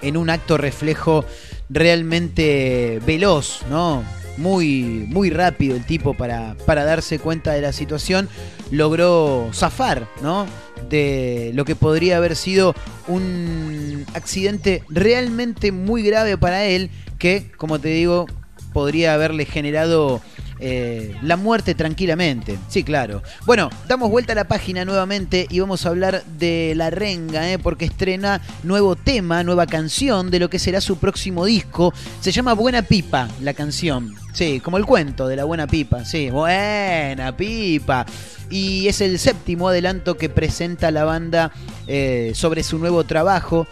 en 0.00 0.16
un 0.16 0.30
acto 0.30 0.56
reflejo 0.56 1.26
realmente 1.68 2.98
veloz, 3.04 3.60
¿no? 3.68 4.02
Muy, 4.38 5.04
muy 5.08 5.30
rápido 5.30 5.76
el 5.76 5.84
tipo 5.84 6.14
para, 6.14 6.56
para 6.64 6.84
darse 6.84 7.18
cuenta 7.18 7.52
de 7.52 7.60
la 7.60 7.72
situación, 7.72 8.28
logró 8.70 9.50
zafar, 9.52 10.08
¿no? 10.22 10.46
De 10.88 11.50
lo 11.54 11.64
que 11.64 11.74
podría 11.74 12.16
haber 12.16 12.36
sido 12.36 12.74
un 13.08 14.06
accidente 14.14 14.82
realmente 14.88 15.72
muy 15.72 16.02
grave 16.02 16.38
para 16.38 16.64
él, 16.64 16.90
que, 17.18 17.50
como 17.56 17.80
te 17.80 17.88
digo, 17.88 18.26
podría 18.72 19.14
haberle 19.14 19.44
generado 19.44 20.20
eh, 20.60 21.14
la 21.22 21.36
muerte 21.36 21.74
tranquilamente. 21.74 22.58
Sí, 22.68 22.82
claro. 22.82 23.22
Bueno, 23.46 23.70
damos 23.86 24.10
vuelta 24.10 24.32
a 24.32 24.36
la 24.36 24.48
página 24.48 24.84
nuevamente 24.84 25.46
y 25.50 25.60
vamos 25.60 25.86
a 25.86 25.90
hablar 25.90 26.24
de 26.24 26.72
La 26.76 26.90
Renga, 26.90 27.50
eh, 27.50 27.58
porque 27.58 27.84
estrena 27.84 28.40
nuevo 28.62 28.96
tema, 28.96 29.44
nueva 29.44 29.66
canción 29.66 30.30
de 30.30 30.40
lo 30.40 30.50
que 30.50 30.58
será 30.58 30.80
su 30.80 30.98
próximo 30.98 31.44
disco. 31.44 31.92
Se 32.20 32.32
llama 32.32 32.54
Buena 32.54 32.82
Pipa, 32.82 33.28
la 33.40 33.54
canción. 33.54 34.14
Sí, 34.32 34.60
como 34.60 34.76
el 34.76 34.86
cuento 34.86 35.26
de 35.28 35.36
la 35.36 35.44
Buena 35.44 35.66
Pipa. 35.66 36.04
Sí, 36.04 36.30
Buena 36.30 37.36
Pipa. 37.36 38.06
Y 38.50 38.88
es 38.88 39.00
el 39.00 39.18
séptimo 39.18 39.68
adelanto 39.68 40.16
que 40.16 40.28
presenta 40.28 40.90
la 40.90 41.04
banda 41.04 41.52
eh, 41.86 42.32
sobre 42.34 42.62
su 42.62 42.78
nuevo 42.78 43.04
trabajo 43.04 43.66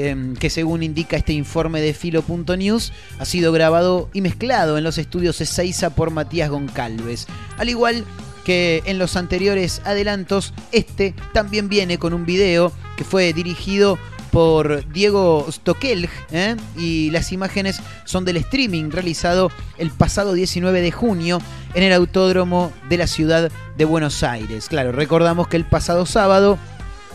eh, 0.00 0.34
que 0.38 0.48
según 0.48 0.84
indica 0.84 1.16
este 1.16 1.32
informe 1.32 1.80
de 1.80 1.92
Filo.news, 1.92 2.92
ha 3.18 3.24
sido 3.24 3.50
grabado 3.50 4.08
y 4.12 4.20
mezclado 4.20 4.78
en 4.78 4.84
los 4.84 4.96
estudios 4.96 5.40
Ezeiza 5.40 5.90
por 5.90 6.12
Matías 6.12 6.50
Goncalves. 6.50 7.26
Al 7.56 7.68
igual 7.68 8.04
que 8.44 8.84
en 8.86 8.98
los 8.98 9.16
anteriores 9.16 9.82
adelantos, 9.84 10.54
este 10.70 11.16
también 11.32 11.68
viene 11.68 11.98
con 11.98 12.14
un 12.14 12.26
video 12.26 12.70
que 12.96 13.02
fue 13.02 13.32
dirigido 13.32 13.98
por 14.30 14.88
Diego 14.92 15.44
Stokelj 15.50 16.10
¿eh? 16.30 16.54
y 16.76 17.10
las 17.10 17.32
imágenes 17.32 17.80
son 18.04 18.24
del 18.24 18.36
streaming 18.36 18.90
realizado 18.90 19.50
el 19.78 19.90
pasado 19.90 20.32
19 20.32 20.80
de 20.80 20.92
junio 20.92 21.40
en 21.74 21.82
el 21.82 21.92
autódromo 21.92 22.70
de 22.88 22.98
la 22.98 23.08
ciudad 23.08 23.50
de 23.76 23.84
Buenos 23.84 24.22
Aires. 24.22 24.68
Claro, 24.68 24.92
recordamos 24.92 25.48
que 25.48 25.56
el 25.56 25.64
pasado 25.64 26.06
sábado 26.06 26.56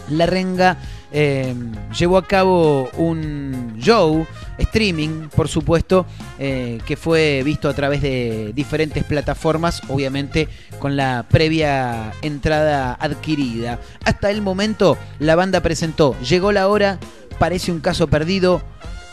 la 0.10 0.26
Renga 0.26 0.78
eh, 1.16 1.53
llevó 1.97 2.18
a 2.18 2.28
cabo 2.28 2.89
un 2.97 3.76
show, 3.78 4.26
streaming, 4.57 5.30
por 5.30 5.47
supuesto, 5.47 6.07
eh, 6.39 6.80
que 6.88 6.97
fue 6.97 7.43
visto 7.45 7.70
a 7.70 7.74
través 7.74 8.01
de 8.01 8.51
diferentes 8.55 9.03
plataformas, 9.03 9.82
obviamente 9.89 10.49
con 10.80 10.97
la 10.97 11.26
previa 11.30 12.11
entrada 12.24 12.97
adquirida. 12.99 13.80
Hasta 14.03 14.32
el 14.32 14.41
momento, 14.41 14.97
la 15.20 15.36
banda 15.36 15.61
presentó 15.61 16.20
Llegó 16.22 16.51
la 16.51 16.68
hora, 16.68 16.97
parece 17.38 17.72
un 17.72 17.80
caso 17.80 18.07
perdido, 18.07 18.64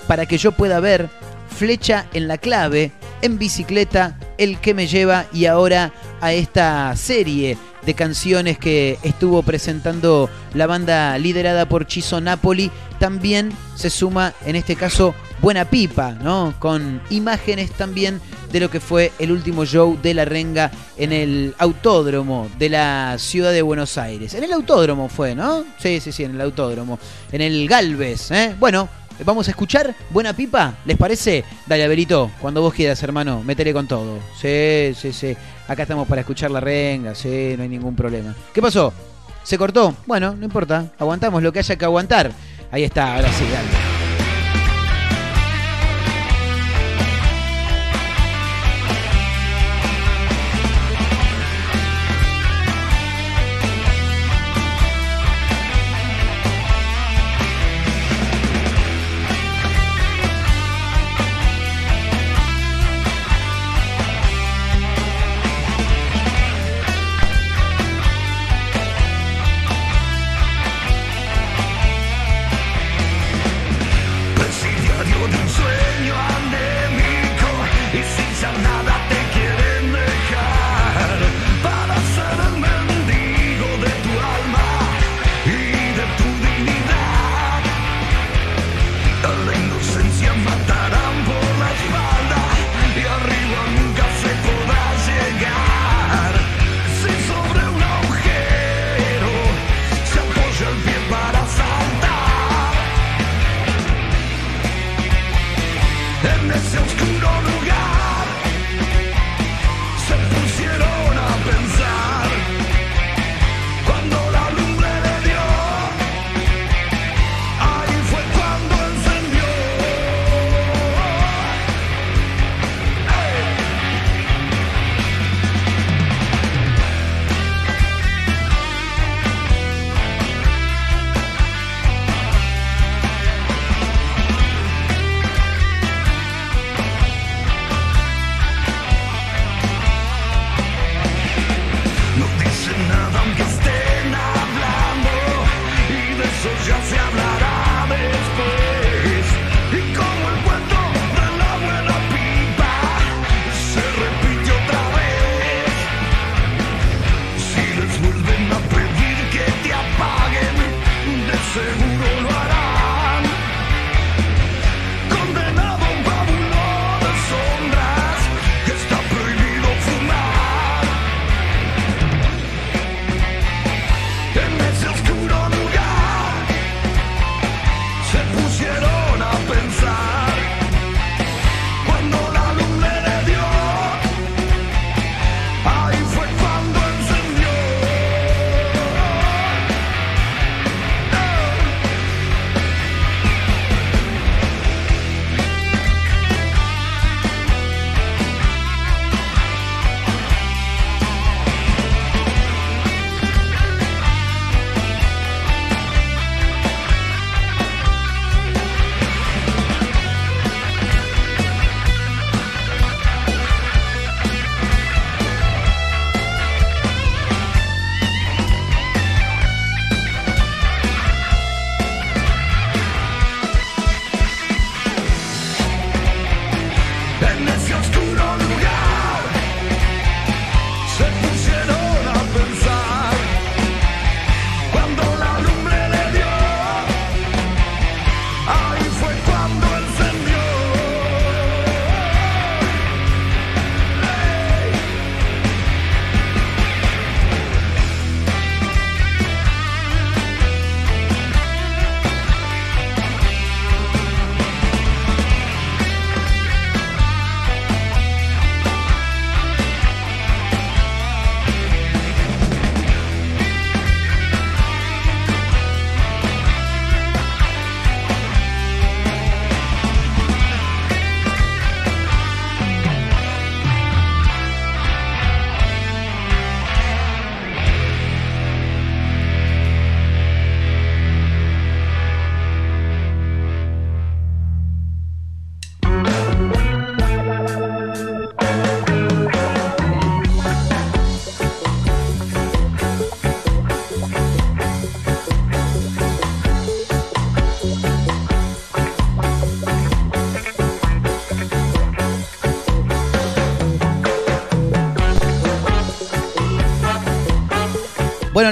para 0.07 0.25
que 0.25 0.39
yo 0.39 0.53
pueda 0.53 0.81
ver, 0.81 1.11
Flecha 1.55 2.07
en 2.15 2.29
la 2.29 2.39
clave, 2.39 2.93
en 3.21 3.39
bicicleta, 3.39 4.19
El 4.39 4.59
que 4.59 4.73
me 4.73 4.87
lleva 4.87 5.27
y 5.35 5.45
ahora 5.45 5.93
a 6.23 6.33
esta 6.33 6.97
serie 6.97 7.59
de 7.85 7.95
canciones 7.95 8.59
que 8.59 8.99
estuvo 9.03 9.43
presentando 9.43 10.29
la 10.55 10.67
banda 10.67 11.17
liderada 11.19 11.69
por 11.69 11.87
Chizo 11.87 12.21
Napoli, 12.21 12.71
también 12.99 13.53
se 13.75 13.91
suma 13.91 14.35
en 14.45 14.57
este 14.57 14.77
caso 14.77 15.15
Buena 15.41 15.65
Pipa, 15.65 16.13
¿no? 16.13 16.55
Con 16.59 17.01
imágenes 17.09 17.71
también 17.73 18.21
de 18.53 18.61
lo 18.61 18.71
que 18.71 18.81
fue 18.81 19.13
el 19.19 19.33
último 19.33 19.65
show 19.65 19.99
de 20.03 20.13
La 20.13 20.27
Renga 20.27 20.71
en 20.99 21.13
el 21.13 21.55
autódromo 21.59 22.49
de 22.59 22.69
la 22.69 23.17
ciudad 23.19 23.53
de 23.53 23.63
Buenos 23.63 23.97
Aires. 23.97 24.35
En 24.35 24.45
el 24.45 24.53
autódromo 24.53 25.09
fue, 25.09 25.35
¿no? 25.35 25.65
Sí, 25.79 26.01
sí, 26.01 26.13
sí, 26.13 26.25
en 26.25 26.35
el 26.35 26.41
autódromo. 26.43 26.99
En 27.33 27.41
el 27.41 27.67
Galvez, 27.67 28.31
¿eh? 28.33 28.55
Bueno, 28.59 28.89
Vamos 29.25 29.49
a 29.49 29.51
escuchar 29.51 29.95
Buena 30.09 30.33
Pipa, 30.33 30.75
¿les 30.87 30.97
parece? 30.97 31.45
Dale, 31.67 31.85
Abelito, 31.85 32.31
cuando 32.41 32.63
vos 32.63 32.73
quieras, 32.73 33.03
hermano, 33.03 33.43
métele 33.45 33.73
con 33.75 33.87
todo. 33.87 34.19
Sí, 34.41 34.95
sí, 34.95 35.13
sí. 35.13 35.37
Acá 35.71 35.85
estamos 35.85 36.09
para 36.09 36.23
escuchar 36.23 36.51
la 36.51 36.59
renga, 36.59 37.15
sí, 37.15 37.55
no 37.57 37.63
hay 37.63 37.69
ningún 37.69 37.95
problema. 37.95 38.35
¿Qué 38.53 38.61
pasó? 38.61 38.93
¿Se 39.45 39.57
cortó? 39.57 39.95
Bueno, 40.05 40.35
no 40.35 40.45
importa. 40.45 40.87
Aguantamos 40.99 41.45
lo 41.45 41.53
que 41.53 41.61
haya 41.61 41.77
que 41.77 41.85
aguantar. 41.85 42.33
Ahí 42.73 42.83
está, 42.83 43.15
ahora 43.15 43.29
sí, 43.33 43.45
dale. 43.45 43.90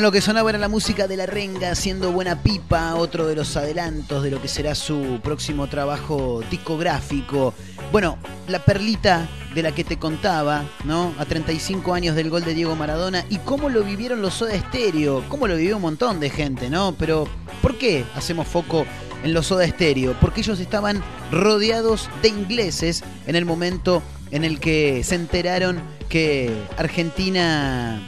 Lo 0.01 0.13
que 0.13 0.21
sonaba 0.21 0.51
era 0.51 0.59
la 0.61 0.69
música 0.69 1.09
de 1.09 1.17
la 1.17 1.27
renga 1.27 1.73
haciendo 1.73 2.13
buena 2.13 2.43
pipa, 2.43 2.95
otro 2.95 3.27
de 3.27 3.35
los 3.35 3.57
adelantos 3.57 4.23
de 4.23 4.31
lo 4.31 4.41
que 4.41 4.47
será 4.47 4.75
su 4.77 5.19
próximo 5.23 5.67
trabajo 5.67 6.41
discográfico. 6.51 7.53
Bueno, 7.91 8.17
la 8.47 8.61
perlita 8.61 9.29
de 9.55 9.63
la 9.63 9.73
que 9.73 9.83
te 9.83 9.99
contaba, 9.99 10.65
¿no? 10.85 11.13
A 11.19 11.25
35 11.25 11.93
años 11.93 12.15
del 12.15 12.31
gol 12.31 12.45
de 12.45 12.55
Diego 12.55 12.77
Maradona 12.77 13.25
y 13.29 13.39
cómo 13.39 13.69
lo 13.69 13.83
vivieron 13.83 14.23
los 14.23 14.35
Soda 14.35 14.59
Stereo, 14.59 15.25
cómo 15.29 15.49
lo 15.49 15.57
vivió 15.57 15.77
un 15.77 15.83
montón 15.83 16.21
de 16.21 16.31
gente, 16.31 16.71
¿no? 16.71 16.95
Pero, 16.97 17.27
¿por 17.61 17.77
qué 17.77 18.05
hacemos 18.15 18.47
foco 18.47 18.87
en 19.25 19.35
los 19.35 19.49
Soda 19.49 19.67
Stereo? 19.67 20.15
Porque 20.21 20.41
ellos 20.41 20.61
estaban 20.61 21.03
rodeados 21.33 22.09
de 22.23 22.29
ingleses 22.29 23.03
en 23.27 23.35
el 23.35 23.45
momento 23.45 24.03
en 24.31 24.45
el 24.45 24.61
que 24.61 25.03
se 25.03 25.17
enteraron 25.17 25.83
que 26.09 26.57
Argentina 26.79 28.01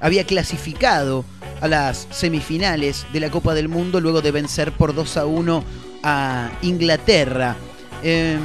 había 0.00 0.24
clasificado 0.24 1.24
a 1.60 1.68
las 1.68 2.06
semifinales 2.10 3.06
de 3.12 3.20
la 3.20 3.30
Copa 3.30 3.54
del 3.54 3.68
Mundo 3.68 4.00
luego 4.00 4.20
de 4.22 4.30
vencer 4.30 4.72
por 4.72 4.94
2 4.94 5.16
a 5.16 5.26
1 5.26 5.64
a 6.02 6.50
Inglaterra. 6.62 7.56
Eh, 8.02 8.38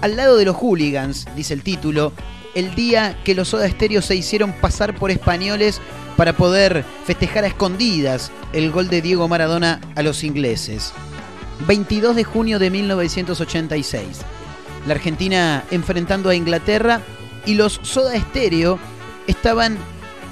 al 0.00 0.16
lado 0.16 0.36
de 0.36 0.44
los 0.44 0.56
hooligans, 0.56 1.26
dice 1.36 1.54
el 1.54 1.62
título, 1.62 2.12
el 2.54 2.74
día 2.74 3.18
que 3.24 3.34
los 3.34 3.48
Soda 3.48 3.68
Stereo 3.68 4.00
se 4.00 4.16
hicieron 4.16 4.52
pasar 4.52 4.94
por 4.94 5.10
españoles 5.10 5.80
para 6.16 6.32
poder 6.32 6.84
festejar 7.04 7.44
a 7.44 7.48
escondidas 7.48 8.30
el 8.52 8.70
gol 8.70 8.88
de 8.88 9.02
Diego 9.02 9.28
Maradona 9.28 9.80
a 9.96 10.02
los 10.02 10.22
ingleses. 10.24 10.92
22 11.66 12.16
de 12.16 12.24
junio 12.24 12.58
de 12.58 12.70
1986. 12.70 14.06
La 14.86 14.94
Argentina 14.94 15.64
enfrentando 15.70 16.30
a 16.30 16.34
Inglaterra 16.34 17.00
y 17.46 17.54
los 17.54 17.80
Soda 17.82 18.18
Stereo 18.18 18.78
estaban 19.26 19.76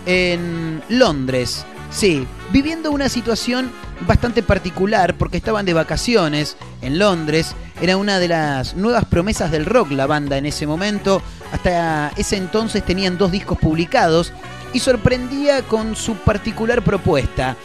en 0.06 0.82
Londres. 0.88 1.64
Sí, 1.92 2.26
viviendo 2.50 2.90
una 2.90 3.08
situación 3.08 3.70
bastante 4.06 4.42
particular 4.42 5.14
porque 5.16 5.36
estaban 5.36 5.66
de 5.66 5.74
vacaciones 5.74 6.56
en 6.80 6.98
Londres. 6.98 7.54
Era 7.80 7.96
una 7.96 8.18
de 8.18 8.28
las 8.28 8.74
nuevas 8.74 9.04
promesas 9.04 9.50
del 9.50 9.66
rock 9.66 9.92
la 9.92 10.06
banda 10.06 10.38
en 10.38 10.46
ese 10.46 10.66
momento. 10.66 11.22
Hasta 11.52 12.12
ese 12.16 12.36
entonces 12.36 12.84
tenían 12.84 13.18
dos 13.18 13.30
discos 13.30 13.58
publicados 13.58 14.32
y 14.72 14.80
sorprendía 14.80 15.62
con 15.62 15.94
su 15.94 16.14
particular 16.16 16.82
propuesta. 16.82 17.56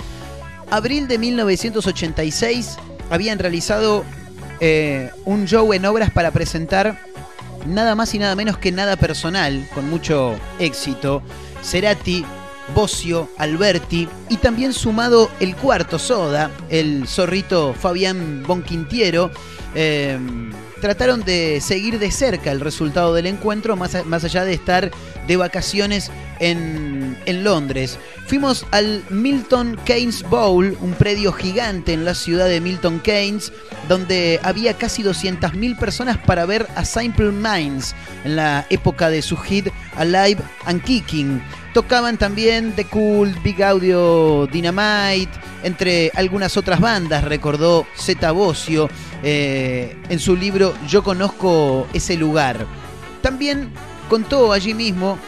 Abril 0.69 1.07
de 1.07 1.17
1986 1.17 2.77
habían 3.09 3.39
realizado 3.39 4.03
eh, 4.59 5.09
un 5.23 5.45
show 5.45 5.71
en 5.71 5.85
obras 5.85 6.11
para 6.11 6.31
presentar 6.31 6.99
nada 7.65 7.95
más 7.95 8.13
y 8.13 8.19
nada 8.19 8.35
menos 8.35 8.57
que 8.57 8.73
nada 8.73 8.97
personal, 8.97 9.67
con 9.73 9.89
mucho 9.89 10.35
éxito. 10.59 11.21
Cerati, 11.63 12.25
Bocio, 12.73 13.29
Alberti 13.37 14.07
y 14.29 14.37
también 14.37 14.73
sumado 14.73 15.29
el 15.39 15.55
cuarto 15.55 15.99
soda, 15.99 16.51
el 16.69 17.07
zorrito 17.07 17.73
Fabián 17.73 18.43
Bonquintiero, 18.45 19.31
eh, 19.75 20.17
trataron 20.81 21.23
de 21.23 21.59
seguir 21.61 21.99
de 21.99 22.11
cerca 22.11 22.51
el 22.51 22.59
resultado 22.59 23.13
del 23.13 23.25
encuentro, 23.25 23.75
más, 23.75 24.05
más 24.05 24.23
allá 24.23 24.43
de 24.43 24.53
estar 24.53 24.91
de 25.27 25.37
vacaciones 25.37 26.11
en, 26.39 27.17
en 27.25 27.43
Londres. 27.43 27.97
Fuimos 28.27 28.65
al 28.71 29.03
Milton 29.09 29.77
Keynes 29.85 30.23
Bowl, 30.23 30.77
un 30.81 30.93
predio 30.93 31.31
gigante 31.31 31.93
en 31.93 32.05
la 32.05 32.13
ciudad 32.13 32.47
de 32.47 32.61
Milton 32.61 32.99
Keynes, 32.99 33.51
donde 33.87 34.39
había 34.43 34.73
casi 34.73 35.03
200.000 35.03 35.77
personas 35.77 36.17
para 36.17 36.45
ver 36.45 36.67
a 36.75 36.85
Simple 36.85 37.31
Minds 37.31 37.95
en 38.23 38.35
la 38.35 38.65
época 38.69 39.09
de 39.09 39.21
su 39.21 39.37
hit 39.37 39.67
Alive 39.95 40.41
and 40.65 40.83
Kicking. 40.83 41.41
Tocaban 41.77 42.17
también 42.17 42.73
The 42.75 42.85
Cult, 42.85 43.43
Big 43.43 43.61
Audio 43.61 44.47
Dynamite, 44.47 45.29
entre 45.61 46.11
algunas 46.15 46.57
otras 46.57 46.79
bandas, 46.79 47.23
recordó 47.23 47.85
Zeta 47.95 48.31
Bocio 48.31 48.89
eh, 49.21 49.95
en 50.09 50.17
su 50.17 50.35
libro 50.35 50.73
Yo 50.87 51.03
conozco 51.03 51.85
ese 51.93 52.17
lugar. 52.17 52.65
También 53.21 53.69
contó 54.09 54.53
allí 54.53 54.73
mismo 54.73 55.19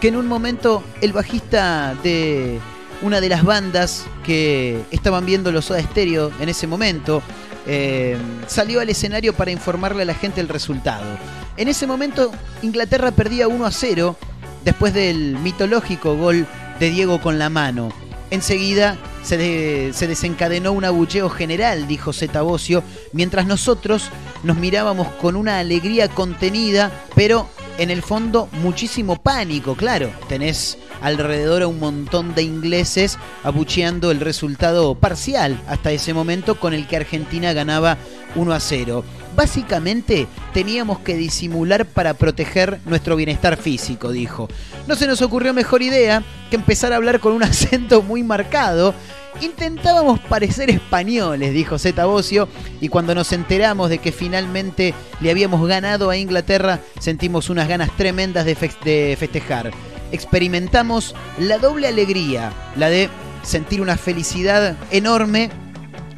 que 0.00 0.06
en 0.06 0.14
un 0.14 0.28
momento 0.28 0.84
el 1.00 1.12
bajista 1.12 1.96
de 2.04 2.60
una 3.02 3.20
de 3.20 3.28
las 3.28 3.42
bandas 3.42 4.04
que 4.24 4.84
estaban 4.92 5.26
viendo 5.26 5.50
los 5.50 5.64
Soda 5.64 5.82
Stereo 5.82 6.30
en 6.38 6.48
ese 6.48 6.68
momento 6.68 7.24
eh, 7.66 8.16
salió 8.46 8.78
al 8.78 8.88
escenario 8.88 9.32
para 9.32 9.50
informarle 9.50 10.02
a 10.02 10.06
la 10.06 10.14
gente 10.14 10.40
el 10.40 10.48
resultado. 10.48 11.18
En 11.56 11.66
ese 11.66 11.88
momento 11.88 12.30
Inglaterra 12.62 13.10
perdía 13.10 13.48
1 13.48 13.66
a 13.66 13.72
0 13.72 14.16
después 14.64 14.94
del 14.94 15.36
mitológico 15.38 16.16
gol 16.16 16.46
de 16.80 16.90
Diego 16.90 17.20
con 17.20 17.38
la 17.38 17.48
mano. 17.50 17.90
Enseguida 18.30 18.96
se, 19.22 19.36
de- 19.36 19.92
se 19.92 20.06
desencadenó 20.06 20.72
un 20.72 20.84
abucheo 20.84 21.28
general, 21.28 21.86
dijo 21.86 22.12
Zeta 22.12 22.40
Bocio, 22.42 22.82
mientras 23.12 23.46
nosotros 23.46 24.04
nos 24.42 24.56
mirábamos 24.56 25.08
con 25.20 25.36
una 25.36 25.58
alegría 25.58 26.08
contenida, 26.08 26.90
pero 27.14 27.48
en 27.78 27.90
el 27.90 28.02
fondo 28.02 28.48
muchísimo 28.62 29.20
pánico, 29.22 29.76
claro. 29.76 30.10
Tenés 30.28 30.78
alrededor 31.02 31.62
a 31.62 31.66
un 31.66 31.78
montón 31.78 32.34
de 32.34 32.42
ingleses 32.42 33.18
abucheando 33.42 34.10
el 34.10 34.20
resultado 34.20 34.94
parcial 34.94 35.60
hasta 35.66 35.90
ese 35.90 36.14
momento 36.14 36.58
con 36.58 36.72
el 36.74 36.86
que 36.86 36.96
Argentina 36.96 37.52
ganaba 37.52 37.98
1 38.34 38.52
a 38.52 38.60
0. 38.60 39.04
Básicamente 39.34 40.26
teníamos 40.52 40.98
que 41.00 41.16
disimular 41.16 41.86
para 41.86 42.14
proteger 42.14 42.78
nuestro 42.86 43.16
bienestar 43.16 43.56
físico, 43.56 44.10
dijo. 44.12 44.48
No 44.86 44.94
se 44.94 45.06
nos 45.06 45.22
ocurrió 45.22 45.54
mejor 45.54 45.82
idea 45.82 46.22
que 46.50 46.56
empezar 46.56 46.92
a 46.92 46.96
hablar 46.96 47.18
con 47.20 47.32
un 47.32 47.42
acento 47.42 48.02
muy 48.02 48.22
marcado. 48.22 48.94
Intentábamos 49.40 50.20
parecer 50.20 50.68
españoles, 50.70 51.54
dijo 51.54 51.78
Zeta 51.78 52.04
Bocio, 52.04 52.48
y 52.82 52.88
cuando 52.88 53.14
nos 53.14 53.32
enteramos 53.32 53.88
de 53.88 53.98
que 53.98 54.12
finalmente 54.12 54.92
le 55.20 55.30
habíamos 55.30 55.66
ganado 55.66 56.10
a 56.10 56.16
Inglaterra, 56.18 56.80
sentimos 57.00 57.48
unas 57.48 57.66
ganas 57.66 57.90
tremendas 57.96 58.44
de, 58.44 58.54
fe- 58.54 58.70
de 58.84 59.16
festejar. 59.18 59.70
Experimentamos 60.12 61.14
la 61.38 61.56
doble 61.58 61.88
alegría, 61.88 62.52
la 62.76 62.90
de 62.90 63.08
sentir 63.42 63.80
una 63.80 63.96
felicidad 63.96 64.76
enorme 64.90 65.50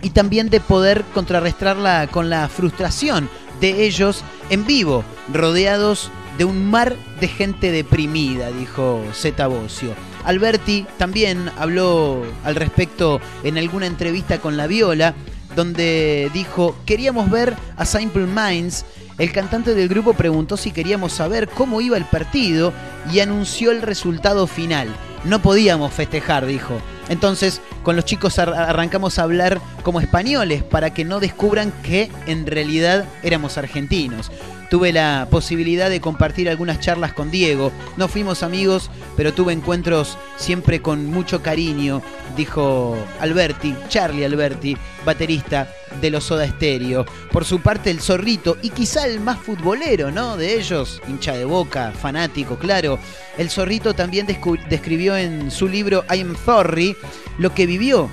y 0.05 0.11
también 0.11 0.50
de 0.50 0.61
poder 0.61 1.05
contrarrestarla 1.14 2.07
con 2.07 2.30
la 2.30 2.48
frustración 2.48 3.28
de 3.61 3.86
ellos 3.86 4.22
en 4.50 4.64
vivo, 4.66 5.02
rodeados 5.32 6.11
de 6.38 6.44
un 6.44 6.70
mar 6.70 6.94
de 7.20 7.26
gente 7.26 7.72
deprimida, 7.72 8.50
dijo 8.52 9.02
Zeta 9.12 9.48
Bocio. 9.48 9.94
Alberti 10.24 10.86
también 10.98 11.50
habló 11.59 12.22
al 12.44 12.55
respecto 12.55 13.20
en 13.42 13.59
alguna 13.59 13.86
entrevista 13.86 14.38
con 14.38 14.57
La 14.57 14.66
Viola, 14.66 15.14
donde 15.57 16.30
dijo, 16.32 16.76
queríamos 16.86 17.30
ver 17.30 17.57
a 17.76 17.84
Simple 17.84 18.26
Minds 18.26 18.84
el 19.16 19.30
cantante 19.30 19.74
del 19.74 19.88
grupo 19.88 20.14
preguntó 20.14 20.57
si 20.57 20.72
queríamos 20.72 21.12
saber 21.12 21.48
cómo 21.48 21.80
iba 21.80 21.96
el 21.96 22.05
partido 22.05 22.72
y 23.12 23.20
anunció 23.20 23.70
el 23.70 23.80
resultado 23.80 24.48
final. 24.48 24.88
No 25.25 25.41
podíamos 25.41 25.93
festejar, 25.93 26.47
dijo. 26.47 26.75
Entonces, 27.09 27.61
con 27.83 27.97
los 27.97 28.05
chicos 28.05 28.39
ar- 28.39 28.55
arrancamos 28.55 29.18
a 29.18 29.22
hablar 29.22 29.61
como 29.83 30.01
españoles 30.01 30.62
para 30.62 30.93
que 30.93 31.05
no 31.05 31.20
descubran 31.20 31.72
que 31.83 32.11
en 32.27 32.47
realidad 32.47 33.05
éramos 33.22 33.57
argentinos. 33.59 34.31
Tuve 34.75 34.93
la 34.93 35.29
posibilidad 35.31 35.89
de 35.89 36.01
compartir 36.01 36.49
algunas 36.51 36.81
charlas 36.81 37.12
con 37.12 37.31
Diego. 37.31 37.70
No 37.97 38.09
fuimos 38.09 38.43
amigos, 38.43 38.91
pero 39.16 39.33
tuve 39.33 39.53
encuentros 39.53 40.18
siempre 40.37 40.83
con 40.83 41.07
mucho 41.07 41.45
cariño, 41.45 42.03
dijo 42.37 42.99
Alberti, 43.20 43.72
Charlie 43.89 44.25
Alberti, 44.25 44.77
baterista 45.07 45.72
de 46.01 46.11
los 46.11 46.25
Soda 46.25 46.49
Stereo. 46.49 47.07
Por 47.31 47.45
su 47.45 47.61
parte, 47.61 47.89
el 47.93 48.01
zorrito, 48.01 48.57
y 48.62 48.70
quizá 48.70 49.07
el 49.07 49.20
más 49.20 49.39
futbolero, 49.39 50.11
¿no? 50.11 50.37
De 50.37 50.59
ellos, 50.59 51.01
hincha 51.07 51.35
de 51.35 51.45
boca, 51.45 51.93
fanático, 51.93 52.59
claro. 52.59 52.99
El 53.39 53.51
zorrito 53.51 53.95
también 53.95 54.27
describió 54.27 55.16
en 55.16 55.53
su 55.53 55.68
libro 55.68 56.05
I 56.12 56.22
Am 56.22 56.35
Sorry 56.45 56.97
lo 57.39 57.55
que 57.55 57.66
vivió 57.66 58.11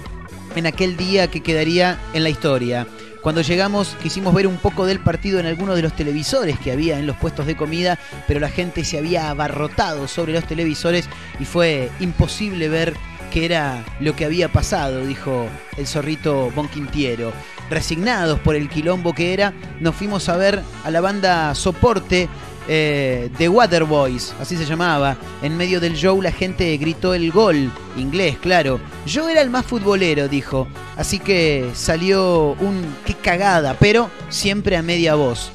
en 0.56 0.68
aquel 0.68 0.96
día 0.96 1.26
que 1.28 1.42
quedaría 1.42 1.98
en 2.14 2.22
la 2.22 2.30
historia. 2.30 2.86
Cuando 3.22 3.42
llegamos 3.42 3.96
quisimos 4.02 4.34
ver 4.34 4.48
un 4.48 4.58
poco 4.58 4.88
del 4.88 5.00
partido 5.00 5.40
en 5.40 5.46
algunos 5.46 5.76
de 5.76 5.84
los 5.84 5.96
televisores 5.96 6.58
que 6.60 6.72
había 6.72 6.98
en 6.98 7.06
los 7.06 7.18
puestos 7.18 7.46
de 7.46 7.56
comida, 7.56 8.00
pero 8.28 8.40
la 8.40 8.50
gente 8.50 8.84
se 8.84 8.98
había 8.98 9.30
abarrotado 9.30 10.08
sobre 10.08 10.34
los 10.34 10.44
televisores 10.46 11.08
y 11.40 11.46
fue 11.46 11.92
imposible 12.00 12.68
ver 12.68 12.96
qué 13.32 13.46
era 13.46 13.86
lo 14.00 14.16
que 14.16 14.26
había 14.26 14.50
pasado, 14.52 15.06
dijo 15.06 15.48
el 15.78 15.86
zorrito 15.86 16.52
Bonquintiero. 16.56 17.32
Resignados 17.70 18.40
por 18.40 18.56
el 18.56 18.70
quilombo 18.70 19.14
que 19.14 19.34
era, 19.34 19.54
nos 19.80 19.96
fuimos 19.96 20.28
a 20.28 20.36
ver 20.36 20.64
a 20.84 20.90
la 20.90 21.00
banda 21.00 21.54
Soporte 21.54 22.28
eh, 22.68 23.30
The 23.38 23.50
Waterboys, 23.50 24.34
así 24.40 24.58
se 24.58 24.66
llamaba. 24.66 25.18
En 25.42 25.58
medio 25.58 25.80
del 25.80 25.96
show 25.96 26.22
la 26.22 26.32
gente 26.32 26.76
gritó 26.78 27.14
el 27.14 27.32
gol, 27.32 27.72
inglés, 27.98 28.38
claro. 28.42 28.80
Yo 29.06 29.30
era 29.30 29.42
el 29.42 29.50
más 29.50 29.66
futbolero, 29.66 30.28
dijo. 30.28 30.68
Así 30.98 31.20
que 31.20 31.72
salió 31.74 32.56
un 32.60 32.96
qué 33.06 33.14
cagada, 33.14 33.76
pero 33.80 34.10
siempre 34.30 34.78
a 34.78 34.82
media 34.82 35.16
voz. 35.16 35.52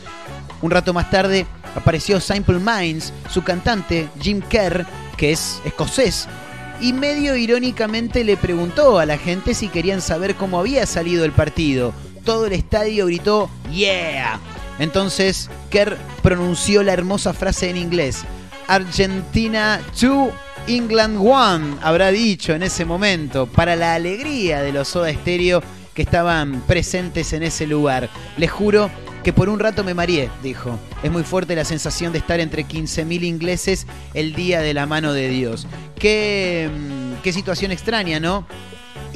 Un 0.63 0.71
rato 0.71 0.93
más 0.93 1.11
tarde 1.11 1.47
apareció 1.75 2.21
Simple 2.21 2.59
Minds, 2.59 3.13
su 3.31 3.43
cantante 3.43 4.09
Jim 4.21 4.41
Kerr, 4.41 4.87
que 5.17 5.33
es 5.33 5.61
escocés, 5.65 6.29
y 6.81 6.93
medio 6.93 7.37
irónicamente 7.37 8.25
le 8.25 8.37
preguntó 8.37 8.99
a 8.99 9.07
la 9.07 9.19
gente 9.19 9.55
si 9.55 9.69
querían 9.69 10.01
saber 10.01 10.35
cómo 10.35 10.59
había 10.59 10.87
salido 10.87 11.25
el 11.25 11.33
partido. 11.33 11.93
Todo 12.25 12.47
el 12.47 12.53
estadio 12.53 13.07
gritó 13.07 13.49
¡Yeah! 13.73 14.41
Entonces 14.79 15.51
Kerr 15.71 15.97
pronunció 16.23 16.83
la 16.83 16.93
hermosa 16.93 17.33
frase 17.33 17.71
en 17.71 17.77
inglés. 17.77 18.25
Argentina 18.69 19.81
2, 20.01 20.31
England 20.67 21.17
1, 21.19 21.79
habrá 21.83 22.11
dicho 22.11 22.53
en 22.53 22.63
ese 22.63 22.85
momento, 22.85 23.47
para 23.47 23.77
la 23.77 23.95
alegría 23.95 24.63
de 24.63 24.73
los 24.73 24.89
Soda 24.89 25.13
Stereo 25.13 25.63
que 25.95 26.03
estaban 26.03 26.63
presentes 26.63 27.33
en 27.33 27.43
ese 27.43 27.67
lugar. 27.67 28.11
Les 28.37 28.51
juro 28.51 28.91
que 29.23 29.33
por 29.33 29.49
un 29.49 29.59
rato 29.59 29.83
me 29.83 29.95
mareé, 29.95 30.31
dijo. 30.43 30.79
Es 31.03 31.11
muy 31.11 31.23
fuerte 31.23 31.57
la 31.57 31.65
sensación 31.65 32.13
de 32.13 32.19
estar 32.19 32.39
entre 32.39 32.65
15.000 32.65 33.25
ingleses 33.25 33.87
el 34.15 34.35
día 34.35 34.61
de 34.61 34.75
la 34.75 34.87
mano 34.87 35.13
de 35.13 35.29
Dios. 35.29 35.67
Qué, 35.99 36.71
mm, 36.73 37.23
qué 37.23 37.33
situación 37.33 37.73
extraña, 37.73 38.21
¿no? 38.21 38.47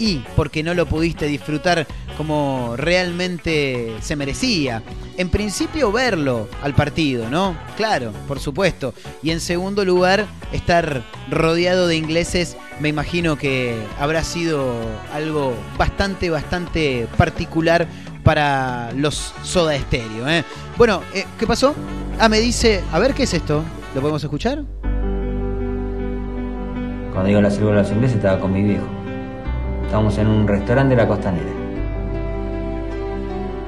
y 0.01 0.25
porque 0.35 0.63
no 0.63 0.75
lo 0.75 0.87
pudiste 0.87 1.27
disfrutar 1.27 1.87
como 2.21 2.75
realmente 2.77 3.95
se 4.03 4.15
merecía. 4.15 4.83
En 5.17 5.31
principio 5.31 5.91
verlo 5.91 6.49
al 6.63 6.75
partido, 6.75 7.31
¿no? 7.31 7.57
Claro, 7.79 8.13
por 8.29 8.41
supuesto. 8.41 8.93
Y 9.23 9.31
en 9.31 9.41
segundo 9.41 9.87
lugar, 9.87 10.27
estar 10.53 11.03
rodeado 11.31 11.87
de 11.87 11.97
ingleses, 11.97 12.59
me 12.79 12.91
imagino 12.91 13.37
que 13.37 13.75
habrá 13.99 14.23
sido 14.23 14.71
algo 15.15 15.55
bastante, 15.79 16.29
bastante 16.29 17.09
particular 17.17 17.89
para 18.23 18.93
los 18.93 19.33
Soda 19.43 19.79
Stereo. 19.79 20.29
¿eh? 20.29 20.45
Bueno, 20.77 21.01
eh, 21.15 21.25
¿qué 21.39 21.47
pasó? 21.47 21.75
Ah, 22.19 22.29
me 22.29 22.39
dice, 22.39 22.85
a 22.93 22.99
ver, 22.99 23.15
¿qué 23.15 23.23
es 23.23 23.33
esto? 23.33 23.65
¿Lo 23.95 24.03
podemos 24.03 24.23
escuchar? 24.23 24.63
Cuando 27.15 27.29
digo 27.29 27.41
la 27.41 27.51
célula 27.51 27.77
de 27.77 27.83
los 27.85 27.91
ingleses 27.93 28.19
estaba 28.19 28.39
con 28.39 28.53
mi 28.53 28.63
viejo. 28.63 28.85
Estábamos 29.87 30.19
en 30.19 30.27
un 30.27 30.47
restaurante 30.47 30.95
de 30.95 31.03
la 31.03 31.09
costanera. 31.09 31.60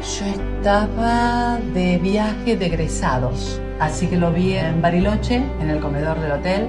Yo 0.02 0.26
estaba 0.26 1.58
de 1.74 1.98
viaje 1.98 2.56
de 2.56 2.66
egresados, 2.66 3.60
así 3.78 4.08
que 4.08 4.16
lo 4.16 4.32
vi 4.32 4.54
en 4.54 4.82
Bariloche, 4.82 5.36
en 5.60 5.70
el 5.70 5.78
comedor 5.80 6.20
del 6.20 6.32
hotel. 6.32 6.68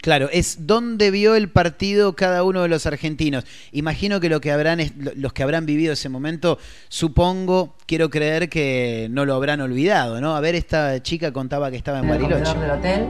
Claro, 0.00 0.28
es 0.32 0.66
donde 0.66 1.10
vio 1.10 1.34
el 1.34 1.50
partido 1.50 2.14
cada 2.16 2.44
uno 2.44 2.62
de 2.62 2.68
los 2.68 2.86
argentinos. 2.86 3.44
Imagino 3.72 4.20
que 4.20 4.28
lo 4.30 4.40
que 4.40 4.52
habrán 4.52 4.80
los 5.16 5.32
que 5.32 5.42
habrán 5.42 5.66
vivido 5.66 5.92
ese 5.92 6.08
momento, 6.08 6.58
supongo, 6.88 7.74
quiero 7.86 8.08
creer 8.08 8.48
que 8.48 9.08
no 9.10 9.26
lo 9.26 9.34
habrán 9.34 9.60
olvidado, 9.60 10.20
¿no? 10.20 10.34
A 10.36 10.40
ver, 10.40 10.54
esta 10.54 11.02
chica 11.02 11.32
contaba 11.32 11.70
que 11.70 11.76
estaba 11.76 11.98
en 11.98 12.04
En 12.06 12.10
el 12.12 12.18
Bariloche. 12.22 12.52
comedor 12.54 12.60
del 12.60 12.78
hotel. 12.78 13.06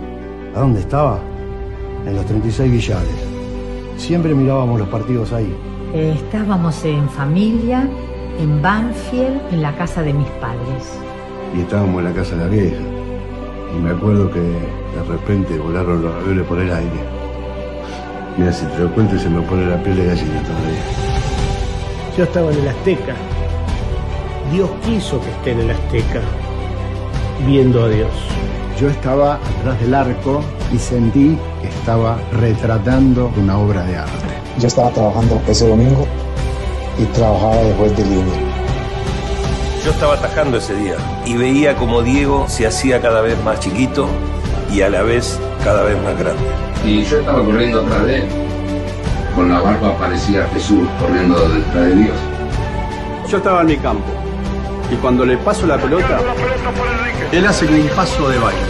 ¿A 0.57 0.61
dónde 0.61 0.81
estaba? 0.81 1.21
En 2.07 2.17
los 2.17 2.27
36 2.27 2.73
billares. 2.73 3.09
Siempre 3.99 4.35
mirábamos 4.35 4.81
los 4.81 4.89
partidos 4.89 5.33
ahí. 5.33 5.55
Eh, 5.95 6.15
Estábamos 6.17 6.85
en 6.85 7.09
familia, 7.11 7.87
en 8.39 8.63
Banfield, 8.63 9.41
en 9.53 9.63
la 9.63 9.75
casa 9.75 10.03
de 10.03 10.13
mis 10.13 10.29
padres. 10.41 10.85
Y 11.57 11.61
estábamos 11.61 11.99
en 11.99 12.05
la 12.05 12.13
casa 12.13 12.37
de 12.37 12.45
la 12.45 12.49
vieja. 12.49 12.83
Y 13.75 13.83
me 13.83 13.91
acuerdo 13.91 14.31
que 14.31 14.41
de 14.41 15.03
repente 15.09 15.59
volaron 15.59 16.03
los 16.03 16.15
aviones 16.15 16.47
por 16.47 16.61
el 16.61 16.73
aire. 16.73 17.01
Mira, 18.37 18.53
si 18.53 18.65
te 18.67 18.79
lo 18.79 18.93
cuento 18.95 19.19
se 19.19 19.29
me 19.29 19.43
pone 19.43 19.67
la 19.67 19.83
piel 19.83 19.97
de 19.97 20.07
gallina 20.07 20.43
todavía. 20.43 20.83
Yo 22.17 22.25
estaba 22.25 22.53
en 22.53 22.59
el 22.59 22.69
Azteca. 22.69 23.15
Dios 24.53 24.71
quiso 24.85 25.21
que 25.21 25.31
esté 25.31 25.53
en 25.53 25.61
el 25.61 25.71
Azteca, 25.71 26.21
viendo 27.47 27.85
a 27.85 27.89
Dios. 27.89 28.11
Yo 28.81 28.89
estaba 28.89 29.35
atrás 29.35 29.81
del 29.81 29.95
arco 29.95 30.41
y 30.73 30.79
sentí 30.79 31.37
que 31.61 31.69
estaba 31.69 32.19
retratando 32.33 33.33
una 33.37 33.59
obra 33.59 33.85
de 33.85 33.97
arte. 33.97 34.13
Yo 34.59 34.69
estaba 34.69 34.91
trabajando 34.91 35.41
ese 35.49 35.69
domingo 35.69 36.07
y 36.99 37.05
trabajaba 37.07 37.57
después 37.57 37.97
de 37.97 38.05
línea. 38.05 38.41
Yo 39.85 39.91
estaba 39.91 40.15
atajando 40.15 40.59
ese 40.59 40.75
día 40.75 40.97
y 41.25 41.37
veía 41.37 41.77
como 41.77 42.03
Diego 42.03 42.47
se 42.49 42.67
hacía 42.67 43.01
cada 43.01 43.21
vez 43.21 43.43
más 43.45 43.61
chiquito 43.61 44.09
y 44.73 44.83
a 44.83 44.91
la 44.91 45.03
vez 45.03 45.39
cada 45.65 45.83
vez 45.85 45.97
más 46.03 46.19
grande. 46.19 46.43
Y 46.85 47.05
yo 47.05 47.21
estaba 47.21 47.43
corriendo 47.45 47.81
atrás 47.81 48.05
de 48.05 48.17
él. 48.19 48.29
Con 49.35 49.49
la 49.51 49.61
barba 49.61 49.97
parecía 49.97 50.47
Jesús 50.53 50.89
corriendo 51.01 51.49
detrás 51.49 51.87
de 51.87 51.95
Dios. 51.95 52.17
Yo 53.31 53.37
estaba 53.37 53.61
en 53.61 53.67
mi 53.69 53.77
campo 53.77 54.05
y 54.91 54.97
cuando 54.97 55.25
le 55.25 55.37
paso 55.37 55.67
la 55.67 55.77
pelota, 55.77 56.21
él 57.31 57.47
hace 57.47 57.67
un 57.67 57.89
paso 57.89 58.29
de 58.29 58.39
baile. 58.39 58.61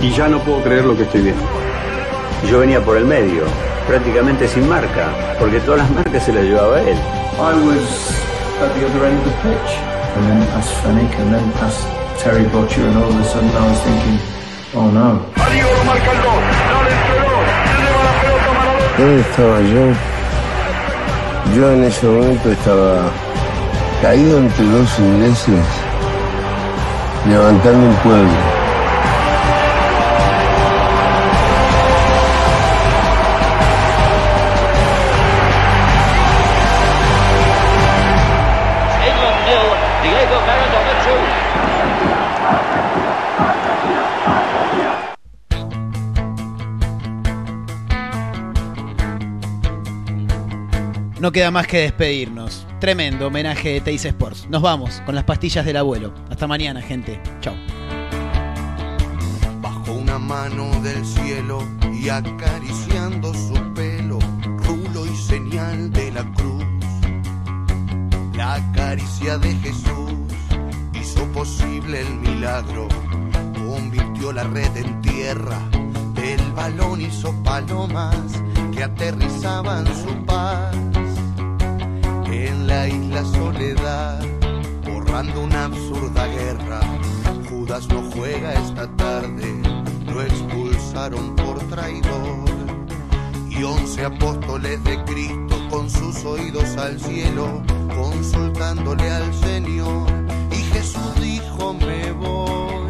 Y 0.00 0.10
ya 0.10 0.28
no 0.28 0.38
puedo 0.40 0.62
creer 0.62 0.84
lo 0.84 0.96
que 0.96 1.04
estoy 1.04 1.22
viendo. 1.22 1.42
Yo 2.50 2.58
venía 2.58 2.84
por 2.84 2.96
el 2.96 3.04
medio, 3.04 3.42
prácticamente 3.86 4.48
sin 4.48 4.68
marca, 4.68 5.08
porque 5.38 5.60
todas 5.60 5.80
las 5.80 5.90
marcas 5.90 6.24
se 6.24 6.32
las 6.32 6.44
llevaba 6.44 6.80
él. 6.80 6.96
I 7.36 7.52
was 7.66 8.10
at 8.62 8.70
the 8.78 8.86
other 8.86 9.06
end 9.06 9.18
of 9.18 9.24
the 9.24 9.32
pitch, 9.42 9.70
and 10.14 10.24
then 10.30 10.46
past 10.54 10.70
Fennick, 10.84 11.12
and 11.18 11.34
then 11.34 11.52
past 11.54 11.82
Terry 12.22 12.46
Butcher, 12.48 12.86
and 12.86 12.96
all 12.96 13.10
of 13.10 13.18
a 13.18 13.24
sudden 13.24 13.50
I 13.50 13.70
was 13.70 13.80
thinking, 13.82 14.18
oh 14.74 14.88
no. 14.88 15.26
¿Dónde 18.96 19.20
estaba 19.20 19.60
yo? 19.60 19.92
Yo 21.56 21.72
en 21.72 21.84
ese 21.84 22.06
momento 22.06 22.52
estaba 22.52 23.10
caído 24.00 24.38
entre 24.38 24.64
dos 24.66 24.98
ingleses, 25.00 25.64
levantando 27.26 27.88
un 27.88 27.96
pueblo. 27.96 28.53
no 51.24 51.32
queda 51.32 51.50
más 51.50 51.66
que 51.66 51.78
despedirnos. 51.78 52.66
Tremendo 52.80 53.28
homenaje 53.28 53.70
de 53.70 53.80
Teis 53.80 54.04
Sports. 54.04 54.46
Nos 54.50 54.60
vamos 54.60 55.00
con 55.06 55.14
las 55.14 55.24
pastillas 55.24 55.64
del 55.64 55.78
abuelo. 55.78 56.12
Hasta 56.28 56.46
mañana, 56.46 56.82
gente. 56.82 57.18
Chao. 57.40 57.54
Bajo 59.62 59.92
una 59.94 60.18
mano 60.18 60.68
del 60.82 61.02
cielo 61.02 61.66
y 61.98 62.10
acariciando 62.10 63.32
su 63.32 63.54
pelo, 63.72 64.18
rulo 64.66 65.06
y 65.06 65.16
señal 65.16 65.90
de 65.92 66.12
la 66.12 66.30
cruz. 66.34 66.66
La 68.36 68.60
caricia 68.74 69.38
de 69.38 69.54
Jesús 69.60 70.12
hizo 70.92 71.24
posible 71.32 72.02
el 72.02 72.14
milagro, 72.16 72.86
convirtió 73.66 74.30
la 74.30 74.44
red 74.44 74.76
en 74.76 75.00
tierra, 75.00 75.58
el 76.22 76.52
balón 76.52 77.00
hizo 77.00 77.32
palomas 77.42 78.14
que 78.74 78.84
aterrizaban 78.84 79.86
su 79.86 80.22
paz 80.26 80.76
en 82.34 82.66
la 82.66 82.88
isla 82.88 83.24
Soledad, 83.24 84.20
borrando 84.84 85.42
una 85.42 85.66
absurda 85.66 86.26
guerra. 86.26 86.80
Judas 87.48 87.86
no 87.88 88.02
juega 88.12 88.52
esta 88.54 88.88
tarde, 88.96 89.62
lo 90.12 90.22
expulsaron 90.22 91.36
por 91.36 91.58
traidor. 91.68 92.44
Y 93.48 93.62
once 93.62 94.04
apóstoles 94.04 94.82
de 94.82 95.02
Cristo 95.04 95.56
con 95.70 95.88
sus 95.88 96.24
oídos 96.24 96.76
al 96.76 96.98
cielo, 97.00 97.62
consultándole 97.96 99.08
al 99.08 99.32
Señor. 99.34 100.08
Y 100.50 100.56
Jesús 100.74 101.14
dijo, 101.20 101.74
me 101.74 102.10
voy. 102.12 102.88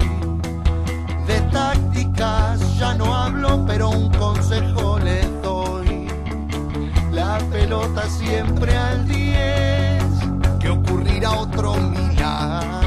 De 1.26 1.40
tácticas 1.52 2.78
ya 2.78 2.94
no 2.94 3.14
hablo, 3.14 3.64
pero 3.66 3.90
un 3.90 4.10
consejo 4.12 4.83
la 7.38 7.44
pelota 7.50 8.08
siempre 8.08 8.76
al 8.76 9.08
10, 9.08 10.04
que 10.60 10.68
ocurrirá 10.70 11.32
otro 11.32 11.74
milagro. 11.74 12.83